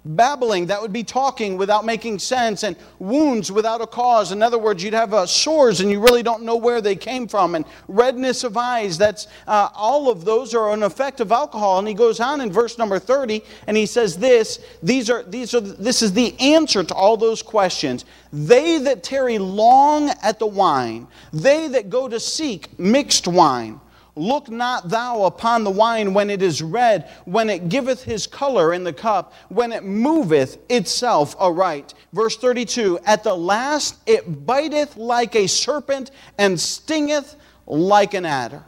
babbling, 0.05 0.67
that 0.67 0.81
would 0.81 0.93
be 0.93 1.03
talking 1.03 1.57
without 1.57 1.85
making 1.85 2.19
sense, 2.19 2.63
and 2.63 2.75
wounds 2.99 3.51
without 3.51 3.81
a 3.81 3.87
cause. 3.87 4.31
In 4.31 4.41
other 4.41 4.57
words, 4.57 4.83
you'd 4.83 4.93
have 4.93 5.13
uh, 5.13 5.25
sores 5.25 5.81
and 5.81 5.89
you 5.89 5.99
really 5.99 6.23
don't 6.23 6.43
know 6.43 6.55
where 6.55 6.81
they 6.81 6.95
came 6.95 7.27
from, 7.27 7.55
and 7.55 7.65
redness 7.87 8.43
of 8.43 8.57
eyes. 8.57 8.97
That's 8.97 9.27
uh, 9.47 9.69
all 9.73 10.09
of 10.09 10.25
those 10.25 10.53
are 10.53 10.71
an 10.73 10.83
effect 10.83 11.19
of 11.19 11.31
alcohol. 11.31 11.79
And 11.79 11.87
he 11.87 11.93
goes 11.93 12.19
on 12.19 12.41
in 12.41 12.51
verse 12.51 12.77
number 12.77 12.99
30, 12.99 13.43
and 13.67 13.77
he 13.77 13.85
says 13.85 14.17
this: 14.17 14.59
These 14.81 15.09
are 15.09 15.23
these 15.23 15.53
are 15.53 15.61
this 15.61 16.01
is 16.01 16.13
the 16.13 16.39
answer 16.39 16.83
to 16.83 16.93
all 16.93 17.17
those 17.17 17.41
questions. 17.41 18.05
They 18.31 18.79
that 18.79 19.03
tarry 19.03 19.37
long 19.37 20.09
at 20.21 20.39
the 20.39 20.47
wine, 20.47 21.07
they 21.31 21.67
that 21.69 21.89
go 21.89 22.07
to 22.07 22.19
seek 22.19 22.77
mixed 22.79 23.27
wine. 23.27 23.79
Look 24.15 24.49
not 24.49 24.89
thou 24.89 25.23
upon 25.23 25.63
the 25.63 25.71
wine 25.71 26.13
when 26.13 26.29
it 26.29 26.43
is 26.43 26.61
red, 26.61 27.09
when 27.25 27.49
it 27.49 27.69
giveth 27.69 28.03
his 28.03 28.27
color 28.27 28.73
in 28.73 28.83
the 28.83 28.93
cup, 28.93 29.33
when 29.49 29.71
it 29.71 29.83
moveth 29.83 30.59
itself 30.69 31.35
aright. 31.39 31.95
Verse 32.13 32.37
32 32.37 32.99
At 33.05 33.23
the 33.23 33.33
last 33.33 33.97
it 34.05 34.45
biteth 34.45 34.97
like 34.97 35.35
a 35.35 35.47
serpent 35.47 36.11
and 36.37 36.59
stingeth 36.59 37.35
like 37.65 38.13
an 38.13 38.25
adder. 38.25 38.63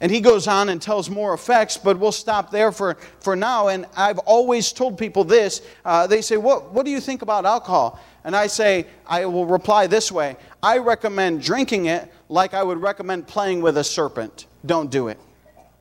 And 0.00 0.12
he 0.12 0.20
goes 0.20 0.46
on 0.46 0.68
and 0.68 0.80
tells 0.80 1.08
more 1.08 1.32
effects, 1.32 1.78
but 1.78 1.98
we'll 1.98 2.12
stop 2.12 2.50
there 2.50 2.70
for, 2.70 2.98
for 3.20 3.34
now. 3.34 3.68
And 3.68 3.86
I've 3.96 4.18
always 4.18 4.70
told 4.70 4.98
people 4.98 5.24
this. 5.24 5.62
Uh, 5.86 6.06
they 6.06 6.20
say, 6.20 6.36
what, 6.36 6.72
what 6.72 6.84
do 6.84 6.90
you 6.90 7.00
think 7.00 7.22
about 7.22 7.46
alcohol? 7.46 7.98
And 8.26 8.36
I 8.36 8.48
say, 8.48 8.86
I 9.06 9.24
will 9.24 9.46
reply 9.46 9.86
this 9.86 10.12
way 10.12 10.36
I 10.62 10.78
recommend 10.78 11.40
drinking 11.42 11.86
it 11.86 12.12
like 12.28 12.52
I 12.52 12.62
would 12.62 12.82
recommend 12.82 13.26
playing 13.26 13.62
with 13.62 13.78
a 13.78 13.84
serpent 13.84 14.46
don't 14.66 14.90
do 14.90 15.08
it. 15.08 15.18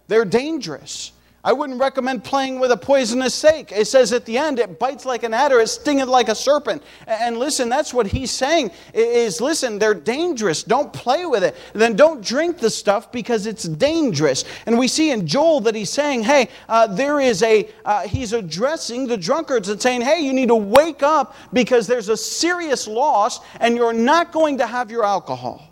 They're 0.08 0.26
dangerous. 0.26 1.12
I 1.46 1.54
wouldn't 1.54 1.80
recommend 1.80 2.24
playing 2.24 2.60
with 2.60 2.72
a 2.72 2.78
poisonous 2.78 3.36
snake. 3.36 3.72
It 3.72 3.86
says 3.86 4.12
at 4.12 4.26
the 4.26 4.36
end, 4.36 4.58
it 4.58 4.80
bites 4.80 5.06
like 5.06 5.22
an 5.22 5.32
adder, 5.32 5.60
it 5.60 5.68
stingeth 5.68 6.08
like 6.08 6.28
a 6.28 6.34
serpent. 6.34 6.82
And 7.06 7.38
listen, 7.38 7.70
that's 7.70 7.94
what 7.94 8.08
he's 8.08 8.32
saying 8.32 8.72
is 8.96 9.40
listen, 9.40 9.78
they're 9.78 9.94
dangerous. 9.94 10.64
Don't 10.64 10.92
play 10.92 11.28
with 11.28 11.44
it. 11.44 11.56
Then 11.74 11.96
don't 11.96 12.26
drink 12.26 12.58
the 12.58 12.72
stuff 12.72 13.12
because 13.12 13.46
it's 13.46 13.66
dangerous. 13.66 14.44
And 14.66 14.80
we 14.80 14.88
see 14.88 15.12
in 15.12 15.28
Joel 15.28 15.60
that 15.62 15.76
he's 15.76 15.92
saying, 15.92 16.24
hey, 16.24 16.50
uh, 16.68 16.88
there 16.88 17.20
is 17.20 17.44
a, 17.44 17.70
uh, 17.86 18.08
he's 18.08 18.34
addressing 18.34 19.06
the 19.06 19.16
drunkards 19.16 19.70
and 19.70 19.80
saying, 19.80 20.02
hey, 20.02 20.22
you 20.22 20.34
need 20.34 20.48
to 20.48 20.56
wake 20.56 21.04
up 21.04 21.36
because 21.54 21.86
there's 21.86 22.10
a 22.10 22.18
serious 22.18 22.88
loss 22.88 23.40
and 23.60 23.76
you're 23.76 23.94
not 23.94 24.32
going 24.32 24.58
to 24.58 24.66
have 24.66 24.90
your 24.90 25.06
alcohol. 25.06 25.72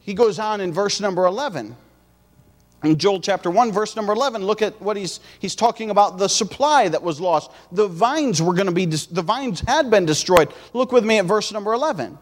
He 0.00 0.12
goes 0.12 0.40
on 0.40 0.60
in 0.60 0.72
verse 0.72 1.00
number 1.00 1.24
11. 1.24 1.76
In 2.84 2.96
Joel 2.96 3.20
chapter 3.20 3.50
1, 3.50 3.72
verse 3.72 3.96
number 3.96 4.12
11, 4.12 4.44
look 4.44 4.62
at 4.62 4.80
what 4.80 4.96
he's, 4.96 5.18
he's 5.40 5.56
talking 5.56 5.90
about 5.90 6.16
the 6.16 6.28
supply 6.28 6.88
that 6.88 7.02
was 7.02 7.20
lost. 7.20 7.50
The 7.72 7.88
vines 7.88 8.40
were 8.40 8.54
going 8.54 8.66
to 8.66 8.72
be, 8.72 8.86
the 8.86 9.22
vines 9.22 9.60
had 9.66 9.90
been 9.90 10.06
destroyed. 10.06 10.52
Look 10.72 10.92
with 10.92 11.04
me 11.04 11.18
at 11.18 11.24
verse 11.24 11.52
number 11.52 11.72
11. 11.72 12.16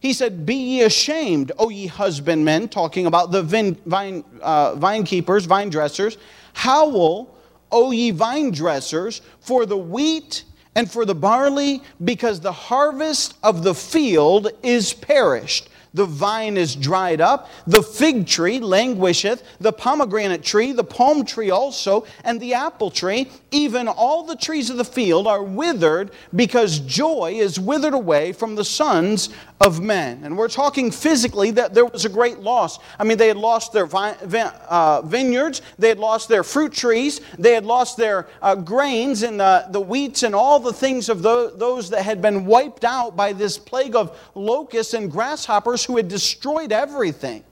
He 0.00 0.12
said, 0.12 0.46
Be 0.46 0.54
ye 0.54 0.82
ashamed, 0.82 1.50
O 1.58 1.68
ye 1.68 1.88
husbandmen, 1.88 2.68
talking 2.68 3.06
about 3.06 3.32
the 3.32 3.42
vine, 3.42 3.76
vine, 3.86 4.24
uh, 4.40 4.76
vine 4.76 5.02
keepers, 5.02 5.46
vine 5.46 5.68
dressers. 5.68 6.16
Howl, 6.52 7.34
O 7.72 7.90
ye 7.90 8.12
vine 8.12 8.52
dressers, 8.52 9.20
for 9.40 9.66
the 9.66 9.76
wheat 9.76 10.44
and 10.76 10.88
for 10.88 11.04
the 11.04 11.14
barley, 11.14 11.82
because 12.04 12.38
the 12.38 12.52
harvest 12.52 13.36
of 13.42 13.64
the 13.64 13.74
field 13.74 14.52
is 14.62 14.94
perished 14.94 15.68
the 15.94 16.04
vine 16.04 16.56
is 16.56 16.76
dried 16.76 17.20
up, 17.20 17.48
the 17.66 17.82
fig 17.82 18.26
tree 18.26 18.58
languisheth, 18.58 19.42
the 19.60 19.72
pomegranate 19.72 20.42
tree, 20.42 20.72
the 20.72 20.84
palm 20.84 21.24
tree 21.24 21.50
also, 21.50 22.04
and 22.24 22.40
the 22.40 22.54
apple 22.54 22.90
tree, 22.90 23.30
even 23.50 23.88
all 23.88 24.24
the 24.24 24.36
trees 24.36 24.70
of 24.70 24.76
the 24.76 24.84
field 24.84 25.26
are 25.26 25.42
withered 25.42 26.10
because 26.34 26.80
joy 26.80 27.32
is 27.34 27.58
withered 27.58 27.94
away 27.94 28.32
from 28.32 28.54
the 28.54 28.64
sons 28.64 29.30
of 29.60 29.80
men. 29.80 30.22
And 30.24 30.38
we're 30.38 30.48
talking 30.48 30.90
physically 30.90 31.50
that 31.52 31.74
there 31.74 31.84
was 31.84 32.04
a 32.04 32.08
great 32.08 32.38
loss. 32.38 32.78
I 32.98 33.04
mean, 33.04 33.18
they 33.18 33.28
had 33.28 33.36
lost 33.36 33.72
their 33.72 33.88
uh, 33.92 35.02
vineyards, 35.02 35.62
they 35.78 35.88
had 35.88 35.98
lost 35.98 36.28
their 36.28 36.44
fruit 36.44 36.72
trees, 36.72 37.20
they 37.38 37.54
had 37.54 37.66
lost 37.66 37.96
their 37.96 38.28
uh, 38.40 38.54
grains 38.54 39.22
and 39.22 39.40
the, 39.40 39.66
the 39.70 39.80
wheats 39.80 40.22
and 40.22 40.34
all 40.34 40.60
the 40.60 40.72
things 40.72 41.08
of 41.08 41.22
those 41.22 41.90
that 41.90 42.02
had 42.02 42.22
been 42.22 42.46
wiped 42.46 42.84
out 42.84 43.16
by 43.16 43.32
this 43.32 43.58
plague 43.58 43.96
of 43.96 44.16
locusts 44.34 44.94
and 44.94 45.10
grasshoppers 45.10 45.84
who 45.84 45.96
had 45.96 46.08
destroyed 46.08 46.70
everything. 46.70 47.42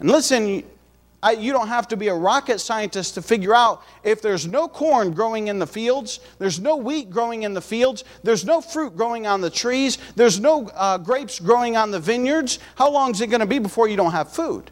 And 0.00 0.10
listen, 0.10 0.62
I, 1.24 1.32
you 1.32 1.52
don't 1.52 1.68
have 1.68 1.88
to 1.88 1.96
be 1.96 2.08
a 2.08 2.14
rocket 2.14 2.60
scientist 2.60 3.14
to 3.14 3.22
figure 3.22 3.54
out 3.54 3.82
if 4.02 4.20
there's 4.20 4.46
no 4.46 4.68
corn 4.68 5.12
growing 5.12 5.48
in 5.48 5.58
the 5.58 5.66
fields, 5.66 6.20
there's 6.38 6.60
no 6.60 6.76
wheat 6.76 7.08
growing 7.08 7.44
in 7.44 7.54
the 7.54 7.62
fields, 7.62 8.04
there's 8.22 8.44
no 8.44 8.60
fruit 8.60 8.94
growing 8.94 9.26
on 9.26 9.40
the 9.40 9.48
trees, 9.48 9.96
there's 10.16 10.38
no 10.38 10.68
uh, 10.74 10.98
grapes 10.98 11.40
growing 11.40 11.78
on 11.78 11.90
the 11.90 11.98
vineyards, 11.98 12.58
how 12.74 12.90
long 12.90 13.10
is 13.10 13.22
it 13.22 13.28
going 13.28 13.40
to 13.40 13.46
be 13.46 13.58
before 13.58 13.88
you 13.88 13.96
don't 13.96 14.12
have 14.12 14.30
food? 14.30 14.70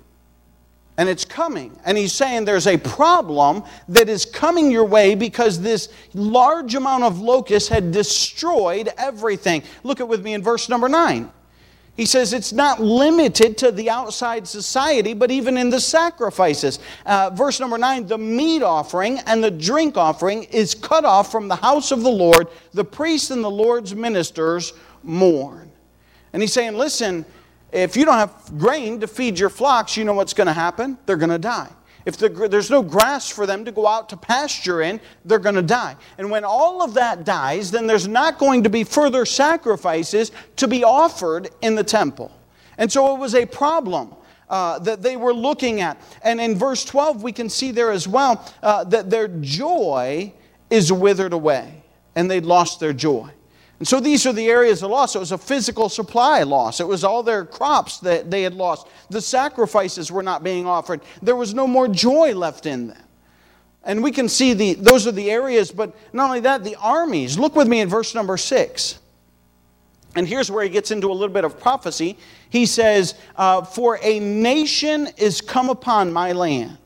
And 0.99 1.09
it's 1.09 1.25
coming. 1.25 1.75
And 1.87 1.97
he's 1.97 2.13
saying 2.13 2.45
there's 2.45 2.67
a 2.67 2.77
problem 2.77 3.65
that 3.89 4.11
is 4.11 4.27
coming 4.27 4.71
your 4.71 4.85
way 4.85 5.15
because 5.15 5.59
this 5.59 5.89
large 6.13 6.75
amount 6.75 7.05
of 7.05 7.19
locusts 7.19 7.71
had 7.71 7.93
destroyed 7.93 8.91
everything. 8.99 9.63
Look 9.85 10.01
at 10.01 10.09
with 10.09 10.23
me 10.23 10.35
in 10.35 10.43
verse 10.43 10.69
number 10.69 10.91
9. 10.91 11.33
He 11.97 12.07
says 12.07 12.33
it's 12.33 12.53
not 12.53 12.81
limited 12.81 13.59
to 13.59 13.71
the 13.71 13.91
outside 13.91 14.49
society, 14.49 15.13
but 15.13 15.31
even 15.31 15.59
in 15.59 15.69
the 15.69 15.81
sacrifices. 15.81 16.79
Uh, 17.05 17.31
verse 17.35 17.61
number 17.61 17.77
nine 17.77 18.07
the 18.07 18.17
meat 18.17 18.63
offering 18.63 19.19
and 19.27 19.45
the 19.45 19.51
drink 19.51 19.97
offering 19.99 20.45
is 20.45 20.75
cut 20.75 21.05
off 21.05 21.31
from 21.31 21.49
the 21.49 21.57
house 21.57 21.93
of 21.93 22.03
the 22.03 22.11
Lord. 22.11 22.49
The 22.73 22.85
priests 22.85 23.31
and 23.31 23.45
the 23.45 23.51
Lord's 23.51 23.95
ministers 23.95 24.73
mourn. 25.03 25.71
And 26.33 26.41
he's 26.41 26.53
saying, 26.53 26.75
listen, 26.75 27.27
if 27.73 27.95
you 27.97 28.07
don't 28.07 28.15
have 28.15 28.59
grain 28.59 29.01
to 29.01 29.07
feed 29.07 29.39
your 29.39 29.51
flocks, 29.51 29.97
you 29.97 30.05
know 30.05 30.15
what's 30.15 30.35
going 30.35 30.47
to 30.47 30.53
happen? 30.53 30.97
They're 31.05 31.17
going 31.17 31.31
to 31.31 31.39
die. 31.39 31.69
If 32.05 32.17
there's 32.19 32.71
no 32.71 32.83
grass 32.83 33.29
for 33.29 33.47
them 33.47 33.65
to 33.65 33.73
go 33.73 33.87
out 33.87 34.09
to 34.09 34.17
pasture 34.17 34.83
in, 34.83 35.01
they're 35.25 35.39
going 35.39 35.55
to 35.55 35.63
die. 35.63 35.97
And 36.19 36.31
when 36.31 36.45
all 36.45 36.83
of 36.83 36.95
that 36.95 37.25
dies, 37.25 37.71
then 37.71 37.87
there's 37.87 38.09
not 38.09 38.39
going 38.39 38.65
to 38.65 38.71
be 38.71 38.85
further 38.85 39.25
sacrifices 39.25 40.33
to 40.57 40.67
be 40.67 40.83
offered 40.83 41.51
in 41.61 41.75
the 41.75 41.85
temple. 41.85 42.33
And 42.79 42.91
so 42.91 43.15
it 43.15 43.19
was 43.19 43.35
a 43.35 43.47
problem. 43.47 44.15
Uh, 44.49 44.79
that 44.81 45.01
they 45.01 45.17
were 45.17 45.33
looking 45.33 45.81
at. 45.81 45.99
And 46.23 46.39
in 46.39 46.59
verse 46.59 46.85
12, 46.85 47.23
we 47.23 47.33
can 47.33 47.49
see 47.49 47.71
there 47.71 47.91
as 47.91 48.07
well 48.07 48.45
uh, 48.63 48.85
that 48.85 49.09
their 49.09 49.27
joy 49.27 50.35
is 50.69 50.93
withered 50.93 51.33
away, 51.33 51.83
and 52.15 52.31
they'd 52.31 52.45
lost 52.45 52.79
their 52.79 52.93
joy. 52.93 53.31
And 53.83 53.89
so 53.89 53.99
these 53.99 54.27
are 54.27 54.33
the 54.33 54.47
areas 54.47 54.85
of 54.85 54.93
loss. 54.93 55.17
It 55.17 55.19
was 55.19 55.33
a 55.33 55.39
physical 55.39 55.89
supply 55.89 56.45
loss. 56.45 56.79
It 56.79 56.87
was 56.87 57.03
all 57.03 57.25
their 57.25 57.45
crops 57.45 57.99
that 57.99 58.31
they 58.31 58.45
had 58.45 58.55
lost. 58.55 58.87
The 59.11 59.21
sacrifices 59.21 60.13
were 60.13 60.23
not 60.23 60.45
being 60.45 60.69
offered. 60.69 61.01
There 61.21 61.35
was 61.35 61.53
no 61.53 61.67
more 61.67 61.89
joy 61.89 62.33
left 62.33 62.65
in 62.65 62.87
them. 62.87 63.03
And 63.83 64.01
we 64.01 64.13
can 64.13 64.29
see 64.29 64.53
the, 64.55 64.75
those 64.75 65.09
are 65.09 65.11
the 65.11 65.33
areas, 65.33 65.73
but 65.73 65.97
not 66.13 66.27
only 66.27 66.39
that, 66.39 66.63
the 66.63 66.77
armies. 66.77 67.37
Look 67.37 67.57
with 67.57 67.67
me 67.67 67.81
in 67.81 67.89
verse 67.89 68.15
number 68.15 68.37
six. 68.37 69.01
And 70.15 70.29
here's 70.29 70.49
where 70.49 70.63
he 70.63 70.71
gets 70.71 70.93
into 70.93 71.11
a 71.11 71.13
little 71.13 71.35
bit 71.35 71.45
of 71.45 71.59
prophecy. 71.59 72.17
He 72.51 72.67
says, 72.67 73.17
uh, 73.35 73.63
For 73.63 73.99
a 74.01 74.21
nation 74.21 75.09
is 75.17 75.41
come 75.41 75.69
upon 75.69 76.13
my 76.13 76.31
land, 76.31 76.79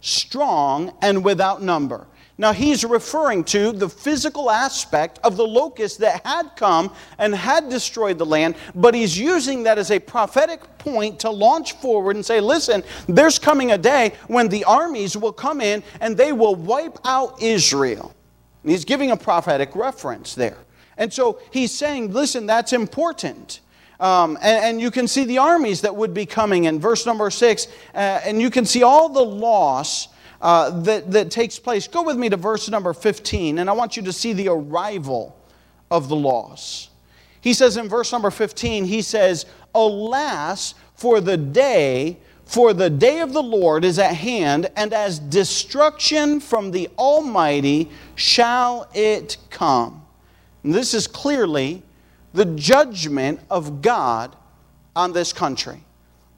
strong 0.00 0.92
and 1.02 1.24
without 1.24 1.62
number. 1.62 2.08
Now, 2.38 2.52
he's 2.52 2.82
referring 2.82 3.44
to 3.44 3.72
the 3.72 3.88
physical 3.88 4.50
aspect 4.50 5.18
of 5.22 5.36
the 5.36 5.46
locust 5.46 5.98
that 5.98 6.24
had 6.24 6.56
come 6.56 6.94
and 7.18 7.34
had 7.34 7.68
destroyed 7.68 8.16
the 8.16 8.24
land, 8.24 8.56
but 8.74 8.94
he's 8.94 9.18
using 9.18 9.64
that 9.64 9.78
as 9.78 9.90
a 9.90 9.98
prophetic 9.98 10.78
point 10.78 11.20
to 11.20 11.30
launch 11.30 11.74
forward 11.74 12.16
and 12.16 12.24
say, 12.24 12.40
listen, 12.40 12.82
there's 13.06 13.38
coming 13.38 13.72
a 13.72 13.78
day 13.78 14.14
when 14.28 14.48
the 14.48 14.64
armies 14.64 15.16
will 15.16 15.32
come 15.32 15.60
in 15.60 15.82
and 16.00 16.16
they 16.16 16.32
will 16.32 16.54
wipe 16.54 16.98
out 17.04 17.40
Israel. 17.42 18.14
And 18.62 18.70
he's 18.72 18.86
giving 18.86 19.10
a 19.10 19.16
prophetic 19.16 19.76
reference 19.76 20.34
there. 20.34 20.58
And 20.96 21.12
so 21.12 21.40
he's 21.50 21.72
saying, 21.72 22.12
listen, 22.12 22.46
that's 22.46 22.72
important. 22.72 23.60
Um, 24.00 24.36
and, 24.42 24.64
and, 24.64 24.80
you 24.80 24.90
can 24.90 25.06
see 25.06 25.24
the 25.24 25.38
armies 25.38 25.82
that 25.82 25.94
would 25.94 26.12
be 26.12 26.26
coming 26.26 26.64
in 26.64 26.80
verse 26.80 27.06
number 27.06 27.30
six, 27.30 27.68
uh, 27.94 28.20
and 28.24 28.42
you 28.42 28.50
can 28.50 28.64
see 28.64 28.82
all 28.82 29.08
the 29.08 29.22
loss 29.22 30.08
uh, 30.42 30.70
that, 30.82 31.10
that 31.12 31.30
takes 31.30 31.58
place. 31.58 31.86
Go 31.86 32.02
with 32.02 32.16
me 32.16 32.28
to 32.28 32.36
verse 32.36 32.68
number 32.68 32.92
15, 32.92 33.60
and 33.60 33.70
I 33.70 33.72
want 33.72 33.96
you 33.96 34.02
to 34.02 34.12
see 34.12 34.32
the 34.32 34.48
arrival 34.48 35.38
of 35.90 36.08
the 36.08 36.16
loss. 36.16 36.90
He 37.40 37.54
says 37.54 37.76
in 37.76 37.88
verse 37.88 38.10
number 38.12 38.30
15, 38.30 38.84
he 38.84 39.02
says, 39.02 39.46
Alas, 39.74 40.74
for 40.94 41.20
the 41.20 41.36
day, 41.36 42.18
for 42.44 42.72
the 42.72 42.90
day 42.90 43.20
of 43.20 43.32
the 43.32 43.42
Lord 43.42 43.84
is 43.84 44.00
at 44.00 44.16
hand, 44.16 44.68
and 44.76 44.92
as 44.92 45.20
destruction 45.20 46.40
from 46.40 46.72
the 46.72 46.88
Almighty 46.98 47.88
shall 48.16 48.90
it 48.94 49.36
come. 49.48 50.04
And 50.64 50.74
this 50.74 50.92
is 50.92 51.06
clearly 51.06 51.82
the 52.34 52.46
judgment 52.46 53.40
of 53.48 53.80
God 53.80 54.34
on 54.96 55.12
this 55.12 55.32
country. 55.32 55.84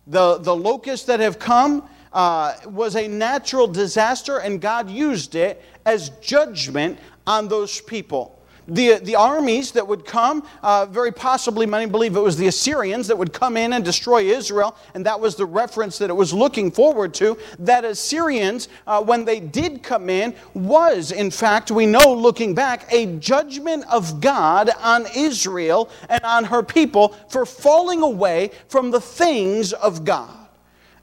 The, 0.06 0.38
the 0.38 0.54
locusts 0.54 1.06
that 1.06 1.20
have 1.20 1.38
come 1.38 1.88
uh, 2.14 2.54
was 2.66 2.96
a 2.96 3.06
natural 3.06 3.66
disaster, 3.66 4.38
and 4.38 4.60
God 4.60 4.88
used 4.88 5.34
it 5.34 5.62
as 5.84 6.08
judgment 6.20 6.98
on 7.26 7.48
those 7.48 7.80
people. 7.82 8.34
the, 8.66 8.98
the 9.02 9.14
armies 9.14 9.72
that 9.72 9.86
would 9.86 10.04
come, 10.04 10.46
uh, 10.62 10.86
very 10.86 11.12
possibly 11.12 11.66
many 11.66 11.86
believe 11.86 12.16
it 12.16 12.20
was 12.20 12.36
the 12.36 12.46
Assyrians 12.46 13.08
that 13.08 13.16
would 13.16 13.32
come 13.32 13.56
in 13.56 13.72
and 13.72 13.84
destroy 13.84 14.22
Israel, 14.22 14.76
and 14.94 15.04
that 15.06 15.20
was 15.20 15.36
the 15.36 15.46
reference 15.46 15.98
that 15.98 16.10
it 16.10 16.14
was 16.14 16.32
looking 16.32 16.70
forward 16.70 17.12
to. 17.14 17.36
That 17.58 17.84
Assyrians, 17.84 18.68
uh, 18.86 19.02
when 19.02 19.24
they 19.24 19.40
did 19.40 19.82
come 19.82 20.08
in, 20.08 20.34
was, 20.54 21.12
in 21.12 21.30
fact, 21.30 21.70
we 21.70 21.86
know 21.86 22.14
looking 22.14 22.54
back, 22.54 22.86
a 22.90 23.06
judgment 23.16 23.84
of 23.90 24.20
God 24.20 24.70
on 24.80 25.06
Israel 25.14 25.90
and 26.08 26.22
on 26.24 26.44
her 26.44 26.62
people 26.62 27.08
for 27.28 27.44
falling 27.44 28.02
away 28.02 28.50
from 28.68 28.90
the 28.90 29.00
things 29.00 29.72
of 29.72 30.04
God. 30.04 30.43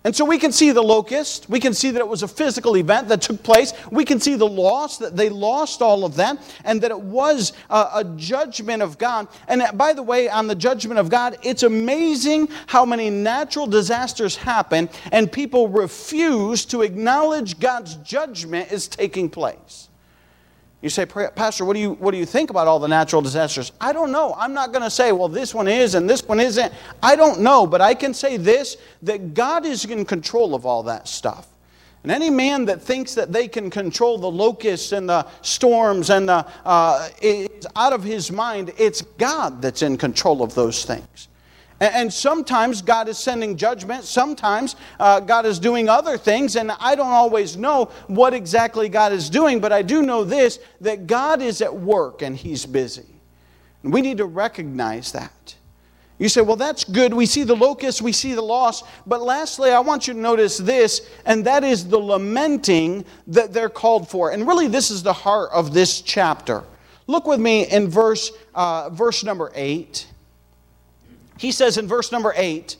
And 0.03 0.15
so 0.15 0.25
we 0.25 0.39
can 0.39 0.51
see 0.51 0.71
the 0.71 0.81
locust. 0.81 1.47
We 1.47 1.59
can 1.59 1.75
see 1.75 1.91
that 1.91 1.99
it 1.99 2.07
was 2.07 2.23
a 2.23 2.27
physical 2.27 2.75
event 2.75 3.07
that 3.09 3.21
took 3.21 3.43
place. 3.43 3.71
We 3.91 4.03
can 4.03 4.19
see 4.19 4.33
the 4.33 4.47
loss, 4.47 4.97
that 4.97 5.15
they 5.15 5.29
lost 5.29 5.83
all 5.83 6.05
of 6.05 6.15
that, 6.15 6.41
and 6.63 6.81
that 6.81 6.89
it 6.89 6.99
was 6.99 7.53
a, 7.69 7.89
a, 7.95 8.13
judgment 8.15 8.81
of 8.81 8.97
God. 8.97 9.27
And 9.47 9.61
uh, 9.61 9.71
by 9.73 9.93
the 9.93 10.01
way, 10.01 10.27
on 10.27 10.47
the 10.47 10.55
judgment 10.55 10.99
of 10.99 11.09
God, 11.09 11.37
it's 11.43 11.61
amazing 11.61 12.49
how 12.65 12.83
many 12.83 13.11
natural 13.11 13.67
disasters 13.67 14.35
happen, 14.35 14.89
and 15.11 15.31
people 15.31 15.67
refuse 15.67 16.65
to 16.65 16.81
acknowledge 16.81 17.59
God's 17.59 17.95
judgment 17.97 18.71
is 18.71 18.87
taking 18.87 19.29
place. 19.29 19.90
You 20.81 20.89
say, 20.89 21.05
Pastor, 21.05 21.63
what 21.63 21.73
do 21.73 21.79
you, 21.79 21.91
what 21.93 22.11
do 22.11 22.17
you 22.17 22.25
think 22.25 22.49
about 22.49 22.67
all 22.67 22.79
the 22.79 22.87
natural 22.87 23.21
disasters? 23.21 23.71
I 23.79 23.93
don't 23.93 24.11
know. 24.11 24.33
I'm 24.35 24.53
not 24.53 24.71
going 24.71 24.81
to 24.81 24.89
say, 24.89 25.11
well, 25.11 25.27
this 25.27 25.53
one 25.53 25.67
is 25.67 25.93
and 25.93 26.09
this 26.09 26.23
one 26.23 26.39
isn't. 26.39 26.73
I 27.03 27.15
don't 27.15 27.41
know, 27.41 27.67
but 27.67 27.81
I 27.81 27.93
can 27.93 28.15
say 28.15 28.37
this 28.37 28.77
that 29.03 29.35
God 29.35 29.65
is 29.65 29.85
in 29.85 30.05
control 30.05 30.55
of 30.55 30.65
all 30.65 30.81
that 30.83 31.07
stuff. 31.07 31.47
And 32.03 32.11
any 32.11 32.31
man 32.31 32.65
that 32.65 32.81
thinks 32.81 33.13
that 33.13 33.31
they 33.31 33.47
can 33.47 33.69
control 33.69 34.17
the 34.17 34.31
locusts 34.31 34.91
and 34.91 35.07
the 35.07 35.27
storms 35.43 36.09
and 36.09 36.27
the, 36.27 36.47
uh, 36.65 37.09
is 37.21 37.67
out 37.75 37.93
of 37.93 38.03
his 38.03 38.31
mind. 38.31 38.73
It's 38.75 39.03
God 39.19 39.61
that's 39.61 39.83
in 39.83 39.97
control 39.97 40.41
of 40.41 40.55
those 40.55 40.83
things. 40.83 41.27
And 41.81 42.13
sometimes 42.13 42.83
God 42.83 43.09
is 43.09 43.17
sending 43.17 43.57
judgment. 43.57 44.03
Sometimes 44.03 44.75
uh, 44.99 45.19
God 45.19 45.47
is 45.47 45.57
doing 45.57 45.89
other 45.89 46.15
things. 46.15 46.55
And 46.55 46.71
I 46.71 46.93
don't 46.93 47.11
always 47.11 47.57
know 47.57 47.85
what 48.05 48.35
exactly 48.35 48.87
God 48.87 49.11
is 49.11 49.31
doing, 49.31 49.59
but 49.59 49.71
I 49.71 49.81
do 49.81 50.03
know 50.03 50.23
this 50.23 50.59
that 50.81 51.07
God 51.07 51.41
is 51.41 51.59
at 51.59 51.75
work 51.75 52.21
and 52.21 52.37
He's 52.37 52.67
busy. 52.67 53.07
And 53.81 53.91
we 53.91 54.01
need 54.01 54.19
to 54.19 54.25
recognize 54.25 55.11
that. 55.13 55.55
You 56.19 56.29
say, 56.29 56.41
well, 56.41 56.55
that's 56.55 56.83
good. 56.83 57.15
We 57.15 57.25
see 57.25 57.41
the 57.41 57.55
locust, 57.55 58.03
we 58.03 58.11
see 58.11 58.35
the 58.35 58.43
loss. 58.43 58.83
But 59.07 59.23
lastly, 59.23 59.71
I 59.71 59.79
want 59.79 60.07
you 60.07 60.13
to 60.13 60.19
notice 60.19 60.59
this, 60.59 61.09
and 61.25 61.43
that 61.45 61.63
is 61.63 61.87
the 61.87 61.97
lamenting 61.97 63.05
that 63.25 63.53
they're 63.53 63.69
called 63.69 64.07
for. 64.07 64.29
And 64.29 64.47
really, 64.47 64.67
this 64.67 64.91
is 64.91 65.01
the 65.01 65.13
heart 65.13 65.49
of 65.51 65.73
this 65.73 65.99
chapter. 65.99 66.63
Look 67.07 67.25
with 67.25 67.39
me 67.39 67.65
in 67.67 67.89
verse, 67.89 68.31
uh, 68.53 68.91
verse 68.91 69.23
number 69.23 69.51
8. 69.55 70.05
He 71.41 71.51
says 71.51 71.79
in 71.79 71.87
verse 71.87 72.11
number 72.11 72.33
8, 72.35 72.77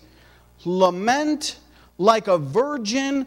Lament 0.65 1.57
like 1.97 2.27
a 2.27 2.37
virgin 2.37 3.25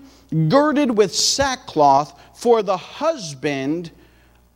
girded 0.48 0.96
with 0.96 1.12
sackcloth 1.12 2.16
for 2.34 2.62
the 2.62 2.76
husband 2.76 3.90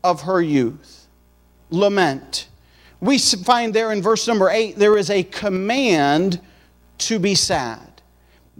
of 0.04 0.22
her 0.22 0.40
youth. 0.40 1.08
Lament. 1.70 2.46
We 3.00 3.18
find 3.18 3.74
there 3.74 3.90
in 3.90 4.00
verse 4.00 4.28
number 4.28 4.50
8, 4.50 4.76
there 4.76 4.96
is 4.96 5.10
a 5.10 5.24
command 5.24 6.40
to 6.98 7.18
be 7.18 7.34
sad. 7.34 7.87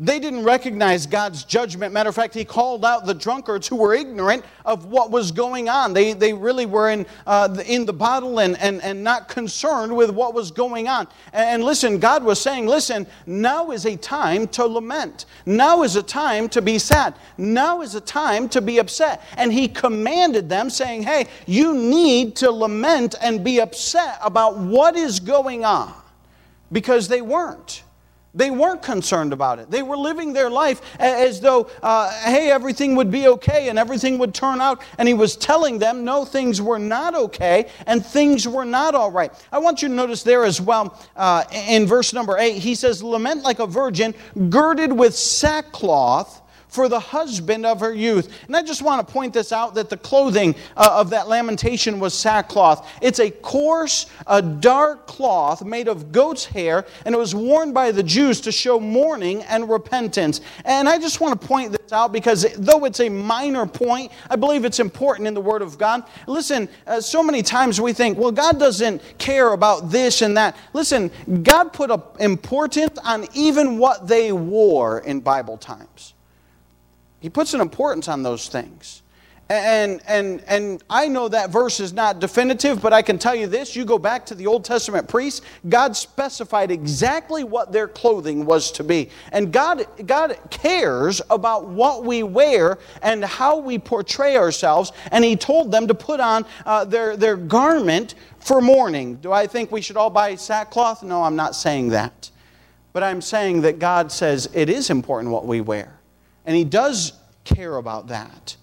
They 0.01 0.21
didn't 0.21 0.45
recognize 0.45 1.07
God's 1.07 1.43
judgment. 1.43 1.93
Matter 1.93 2.09
of 2.09 2.15
fact, 2.15 2.33
he 2.33 2.45
called 2.45 2.85
out 2.85 3.05
the 3.05 3.15
drunkards 3.15 3.67
who 3.67 3.75
were 3.75 3.95
ignorant 3.95 4.45
of 4.65 4.87
what 4.87 5.11
was 5.11 5.33
going 5.33 5.69
on. 5.69 5.93
They, 5.93 6.13
they 6.13 6.33
really 6.33 6.67
were 6.67 6.91
in, 6.91 7.05
uh, 7.27 7.57
in 7.67 7.85
the 7.85 7.93
bottle 7.93 8.39
and, 8.39 8.57
and, 8.61 8.81
and 8.83 9.03
not 9.03 9.27
concerned 9.27 9.97
with 9.97 10.11
what 10.11 10.35
was 10.35 10.53
going 10.53 10.87
on. 10.87 11.09
And 11.33 11.65
listen, 11.65 11.99
God 11.99 12.23
was 12.23 12.41
saying, 12.41 12.69
listen, 12.69 13.09
now 13.27 13.73
is 13.73 13.87
a 13.87 13.97
time 13.97 14.47
to 14.49 14.67
lament. 14.67 15.27
Now 15.47 15.83
is 15.83 15.97
a 15.97 16.03
time 16.05 16.49
to 16.51 16.63
be 16.63 16.79
sad. 16.79 17.17
Now 17.37 17.83
is 17.83 17.97
a 17.97 18.01
time 18.01 18.49
to 18.51 18.61
be 18.61 18.79
upset. 18.79 19.25
And 19.37 19.53
he 19.53 19.67
commanded 19.67 20.49
them, 20.49 20.71
saying, 20.71 21.03
hey, 21.03 21.27
you 21.45 21.75
need 21.75 22.37
to 22.37 22.53
lament 22.53 23.17
and 23.21 23.43
be 23.43 23.61
upset 23.61 24.21
about 24.23 24.59
what 24.59 24.95
is 24.95 25.19
going 25.19 25.65
on 25.65 25.93
because 26.71 27.09
they 27.09 27.21
weren't. 27.21 27.83
They 28.35 28.51
weren't 28.51 28.83
concerned 28.83 29.33
about 29.33 29.59
it. 29.59 29.71
They 29.71 29.83
were 29.83 29.97
living 29.97 30.33
their 30.33 30.51
life 30.51 30.83
as 31.01 31.41
though, 31.41 31.71
uh, 31.83 32.11
hey, 32.25 32.51
everything 32.51 32.95
would 32.97 33.11
be 33.11 33.27
okay 33.29 33.69
and 33.69 33.79
everything 33.79 34.19
would 34.19 34.35
turn 34.35 34.61
out. 34.61 34.83
And 34.99 35.09
he 35.09 35.15
was 35.15 35.37
telling 35.37 35.79
them, 35.79 36.05
no, 36.05 36.25
things 36.25 36.61
were 36.61 36.79
not 36.79 37.15
okay 37.15 37.71
and 37.87 38.05
things 38.05 38.47
were 38.47 38.67
not 38.67 38.95
all 38.95 39.11
right. 39.11 39.33
I 39.51 39.59
want 39.59 39.83
you 39.83 39.89
to 39.89 39.95
notice 39.95 40.23
there 40.23 40.45
as 40.45 40.61
well 40.61 40.99
uh, 41.17 41.45
in 41.53 41.87
verse 41.87 42.13
number 42.13 42.37
eight, 42.39 42.57
he 42.57 42.75
says, 42.75 43.03
Lament 43.03 43.43
like 43.43 43.61
a 43.61 43.67
virgin 43.67 44.15
girded 44.51 44.93
with 44.93 45.15
sackcloth 45.15 46.43
for 46.69 46.89
the 46.89 47.01
husband 47.01 47.67
of 47.67 47.81
her 47.81 47.95
youth. 47.95 48.29
And 48.47 48.57
I 48.57 48.63
just 48.63 48.83
want 48.83 49.07
to 49.07 49.13
point 49.13 49.33
this 49.33 49.53
out 49.53 49.75
that 49.75 49.91
the 49.91 49.97
clothing 49.97 50.55
uh, 50.77 50.91
of 50.93 51.11
that 51.11 51.29
lamentation 51.29 51.99
was 51.99 52.15
sackcloth. 52.15 52.89
It's 53.03 53.19
a 53.19 53.31
coarse, 53.31 54.07
a 54.27 54.41
dark 54.41 55.07
cloth 55.07 55.65
made 55.65 55.89
of 55.89 56.13
goat's 56.13 56.45
hair, 56.45 56.87
and 57.05 57.15
it 57.15 57.19
was 57.19 57.35
worn 57.35 57.73
by 57.73 57.91
the 57.91 58.03
Jews 58.03 58.41
to 58.43 58.53
show 58.53 58.79
mourning 58.79 59.43
and 59.45 59.69
repentance. 59.69 60.41
And 60.65 60.89
I 60.89 60.99
just 60.99 61.21
want 61.21 61.41
to 61.41 61.47
point 61.47 61.73
this 61.73 61.93
out 61.93 62.13
because 62.13 62.47
though 62.57 62.85
it's 62.85 63.01
a 63.01 63.09
minor 63.09 63.67
point, 63.67 64.13
I 64.31 64.37
believe 64.37 64.65
it's 64.65 64.81
important 64.81 65.27
in 65.27 65.35
the 65.35 65.41
Word 65.41 65.63
of 65.63 65.79
God. 65.79 66.05
Listen, 66.27 66.69
uh, 66.87 67.01
so 67.01 67.23
many 67.23 67.43
times 67.43 67.81
we 67.81 67.93
think, 67.93 68.19
well, 68.19 68.33
God 68.33 68.59
doesn't 68.59 69.03
care 69.19 69.53
about 69.53 69.91
this 69.91 70.23
and 70.23 70.37
that. 70.37 70.57
Listen, 70.73 71.11
God 71.43 71.73
put 71.73 71.91
importance 72.21 72.99
on 73.05 73.27
even 73.35 73.79
what 73.79 74.07
they 74.07 74.33
wore 74.33 75.01
in 75.01 75.21
Bible 75.21 75.57
times. 75.57 76.15
He 77.21 77.29
puts 77.29 77.55
an 77.55 77.61
importance 77.61 78.09
on 78.09 78.23
those 78.23 78.49
things. 78.49 79.03
And, 79.51 80.03
and, 80.07 80.43
and 80.47 80.85
I 80.91 81.09
know 81.09 81.27
that 81.29 81.49
verse 81.49 81.81
is 81.81 81.95
not 81.95 82.21
definitive, 82.21 82.83
but 82.83 82.93
I 82.93 83.01
can 83.01 83.19
tell 83.19 83.35
you 83.35 83.47
this. 83.47 83.75
You 83.75 83.87
go 83.87 83.99
back 83.99 84.27
to 84.27 84.35
the 84.35 84.47
Old 84.47 84.63
Testament 84.63 85.09
priests, 85.09 85.41
God 85.71 85.97
specified 85.97 86.71
exactly 86.71 87.45
what 87.45 87.73
their 87.73 87.89
clothing 87.89 88.45
was 88.45 88.71
to 88.73 88.85
be. 88.85 89.09
And 89.33 89.51
God, 89.51 89.87
God 90.07 90.39
cares 90.51 91.23
about 91.31 91.67
what 91.67 92.05
we 92.05 92.23
wear 92.23 92.79
and 93.03 93.25
how 93.25 93.57
we 93.57 93.79
portray 93.79 94.37
ourselves. 94.37 94.93
And 95.13 95.25
He 95.25 95.35
told 95.35 95.73
them 95.73 95.87
to 95.89 95.95
put 95.95 96.21
on 96.21 96.45
uh, 96.67 96.85
their, 96.85 97.17
their 97.17 97.37
garment 97.37 98.17
for 98.41 98.61
mourning. 98.61 99.15
Do 99.15 99.33
I 99.33 99.47
think 99.47 99.73
we 99.73 99.81
should 99.81 99.97
all 99.97 100.11
buy 100.11 100.35
sackcloth? 100.35 101.03
No, 101.03 101.23
I'm 101.23 101.37
not 101.37 101.57
saying 101.57 101.89
that. 101.89 102.31
But 102.93 103.03
I'm 103.03 103.23
saying 103.23 103.63
that 103.63 103.79
God 103.79 104.13
says 104.13 104.51
it 104.53 104.69
is 104.69 104.91
important 104.91 105.33
what 105.33 105.47
we 105.47 105.63
wear. 105.63 105.98
And 106.49 106.57
he 106.57 106.65
does 106.65 107.13
care 107.45 107.77
about 107.77 108.07
that. 108.07 108.57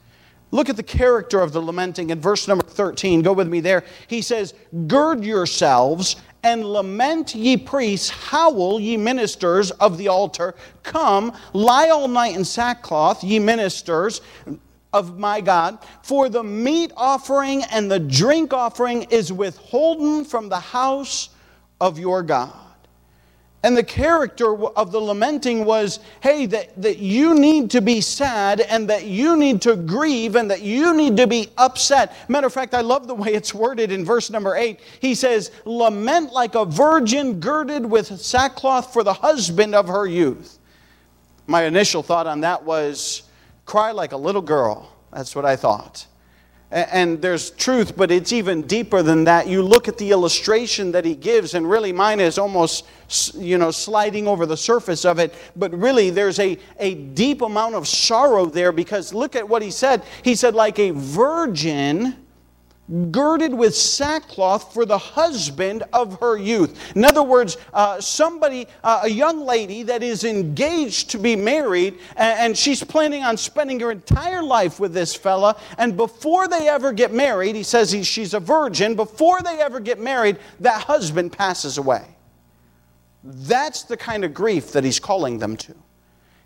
Look 0.50 0.70
at 0.70 0.76
the 0.76 0.82
character 0.82 1.40
of 1.40 1.54
the 1.54 1.62
lamenting 1.62 2.10
in 2.10 2.20
verse 2.20 2.48
number 2.48 2.66
13. 2.66 3.22
Go 3.22 3.32
with 3.32 3.48
me 3.48 3.60
there. 3.60 3.84
He 4.08 4.24
says, 4.24 4.56
Gird 4.88 5.24
yourselves 5.24 6.16
and 6.42 6.66
lament, 6.66 7.36
ye 7.36 7.58
priests, 7.58 8.10
howl, 8.10 8.80
ye 8.80 8.98
ministers 8.98 9.70
of 9.70 10.00
the 10.00 10.08
altar. 10.08 10.56
Come, 10.82 11.32
lie 11.54 11.90
all 11.90 12.08
night 12.08 12.36
in 12.36 12.44
sackcloth, 12.44 13.24
ye 13.24 13.38
ministers 13.38 14.22
of 14.92 15.20
my 15.20 15.40
God, 15.40 15.78
for 16.02 16.28
the 16.28 16.44
meat 16.44 16.92
offering 16.98 17.62
and 17.66 17.92
the 17.92 18.00
drink 18.00 18.52
offering 18.52 19.04
is 19.12 19.32
withholden 19.32 20.26
from 20.26 20.50
the 20.50 20.60
house 20.60 21.30
of 21.80 22.00
your 22.00 22.24
God. 22.24 22.65
And 23.66 23.76
the 23.76 23.84
character 23.84 24.64
of 24.78 24.92
the 24.92 25.00
lamenting 25.00 25.66
was 25.66 26.00
hey, 26.22 26.46
that, 26.46 26.80
that 26.80 27.00
you 27.00 27.34
need 27.34 27.72
to 27.72 27.82
be 27.82 28.00
sad 28.00 28.62
and 28.62 28.88
that 28.92 29.06
you 29.06 29.36
need 29.36 29.60
to 29.64 29.76
grieve 29.76 30.36
and 30.36 30.52
that 30.52 30.62
you 30.62 30.94
need 30.94 31.18
to 31.18 31.26
be 31.26 31.50
upset. 31.58 32.16
Matter 32.30 32.46
of 32.46 32.54
fact, 32.54 32.76
I 32.76 32.82
love 32.82 33.08
the 33.08 33.16
way 33.16 33.30
it's 33.30 33.56
worded 33.56 33.92
in 33.92 34.06
verse 34.06 34.30
number 34.30 34.56
eight. 34.56 34.82
He 35.00 35.16
says, 35.16 35.50
Lament 35.66 36.32
like 36.32 36.54
a 36.54 36.64
virgin 36.64 37.40
girded 37.40 37.84
with 37.88 38.22
sackcloth 38.22 38.94
for 38.94 39.04
the 39.04 39.14
husband 39.14 39.74
of 39.74 39.88
her 39.88 40.06
youth. 40.06 40.60
My 41.48 41.64
initial 41.64 42.04
thought 42.04 42.28
on 42.28 42.42
that 42.42 42.64
was, 42.64 43.24
Cry 43.66 43.90
like 43.90 44.12
a 44.12 44.18
little 44.18 44.44
girl. 44.44 44.96
That's 45.12 45.36
what 45.36 45.44
I 45.44 45.56
thought 45.56 46.06
and 46.72 47.22
there's 47.22 47.52
truth, 47.52 47.96
but 47.96 48.12
it's 48.12 48.34
even 48.34 48.64
deeper 48.64 49.02
than 49.02 49.24
that. 49.26 49.48
You 49.48 49.62
look 49.62 49.88
at 49.88 49.98
the 49.98 50.12
illustration 50.12 50.92
that 50.92 51.06
he 51.06 51.16
gives, 51.16 51.54
and 51.54 51.70
really 51.70 51.94
mine 51.94 52.20
is 52.20 52.38
almost, 52.38 52.86
you 53.36 53.58
know, 53.58 53.72
sliding 53.72 54.28
over 54.28 54.46
the 54.46 54.58
surface 54.58 55.06
of 55.06 55.20
it. 55.20 55.34
But 55.56 55.74
really, 55.74 56.10
there's 56.10 56.40
a, 56.40 56.58
a 56.80 56.96
deep 56.96 57.42
amount 57.42 57.76
of 57.76 57.88
sorrow 57.88 58.46
there 58.46 58.72
because 58.72 59.14
look 59.14 59.36
at 59.36 59.48
what 59.48 59.62
he 59.62 59.72
said. 59.72 60.04
He 60.24 60.36
said, 60.36 60.56
like 60.56 60.80
a 60.80 60.90
virgin 60.92 62.25
girded 63.12 63.54
with 63.54 63.76
sackcloth 63.76 64.74
for 64.74 64.86
the 64.86 64.98
husband 64.98 65.84
of 65.92 66.20
her 66.20 66.38
youth. 66.38 66.96
In 66.96 67.04
other 67.04 67.24
words, 67.24 67.58
uh, 67.74 68.00
somebody, 68.00 68.68
uh, 68.84 69.02
a 69.04 69.10
young 69.10 69.46
lady 69.46 69.84
that 69.84 70.04
is 70.04 70.24
engaged 70.24 71.10
to 71.12 71.18
be 71.18 71.36
married, 71.36 71.98
and, 72.16 72.40
and 72.40 72.58
she's 72.58 72.84
planning 72.84 73.24
on 73.24 73.38
spending 73.38 73.80
her 73.80 73.92
entire 73.92 74.44
life 74.44 74.80
with 74.80 74.94
this 74.94 75.16
fella. 75.16 75.56
And 75.78 75.98
before 75.98 76.48
they 76.48 76.70
ever 76.70 76.94
get 76.94 77.12
married, 77.12 77.56
he 77.56 77.64
says 77.64 77.92
he, 77.92 78.04
she's 78.04 78.34
a 78.34 78.40
virgin. 78.40 78.96
Before 78.96 79.42
they 79.42 79.60
ever 79.62 79.80
get 79.80 80.00
married, 80.00 80.38
that 80.60 80.82
husband 80.84 81.32
passes 81.32 81.78
away. 81.78 82.06
That's 83.24 83.84
the 83.84 83.98
kind 83.98 84.24
of 84.24 84.34
grief 84.34 84.72
that 84.74 84.84
he's 84.84 85.00
calling 85.00 85.40
them 85.40 85.58
to. 85.58 85.76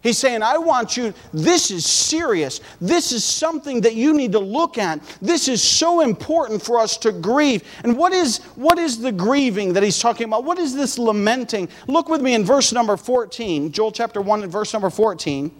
He's 0.01 0.17
saying, 0.17 0.43
I 0.43 0.57
want 0.57 0.95
you, 0.95 1.13
this 1.33 1.71
is 1.71 1.85
serious. 1.85 2.61
This 2.79 3.11
is 3.11 3.25
something 3.25 3.81
that 3.81 3.95
you 3.95 4.13
need 4.13 4.31
to 4.31 4.39
look 4.39 4.77
at. 4.77 5.01
This 5.21 5.49
is 5.49 5.61
so 5.61 5.99
important 5.99 6.61
for 6.61 6.79
us 6.79 6.95
to 6.97 7.11
grieve. 7.11 7.63
And 7.83 7.97
what 7.97 8.13
is, 8.13 8.37
what 8.55 8.79
is 8.79 8.99
the 8.99 9.11
grieving 9.11 9.73
that 9.73 9.83
he's 9.83 9.99
talking 9.99 10.25
about? 10.25 10.45
What 10.45 10.57
is 10.57 10.73
this 10.73 10.97
lamenting? 10.97 11.67
Look 11.87 12.07
with 12.07 12.21
me 12.21 12.33
in 12.33 12.45
verse 12.45 12.71
number 12.71 12.95
14, 12.95 13.73
Joel 13.73 13.91
chapter 13.91 14.21
1 14.21 14.43
and 14.43 14.51
verse 14.51 14.71
number 14.71 14.89
14. 14.89 15.51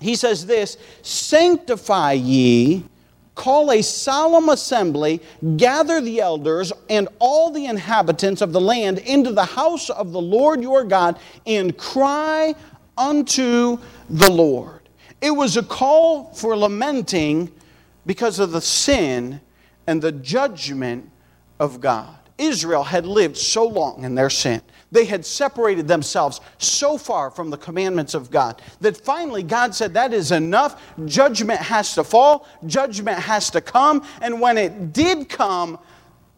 He 0.00 0.14
says 0.14 0.44
this 0.44 0.76
Sanctify 1.02 2.12
ye 2.12 2.84
Call 3.40 3.72
a 3.72 3.82
solemn 3.82 4.50
assembly, 4.50 5.22
gather 5.56 6.02
the 6.02 6.20
elders 6.20 6.74
and 6.90 7.08
all 7.20 7.50
the 7.50 7.64
inhabitants 7.64 8.42
of 8.42 8.52
the 8.52 8.60
land 8.60 8.98
into 8.98 9.32
the 9.32 9.46
house 9.46 9.88
of 9.88 10.12
the 10.12 10.20
Lord 10.20 10.60
your 10.60 10.84
God, 10.84 11.18
and 11.46 11.74
cry 11.78 12.54
unto 12.98 13.78
the 14.10 14.30
Lord. 14.30 14.82
It 15.22 15.30
was 15.30 15.56
a 15.56 15.62
call 15.62 16.34
for 16.34 16.54
lamenting 16.54 17.50
because 18.04 18.40
of 18.40 18.52
the 18.52 18.60
sin 18.60 19.40
and 19.86 20.02
the 20.02 20.12
judgment 20.12 21.08
of 21.58 21.80
God. 21.80 22.14
Israel 22.36 22.84
had 22.84 23.06
lived 23.06 23.38
so 23.38 23.66
long 23.66 24.04
in 24.04 24.16
their 24.16 24.28
sin. 24.28 24.60
They 24.92 25.04
had 25.04 25.24
separated 25.24 25.86
themselves 25.86 26.40
so 26.58 26.98
far 26.98 27.30
from 27.30 27.50
the 27.50 27.56
commandments 27.56 28.14
of 28.14 28.30
God 28.30 28.60
that 28.80 28.96
finally 28.96 29.42
God 29.42 29.74
said, 29.74 29.94
That 29.94 30.12
is 30.12 30.32
enough. 30.32 30.82
Judgment 31.04 31.60
has 31.60 31.94
to 31.94 32.04
fall, 32.04 32.46
judgment 32.66 33.18
has 33.18 33.50
to 33.50 33.60
come. 33.60 34.04
And 34.20 34.40
when 34.40 34.58
it 34.58 34.92
did 34.92 35.28
come, 35.28 35.78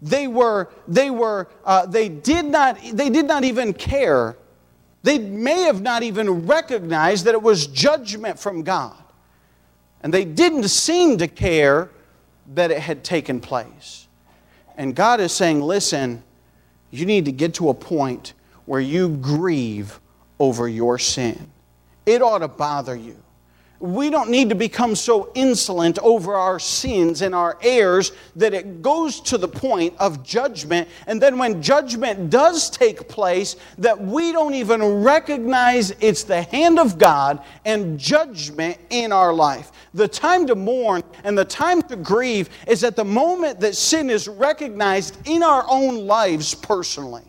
they 0.02 0.26
were, 0.26 0.68
they 0.86 1.10
were, 1.10 1.48
uh, 1.64 1.86
they 1.86 2.08
did 2.08 2.44
not, 2.44 2.78
they 2.92 3.08
did 3.08 3.26
not 3.26 3.44
even 3.44 3.72
care. 3.72 4.36
They 5.02 5.18
may 5.18 5.62
have 5.62 5.80
not 5.80 6.02
even 6.02 6.46
recognized 6.46 7.24
that 7.24 7.34
it 7.34 7.42
was 7.42 7.66
judgment 7.66 8.38
from 8.38 8.62
God. 8.62 8.96
And 10.02 10.12
they 10.12 10.24
didn't 10.24 10.68
seem 10.68 11.18
to 11.18 11.28
care 11.28 11.90
that 12.54 12.70
it 12.70 12.80
had 12.80 13.04
taken 13.04 13.40
place. 13.40 14.08
And 14.76 14.94
God 14.94 15.20
is 15.20 15.32
saying, 15.32 15.60
listen, 15.60 16.22
you 16.90 17.06
need 17.06 17.24
to 17.24 17.32
get 17.32 17.54
to 17.54 17.68
a 17.68 17.74
point 17.74 18.34
where 18.66 18.80
you 18.80 19.08
grieve 19.08 20.00
over 20.38 20.68
your 20.68 20.98
sin. 20.98 21.50
It 22.06 22.22
ought 22.22 22.40
to 22.40 22.48
bother 22.48 22.96
you. 22.96 23.16
We 23.82 24.10
don't 24.10 24.30
need 24.30 24.48
to 24.50 24.54
become 24.54 24.94
so 24.94 25.32
insolent 25.34 25.98
over 25.98 26.36
our 26.36 26.60
sins 26.60 27.20
and 27.20 27.34
our 27.34 27.58
errors 27.62 28.12
that 28.36 28.54
it 28.54 28.80
goes 28.80 29.20
to 29.22 29.36
the 29.36 29.48
point 29.48 29.94
of 29.98 30.22
judgment. 30.22 30.88
And 31.08 31.20
then 31.20 31.36
when 31.36 31.60
judgment 31.60 32.30
does 32.30 32.70
take 32.70 33.08
place, 33.08 33.56
that 33.78 34.00
we 34.00 34.30
don't 34.30 34.54
even 34.54 35.02
recognize 35.02 35.90
it's 35.98 36.22
the 36.22 36.42
hand 36.42 36.78
of 36.78 36.96
God 36.96 37.42
and 37.64 37.98
judgment 37.98 38.78
in 38.90 39.10
our 39.10 39.32
life. 39.34 39.72
The 39.94 40.06
time 40.06 40.46
to 40.46 40.54
mourn 40.54 41.02
and 41.24 41.36
the 41.36 41.44
time 41.44 41.82
to 41.82 41.96
grieve 41.96 42.50
is 42.68 42.84
at 42.84 42.94
the 42.94 43.04
moment 43.04 43.58
that 43.58 43.74
sin 43.74 44.10
is 44.10 44.28
recognized 44.28 45.18
in 45.26 45.42
our 45.42 45.64
own 45.68 46.06
lives 46.06 46.54
personally. 46.54 47.24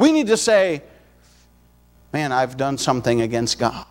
We 0.00 0.12
need 0.12 0.28
to 0.28 0.38
say, 0.38 0.82
man, 2.10 2.32
I've 2.32 2.56
done 2.56 2.78
something 2.78 3.20
against 3.20 3.58
God. 3.58 3.84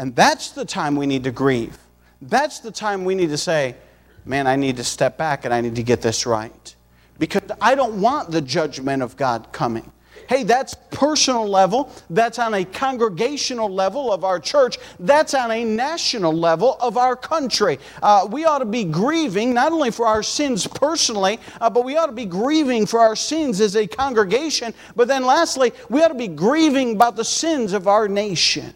And 0.00 0.16
that's 0.16 0.50
the 0.50 0.64
time 0.64 0.96
we 0.96 1.06
need 1.06 1.22
to 1.24 1.30
grieve. 1.30 1.78
That's 2.20 2.58
the 2.58 2.72
time 2.72 3.04
we 3.04 3.14
need 3.14 3.28
to 3.28 3.38
say, 3.38 3.76
man, 4.24 4.48
I 4.48 4.56
need 4.56 4.76
to 4.78 4.84
step 4.84 5.16
back 5.16 5.44
and 5.44 5.54
I 5.54 5.60
need 5.60 5.76
to 5.76 5.84
get 5.84 6.02
this 6.02 6.26
right. 6.26 6.74
Because 7.20 7.42
I 7.60 7.76
don't 7.76 8.00
want 8.00 8.32
the 8.32 8.40
judgment 8.40 9.00
of 9.00 9.16
God 9.16 9.52
coming. 9.52 9.92
Hey, 10.28 10.42
that's 10.42 10.74
personal 10.90 11.48
level. 11.48 11.90
That's 12.10 12.38
on 12.38 12.52
a 12.52 12.62
congregational 12.62 13.70
level 13.70 14.12
of 14.12 14.24
our 14.24 14.38
church. 14.38 14.76
That's 15.00 15.32
on 15.32 15.50
a 15.50 15.64
national 15.64 16.34
level 16.34 16.76
of 16.80 16.98
our 16.98 17.16
country. 17.16 17.78
Uh, 18.02 18.28
we 18.30 18.44
ought 18.44 18.58
to 18.58 18.66
be 18.66 18.84
grieving 18.84 19.54
not 19.54 19.72
only 19.72 19.90
for 19.90 20.06
our 20.06 20.22
sins 20.22 20.66
personally, 20.66 21.40
uh, 21.62 21.70
but 21.70 21.82
we 21.82 21.96
ought 21.96 22.06
to 22.06 22.12
be 22.12 22.26
grieving 22.26 22.84
for 22.84 23.00
our 23.00 23.16
sins 23.16 23.58
as 23.62 23.74
a 23.74 23.86
congregation. 23.86 24.74
But 24.94 25.08
then, 25.08 25.24
lastly, 25.24 25.72
we 25.88 26.02
ought 26.02 26.08
to 26.08 26.14
be 26.14 26.28
grieving 26.28 26.92
about 26.92 27.16
the 27.16 27.24
sins 27.24 27.72
of 27.72 27.88
our 27.88 28.06
nation. 28.06 28.74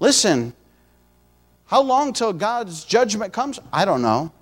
Listen, 0.00 0.52
how 1.64 1.80
long 1.80 2.12
till 2.12 2.34
God's 2.34 2.84
judgment 2.84 3.32
comes? 3.32 3.58
I 3.72 3.86
don't 3.86 4.02
know. 4.02 4.32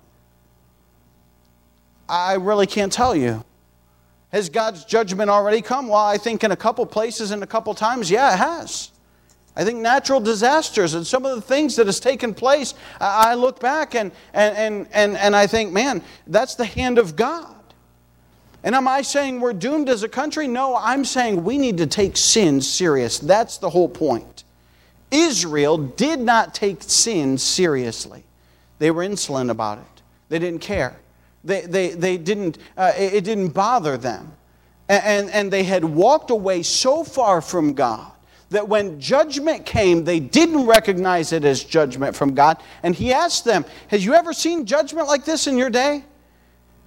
I 2.09 2.33
really 2.33 2.67
can't 2.67 2.91
tell 2.91 3.15
you. 3.15 3.45
Has 4.31 4.49
God's 4.49 4.85
judgment 4.85 5.29
already 5.29 5.61
come? 5.61 5.87
Well, 5.87 6.03
I 6.03 6.17
think 6.17 6.43
in 6.43 6.51
a 6.51 6.55
couple 6.55 6.85
places 6.85 7.31
and 7.31 7.41
a 7.41 7.47
couple 7.47 7.73
times, 7.73 8.11
yeah, 8.11 8.33
it 8.33 8.37
has. 8.37 8.91
I 9.55 9.65
think 9.65 9.79
natural 9.79 10.19
disasters 10.19 10.93
and 10.93 11.05
some 11.05 11.25
of 11.25 11.35
the 11.35 11.41
things 11.41 11.75
that 11.75 11.87
has 11.87 11.99
taken 11.99 12.33
place, 12.33 12.75
I 13.01 13.33
look 13.33 13.59
back 13.59 13.95
and, 13.95 14.11
and, 14.33 14.55
and, 14.55 14.87
and, 14.93 15.17
and 15.17 15.35
I 15.35 15.47
think, 15.47 15.73
man, 15.73 16.03
that's 16.27 16.55
the 16.55 16.65
hand 16.65 16.97
of 16.97 17.15
God. 17.15 17.55
And 18.63 18.75
am 18.75 18.87
I 18.87 19.01
saying 19.01 19.39
we're 19.39 19.53
doomed 19.53 19.89
as 19.89 20.03
a 20.03 20.09
country? 20.09 20.47
No, 20.47 20.75
I'm 20.75 21.03
saying 21.05 21.43
we 21.43 21.57
need 21.57 21.77
to 21.77 21.87
take 21.87 22.17
sin 22.17 22.61
serious. 22.61 23.17
That's 23.17 23.57
the 23.57 23.69
whole 23.69 23.89
point. 23.89 24.43
Israel 25.11 25.77
did 25.77 26.19
not 26.19 26.53
take 26.53 26.83
sin 26.83 27.37
seriously. 27.37 28.23
They 28.77 28.91
were 28.91 29.03
insolent 29.03 29.49
about 29.49 29.79
it. 29.79 30.01
They 30.29 30.39
didn't 30.39 30.61
care. 30.61 30.99
They, 31.43 31.61
they, 31.61 31.89
they 31.89 32.17
didn't, 32.17 32.57
uh, 32.77 32.93
it 32.97 33.23
didn't 33.23 33.49
bother 33.49 33.97
them. 33.97 34.33
And, 34.87 35.29
and 35.29 35.51
they 35.51 35.63
had 35.63 35.85
walked 35.85 36.31
away 36.31 36.63
so 36.63 37.03
far 37.03 37.41
from 37.41 37.73
God 37.73 38.11
that 38.49 38.67
when 38.67 38.99
judgment 38.99 39.65
came, 39.65 40.03
they 40.03 40.19
didn't 40.19 40.65
recognize 40.65 41.31
it 41.31 41.45
as 41.45 41.63
judgment 41.63 42.15
from 42.15 42.33
God. 42.33 42.57
And 42.81 42.95
he 42.95 43.13
asked 43.13 43.45
them, 43.45 43.65
Has 43.89 44.03
you 44.03 44.15
ever 44.15 44.33
seen 44.33 44.65
judgment 44.65 45.07
like 45.07 45.25
this 45.25 45.47
in 45.47 45.57
your 45.57 45.69
day? 45.69 46.03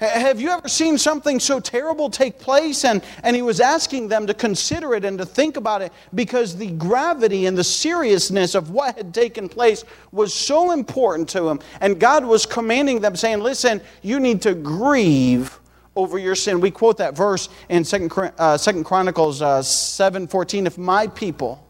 Have 0.03 0.41
you 0.41 0.51
ever 0.51 0.67
seen 0.67 0.99
something 0.99 1.39
so 1.39 1.61
terrible 1.61 2.11
take 2.11 2.41
place? 2.41 2.85
And, 2.85 3.05
and 3.23 3.37
he 3.37 3.43
was 3.43 3.61
asking 3.61 4.09
them 4.09 4.27
to 4.27 4.35
consider 4.35 4.95
it 4.95 5.05
and 5.05 5.17
to 5.19 5.25
think 5.25 5.57
about 5.57 5.81
it 5.81 5.93
because 6.13 6.57
the 6.57 6.73
gravity 6.73 7.47
and 7.47 7.57
the 7.57 7.63
seriousness 7.63 8.57
of 8.57 8.71
what 8.71 8.97
had 8.97 9.15
taken 9.15 9.49
place 9.49 9.85
was 10.11 10.35
so 10.35 10.73
important 10.73 11.29
to 11.31 11.49
him. 11.49 11.61
And 11.81 12.01
God 12.01 12.25
was 12.25 12.47
commanding 12.47 13.01
them, 13.01 13.15
saying, 13.15 13.41
Listen, 13.41 13.81
you 14.03 14.19
need 14.19 14.43
to 14.43 14.55
grieve 14.55 15.61
over 15.95 16.19
your 16.19 16.35
sin. 16.35 16.61
We 16.61 16.73
quote 16.73 16.99
that 16.99 17.17
verse 17.17 17.49
in 17.69 17.85
Second, 17.85 18.13
uh, 18.39 18.59
Chronicles 18.85 19.41
uh, 19.41 19.63
7 19.63 20.27
14. 20.27 20.67
If 20.67 20.79
my 20.79 21.07
people, 21.07 21.65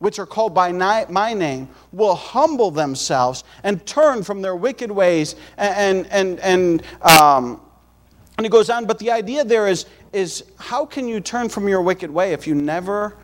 which 0.00 0.18
are 0.18 0.26
called 0.26 0.52
by 0.52 0.72
my 0.72 1.34
name, 1.34 1.68
will 1.92 2.14
humble 2.14 2.70
themselves 2.70 3.44
and 3.62 3.84
turn 3.86 4.24
from 4.24 4.42
their 4.42 4.56
wicked 4.56 4.90
ways. 4.90 5.36
And, 5.56 6.06
and, 6.10 6.40
and, 6.40 6.82
um, 7.02 7.60
and 8.36 8.44
he 8.44 8.48
goes 8.48 8.70
on, 8.70 8.86
but 8.86 8.98
the 8.98 9.10
idea 9.10 9.44
there 9.44 9.68
is, 9.68 9.86
is 10.12 10.44
how 10.58 10.86
can 10.86 11.06
you 11.06 11.20
turn 11.20 11.50
from 11.50 11.68
your 11.68 11.82
wicked 11.82 12.10
way 12.10 12.32
if 12.32 12.46
you 12.46 12.54
never 12.54 13.16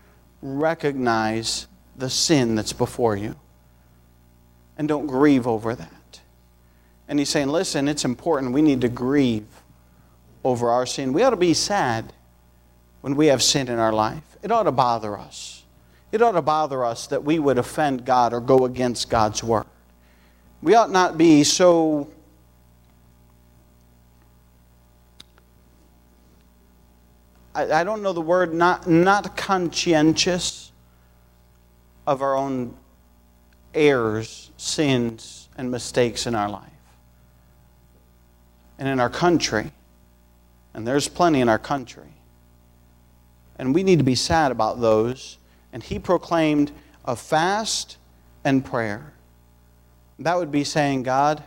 recognize 0.43 1.67
the 1.97 2.11
sin 2.11 2.55
that's 2.55 2.75
before 2.75 3.17
you 3.17 3.35
and 4.77 4.87
don't 4.87 5.07
grieve 5.07 5.47
over 5.47 5.75
that? 5.75 6.21
And 7.09 7.19
he's 7.19 7.31
saying, 7.31 7.49
listen, 7.49 7.89
it's 7.89 8.05
important. 8.05 8.53
We 8.53 8.63
need 8.63 8.83
to 8.83 8.89
grieve 8.91 9.47
over 10.45 10.69
our 10.69 10.85
sin. 10.85 11.15
We 11.15 11.23
ought 11.23 11.31
to 11.31 11.37
be 11.37 11.55
sad 11.55 12.13
when 13.01 13.17
we 13.17 13.29
have 13.29 13.43
sin 13.43 13.69
in 13.69 13.79
our 13.79 13.93
life. 13.93 14.37
It 14.43 14.53
ought 14.53 14.65
to 14.65 14.73
bother 14.73 15.17
us. 15.17 15.56
It 16.17 16.23
ought 16.23 16.33
to 16.33 16.41
bother 16.41 16.83
us 16.83 17.09
that 17.09 17.25
we 17.25 17.39
would 17.39 17.59
offend 17.59 18.07
God 18.07 18.33
or 18.33 18.41
go 18.41 18.65
against 18.65 19.11
God's 19.11 19.45
word. 19.45 19.67
We 20.63 20.75
ought 20.75 20.91
not 20.91 21.19
be 21.19 21.45
so 21.45 22.09
I, 27.55 27.85
don't 27.85 28.03
know 28.03 28.15
the 28.15 28.23
word, 28.23 28.55
not, 28.55 28.89
not 28.89 29.37
conscientious 29.37 30.73
of 32.07 32.23
our 32.23 32.35
own 32.35 32.75
errors, 33.75 34.51
sins, 34.57 35.51
and 35.59 35.71
mistakes 35.71 36.27
in 36.27 36.35
our 36.35 36.49
life. 36.49 36.63
And 38.79 38.89
in 38.89 39.01
our 39.01 39.11
country. 39.11 39.71
And 40.73 40.87
there's 40.87 41.09
plenty 41.09 41.43
in 41.43 41.51
our 41.51 41.59
country. 41.59 42.15
And 43.59 43.75
we 43.75 43.83
need 43.83 43.99
to 43.99 44.05
be 44.05 44.15
sad 44.15 44.51
about 44.51 44.81
those 44.81 45.37
and 45.77 45.83
he 45.83 45.99
proclaimed 45.99 46.73
a 47.05 47.15
fast 47.15 47.99
and 48.45 48.65
prayer. 48.65 49.13
That 50.19 50.39
would 50.39 50.51
be 50.51 50.65
saying, 50.65 51.03
God, 51.03 51.43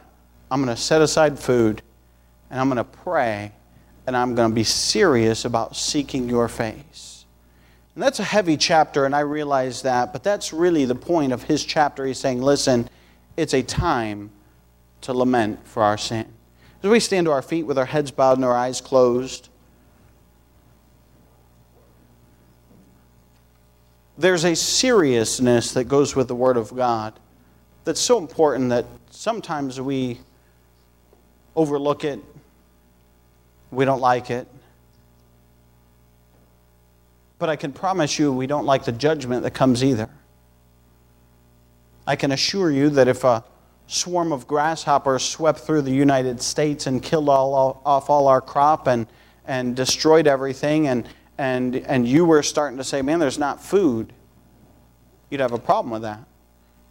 I'm 0.52 0.64
going 0.64 0.76
to 0.76 0.80
set 0.80 1.02
aside 1.02 1.40
food 1.40 1.82
and 2.52 2.60
I'm 2.60 2.68
going 2.68 2.78
to 2.78 2.84
pray 2.84 3.54
and 4.06 4.16
I'm 4.16 4.36
going 4.36 4.52
to 4.52 4.54
be 4.54 4.64
serious 4.64 5.46
about 5.46 5.76
seeking 5.76 6.30
your 6.30 6.48
face. 6.48 7.26
And 7.96 8.04
that's 8.04 8.20
a 8.20 8.24
heavy 8.24 8.56
chapter, 8.56 9.06
and 9.06 9.16
I 9.16 9.22
realize 9.22 9.82
that, 9.82 10.14
but 10.14 10.24
that's 10.24 10.54
really 10.54 10.86
the 10.86 10.94
point 10.94 11.34
of 11.34 11.42
his 11.42 11.66
chapter. 11.66 12.06
He's 12.06 12.20
saying, 12.20 12.40
listen, 12.40 12.88
it's 13.36 13.56
a 13.56 13.64
time 13.64 14.30
to 15.02 15.12
lament 15.12 15.66
for 15.66 15.82
our 15.82 15.98
sin. 15.98 16.28
As 16.84 16.90
we 16.92 17.00
stand 17.00 17.26
to 17.26 17.32
our 17.32 17.42
feet 17.42 17.64
with 17.64 17.80
our 17.80 17.86
heads 17.86 18.12
bowed 18.12 18.38
and 18.38 18.46
our 18.46 18.56
eyes 18.56 18.80
closed, 18.80 19.50
there's 24.20 24.44
a 24.44 24.54
seriousness 24.54 25.72
that 25.72 25.86
goes 25.86 26.14
with 26.14 26.28
the 26.28 26.36
Word 26.36 26.58
of 26.58 26.76
God 26.76 27.18
that's 27.86 28.02
so 28.02 28.18
important 28.18 28.70
that 28.70 28.86
sometimes 29.12 29.80
we 29.80 30.20
overlook 31.56 32.04
it, 32.04 32.20
we 33.72 33.86
don't 33.86 34.02
like 34.02 34.30
it. 34.30 34.46
But 37.38 37.48
I 37.48 37.56
can 37.56 37.72
promise 37.72 38.20
you, 38.20 38.34
we 38.34 38.46
don't 38.46 38.66
like 38.66 38.84
the 38.84 38.92
judgment 38.92 39.44
that 39.44 39.52
comes 39.52 39.86
either. 39.86 40.10
I 42.06 42.18
can 42.18 42.34
assure 42.34 42.70
you 42.70 42.90
that 42.90 43.08
if 43.08 43.24
a 43.24 43.46
swarm 43.88 44.34
of 44.34 44.48
grasshoppers 44.48 45.24
swept 45.24 45.60
through 45.60 45.84
the 45.84 45.92
United 45.92 46.42
States 46.42 46.88
and 46.88 47.02
killed 47.02 47.30
all, 47.30 47.54
all, 47.54 47.82
off 47.86 48.10
all 48.10 48.28
our 48.28 48.42
crop 48.42 48.88
and, 48.88 49.08
and 49.46 49.78
destroyed 49.78 50.28
everything, 50.28 50.88
and, 50.88 51.08
and, 51.40 51.78
and 51.78 52.06
you 52.06 52.26
were 52.26 52.44
starting 52.44 52.78
to 52.80 52.84
say, 52.84 53.02
man, 53.02 53.18
there's 53.20 53.40
not 53.40 53.64
food, 53.64 54.12
you'd 55.30 55.40
have 55.40 55.54
a 55.54 55.58
problem 55.58 55.90
with 55.90 56.02
that. 56.02 56.20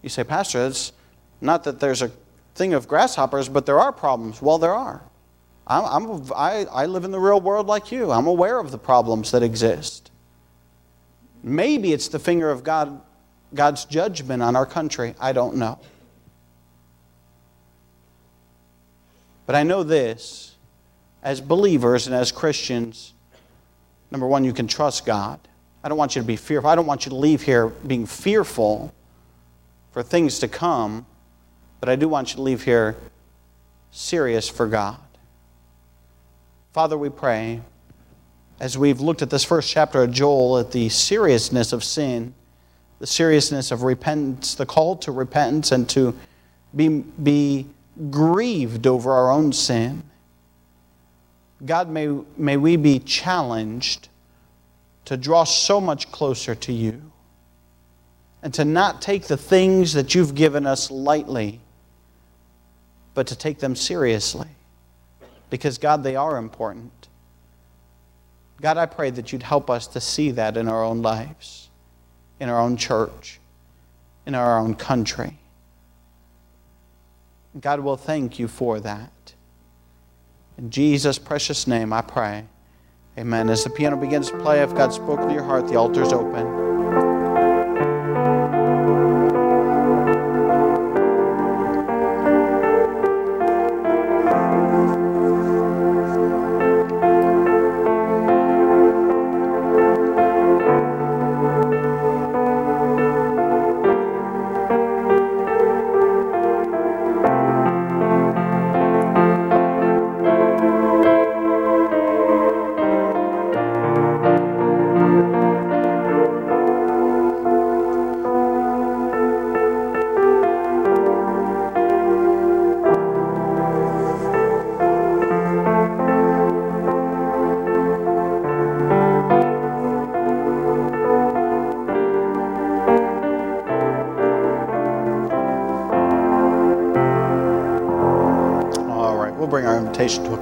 You 0.00 0.08
say, 0.08 0.24
Pastor, 0.24 0.64
it's 0.64 0.92
not 1.42 1.64
that 1.64 1.80
there's 1.80 2.00
a 2.00 2.10
thing 2.54 2.72
of 2.72 2.88
grasshoppers, 2.88 3.50
but 3.50 3.66
there 3.66 3.78
are 3.78 3.92
problems. 3.92 4.40
Well, 4.40 4.56
there 4.56 4.72
are. 4.72 5.02
I'm, 5.66 5.84
I'm, 5.84 6.32
I, 6.34 6.64
I 6.64 6.86
live 6.86 7.04
in 7.04 7.10
the 7.10 7.20
real 7.20 7.42
world 7.42 7.66
like 7.66 7.92
you. 7.92 8.10
I'm 8.10 8.26
aware 8.26 8.58
of 8.58 8.70
the 8.70 8.78
problems 8.78 9.32
that 9.32 9.42
exist. 9.42 10.10
Maybe 11.42 11.92
it's 11.92 12.08
the 12.08 12.18
finger 12.18 12.50
of 12.50 12.64
God, 12.64 13.02
God's 13.54 13.84
judgment 13.84 14.42
on 14.42 14.56
our 14.56 14.64
country. 14.66 15.14
I 15.20 15.34
don't 15.34 15.56
know. 15.56 15.78
But 19.44 19.56
I 19.56 19.62
know 19.62 19.82
this 19.82 20.56
as 21.22 21.42
believers 21.42 22.06
and 22.06 22.16
as 22.16 22.32
Christians, 22.32 23.12
number 24.10 24.26
one, 24.26 24.44
you 24.44 24.52
can 24.52 24.66
trust 24.66 25.04
God. 25.04 25.40
I 25.82 25.88
don't 25.88 25.98
want 25.98 26.16
you 26.16 26.22
to 26.22 26.26
be 26.26 26.36
fearful. 26.36 26.68
I 26.68 26.74
don't 26.74 26.86
want 26.86 27.06
you 27.06 27.10
to 27.10 27.16
leave 27.16 27.42
here 27.42 27.68
being 27.68 28.06
fearful 28.06 28.92
for 29.92 30.02
things 30.02 30.38
to 30.40 30.48
come, 30.48 31.06
but 31.80 31.88
I 31.88 31.96
do 31.96 32.08
want 32.08 32.30
you 32.30 32.36
to 32.36 32.42
leave 32.42 32.64
here 32.64 32.96
serious 33.90 34.48
for 34.48 34.66
God. 34.66 34.98
Father, 36.72 36.98
we 36.98 37.08
pray, 37.08 37.60
as 38.60 38.76
we've 38.76 39.00
looked 39.00 39.22
at 39.22 39.30
this 39.30 39.44
first 39.44 39.70
chapter 39.70 40.02
of 40.02 40.12
Joel, 40.12 40.58
at 40.58 40.72
the 40.72 40.88
seriousness 40.88 41.72
of 41.72 41.82
sin, 41.82 42.34
the 42.98 43.06
seriousness 43.06 43.70
of 43.70 43.82
repentance, 43.82 44.54
the 44.54 44.66
call 44.66 44.96
to 44.96 45.12
repentance, 45.12 45.72
and 45.72 45.88
to 45.90 46.14
be, 46.74 46.88
be 46.88 47.66
grieved 48.10 48.86
over 48.86 49.12
our 49.12 49.30
own 49.30 49.52
sin. 49.52 50.02
God, 51.64 51.88
may, 51.88 52.08
may 52.36 52.56
we 52.56 52.76
be 52.76 52.98
challenged 53.00 54.08
to 55.06 55.16
draw 55.16 55.44
so 55.44 55.80
much 55.80 56.12
closer 56.12 56.54
to 56.54 56.72
you 56.72 57.02
and 58.42 58.54
to 58.54 58.64
not 58.64 59.02
take 59.02 59.24
the 59.24 59.36
things 59.36 59.94
that 59.94 60.14
you've 60.14 60.34
given 60.34 60.66
us 60.66 60.90
lightly, 60.90 61.60
but 63.14 63.26
to 63.26 63.36
take 63.36 63.58
them 63.58 63.74
seriously. 63.74 64.48
Because, 65.50 65.78
God, 65.78 66.02
they 66.02 66.14
are 66.14 66.36
important. 66.36 66.92
God, 68.60 68.76
I 68.76 68.86
pray 68.86 69.10
that 69.10 69.32
you'd 69.32 69.42
help 69.42 69.70
us 69.70 69.86
to 69.88 70.00
see 70.00 70.32
that 70.32 70.56
in 70.56 70.68
our 70.68 70.84
own 70.84 71.02
lives, 71.02 71.68
in 72.38 72.48
our 72.48 72.60
own 72.60 72.76
church, 72.76 73.40
in 74.26 74.34
our 74.34 74.58
own 74.58 74.74
country. 74.74 75.38
God 77.60 77.80
will 77.80 77.96
thank 77.96 78.38
you 78.38 78.46
for 78.46 78.78
that. 78.80 79.10
In 80.58 80.70
Jesus' 80.70 81.18
precious 81.18 81.66
name, 81.68 81.92
I 81.92 82.02
pray. 82.02 82.44
Amen. 83.16 83.48
As 83.48 83.64
the 83.64 83.70
piano 83.70 83.96
begins 83.96 84.30
to 84.30 84.38
play, 84.38 84.60
if 84.60 84.74
God's 84.74 84.96
spoken 84.96 85.28
to 85.28 85.34
your 85.34 85.44
heart, 85.44 85.68
the 85.68 85.76
altar's 85.76 86.12
open. 86.12 86.67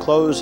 Close. 0.07 0.41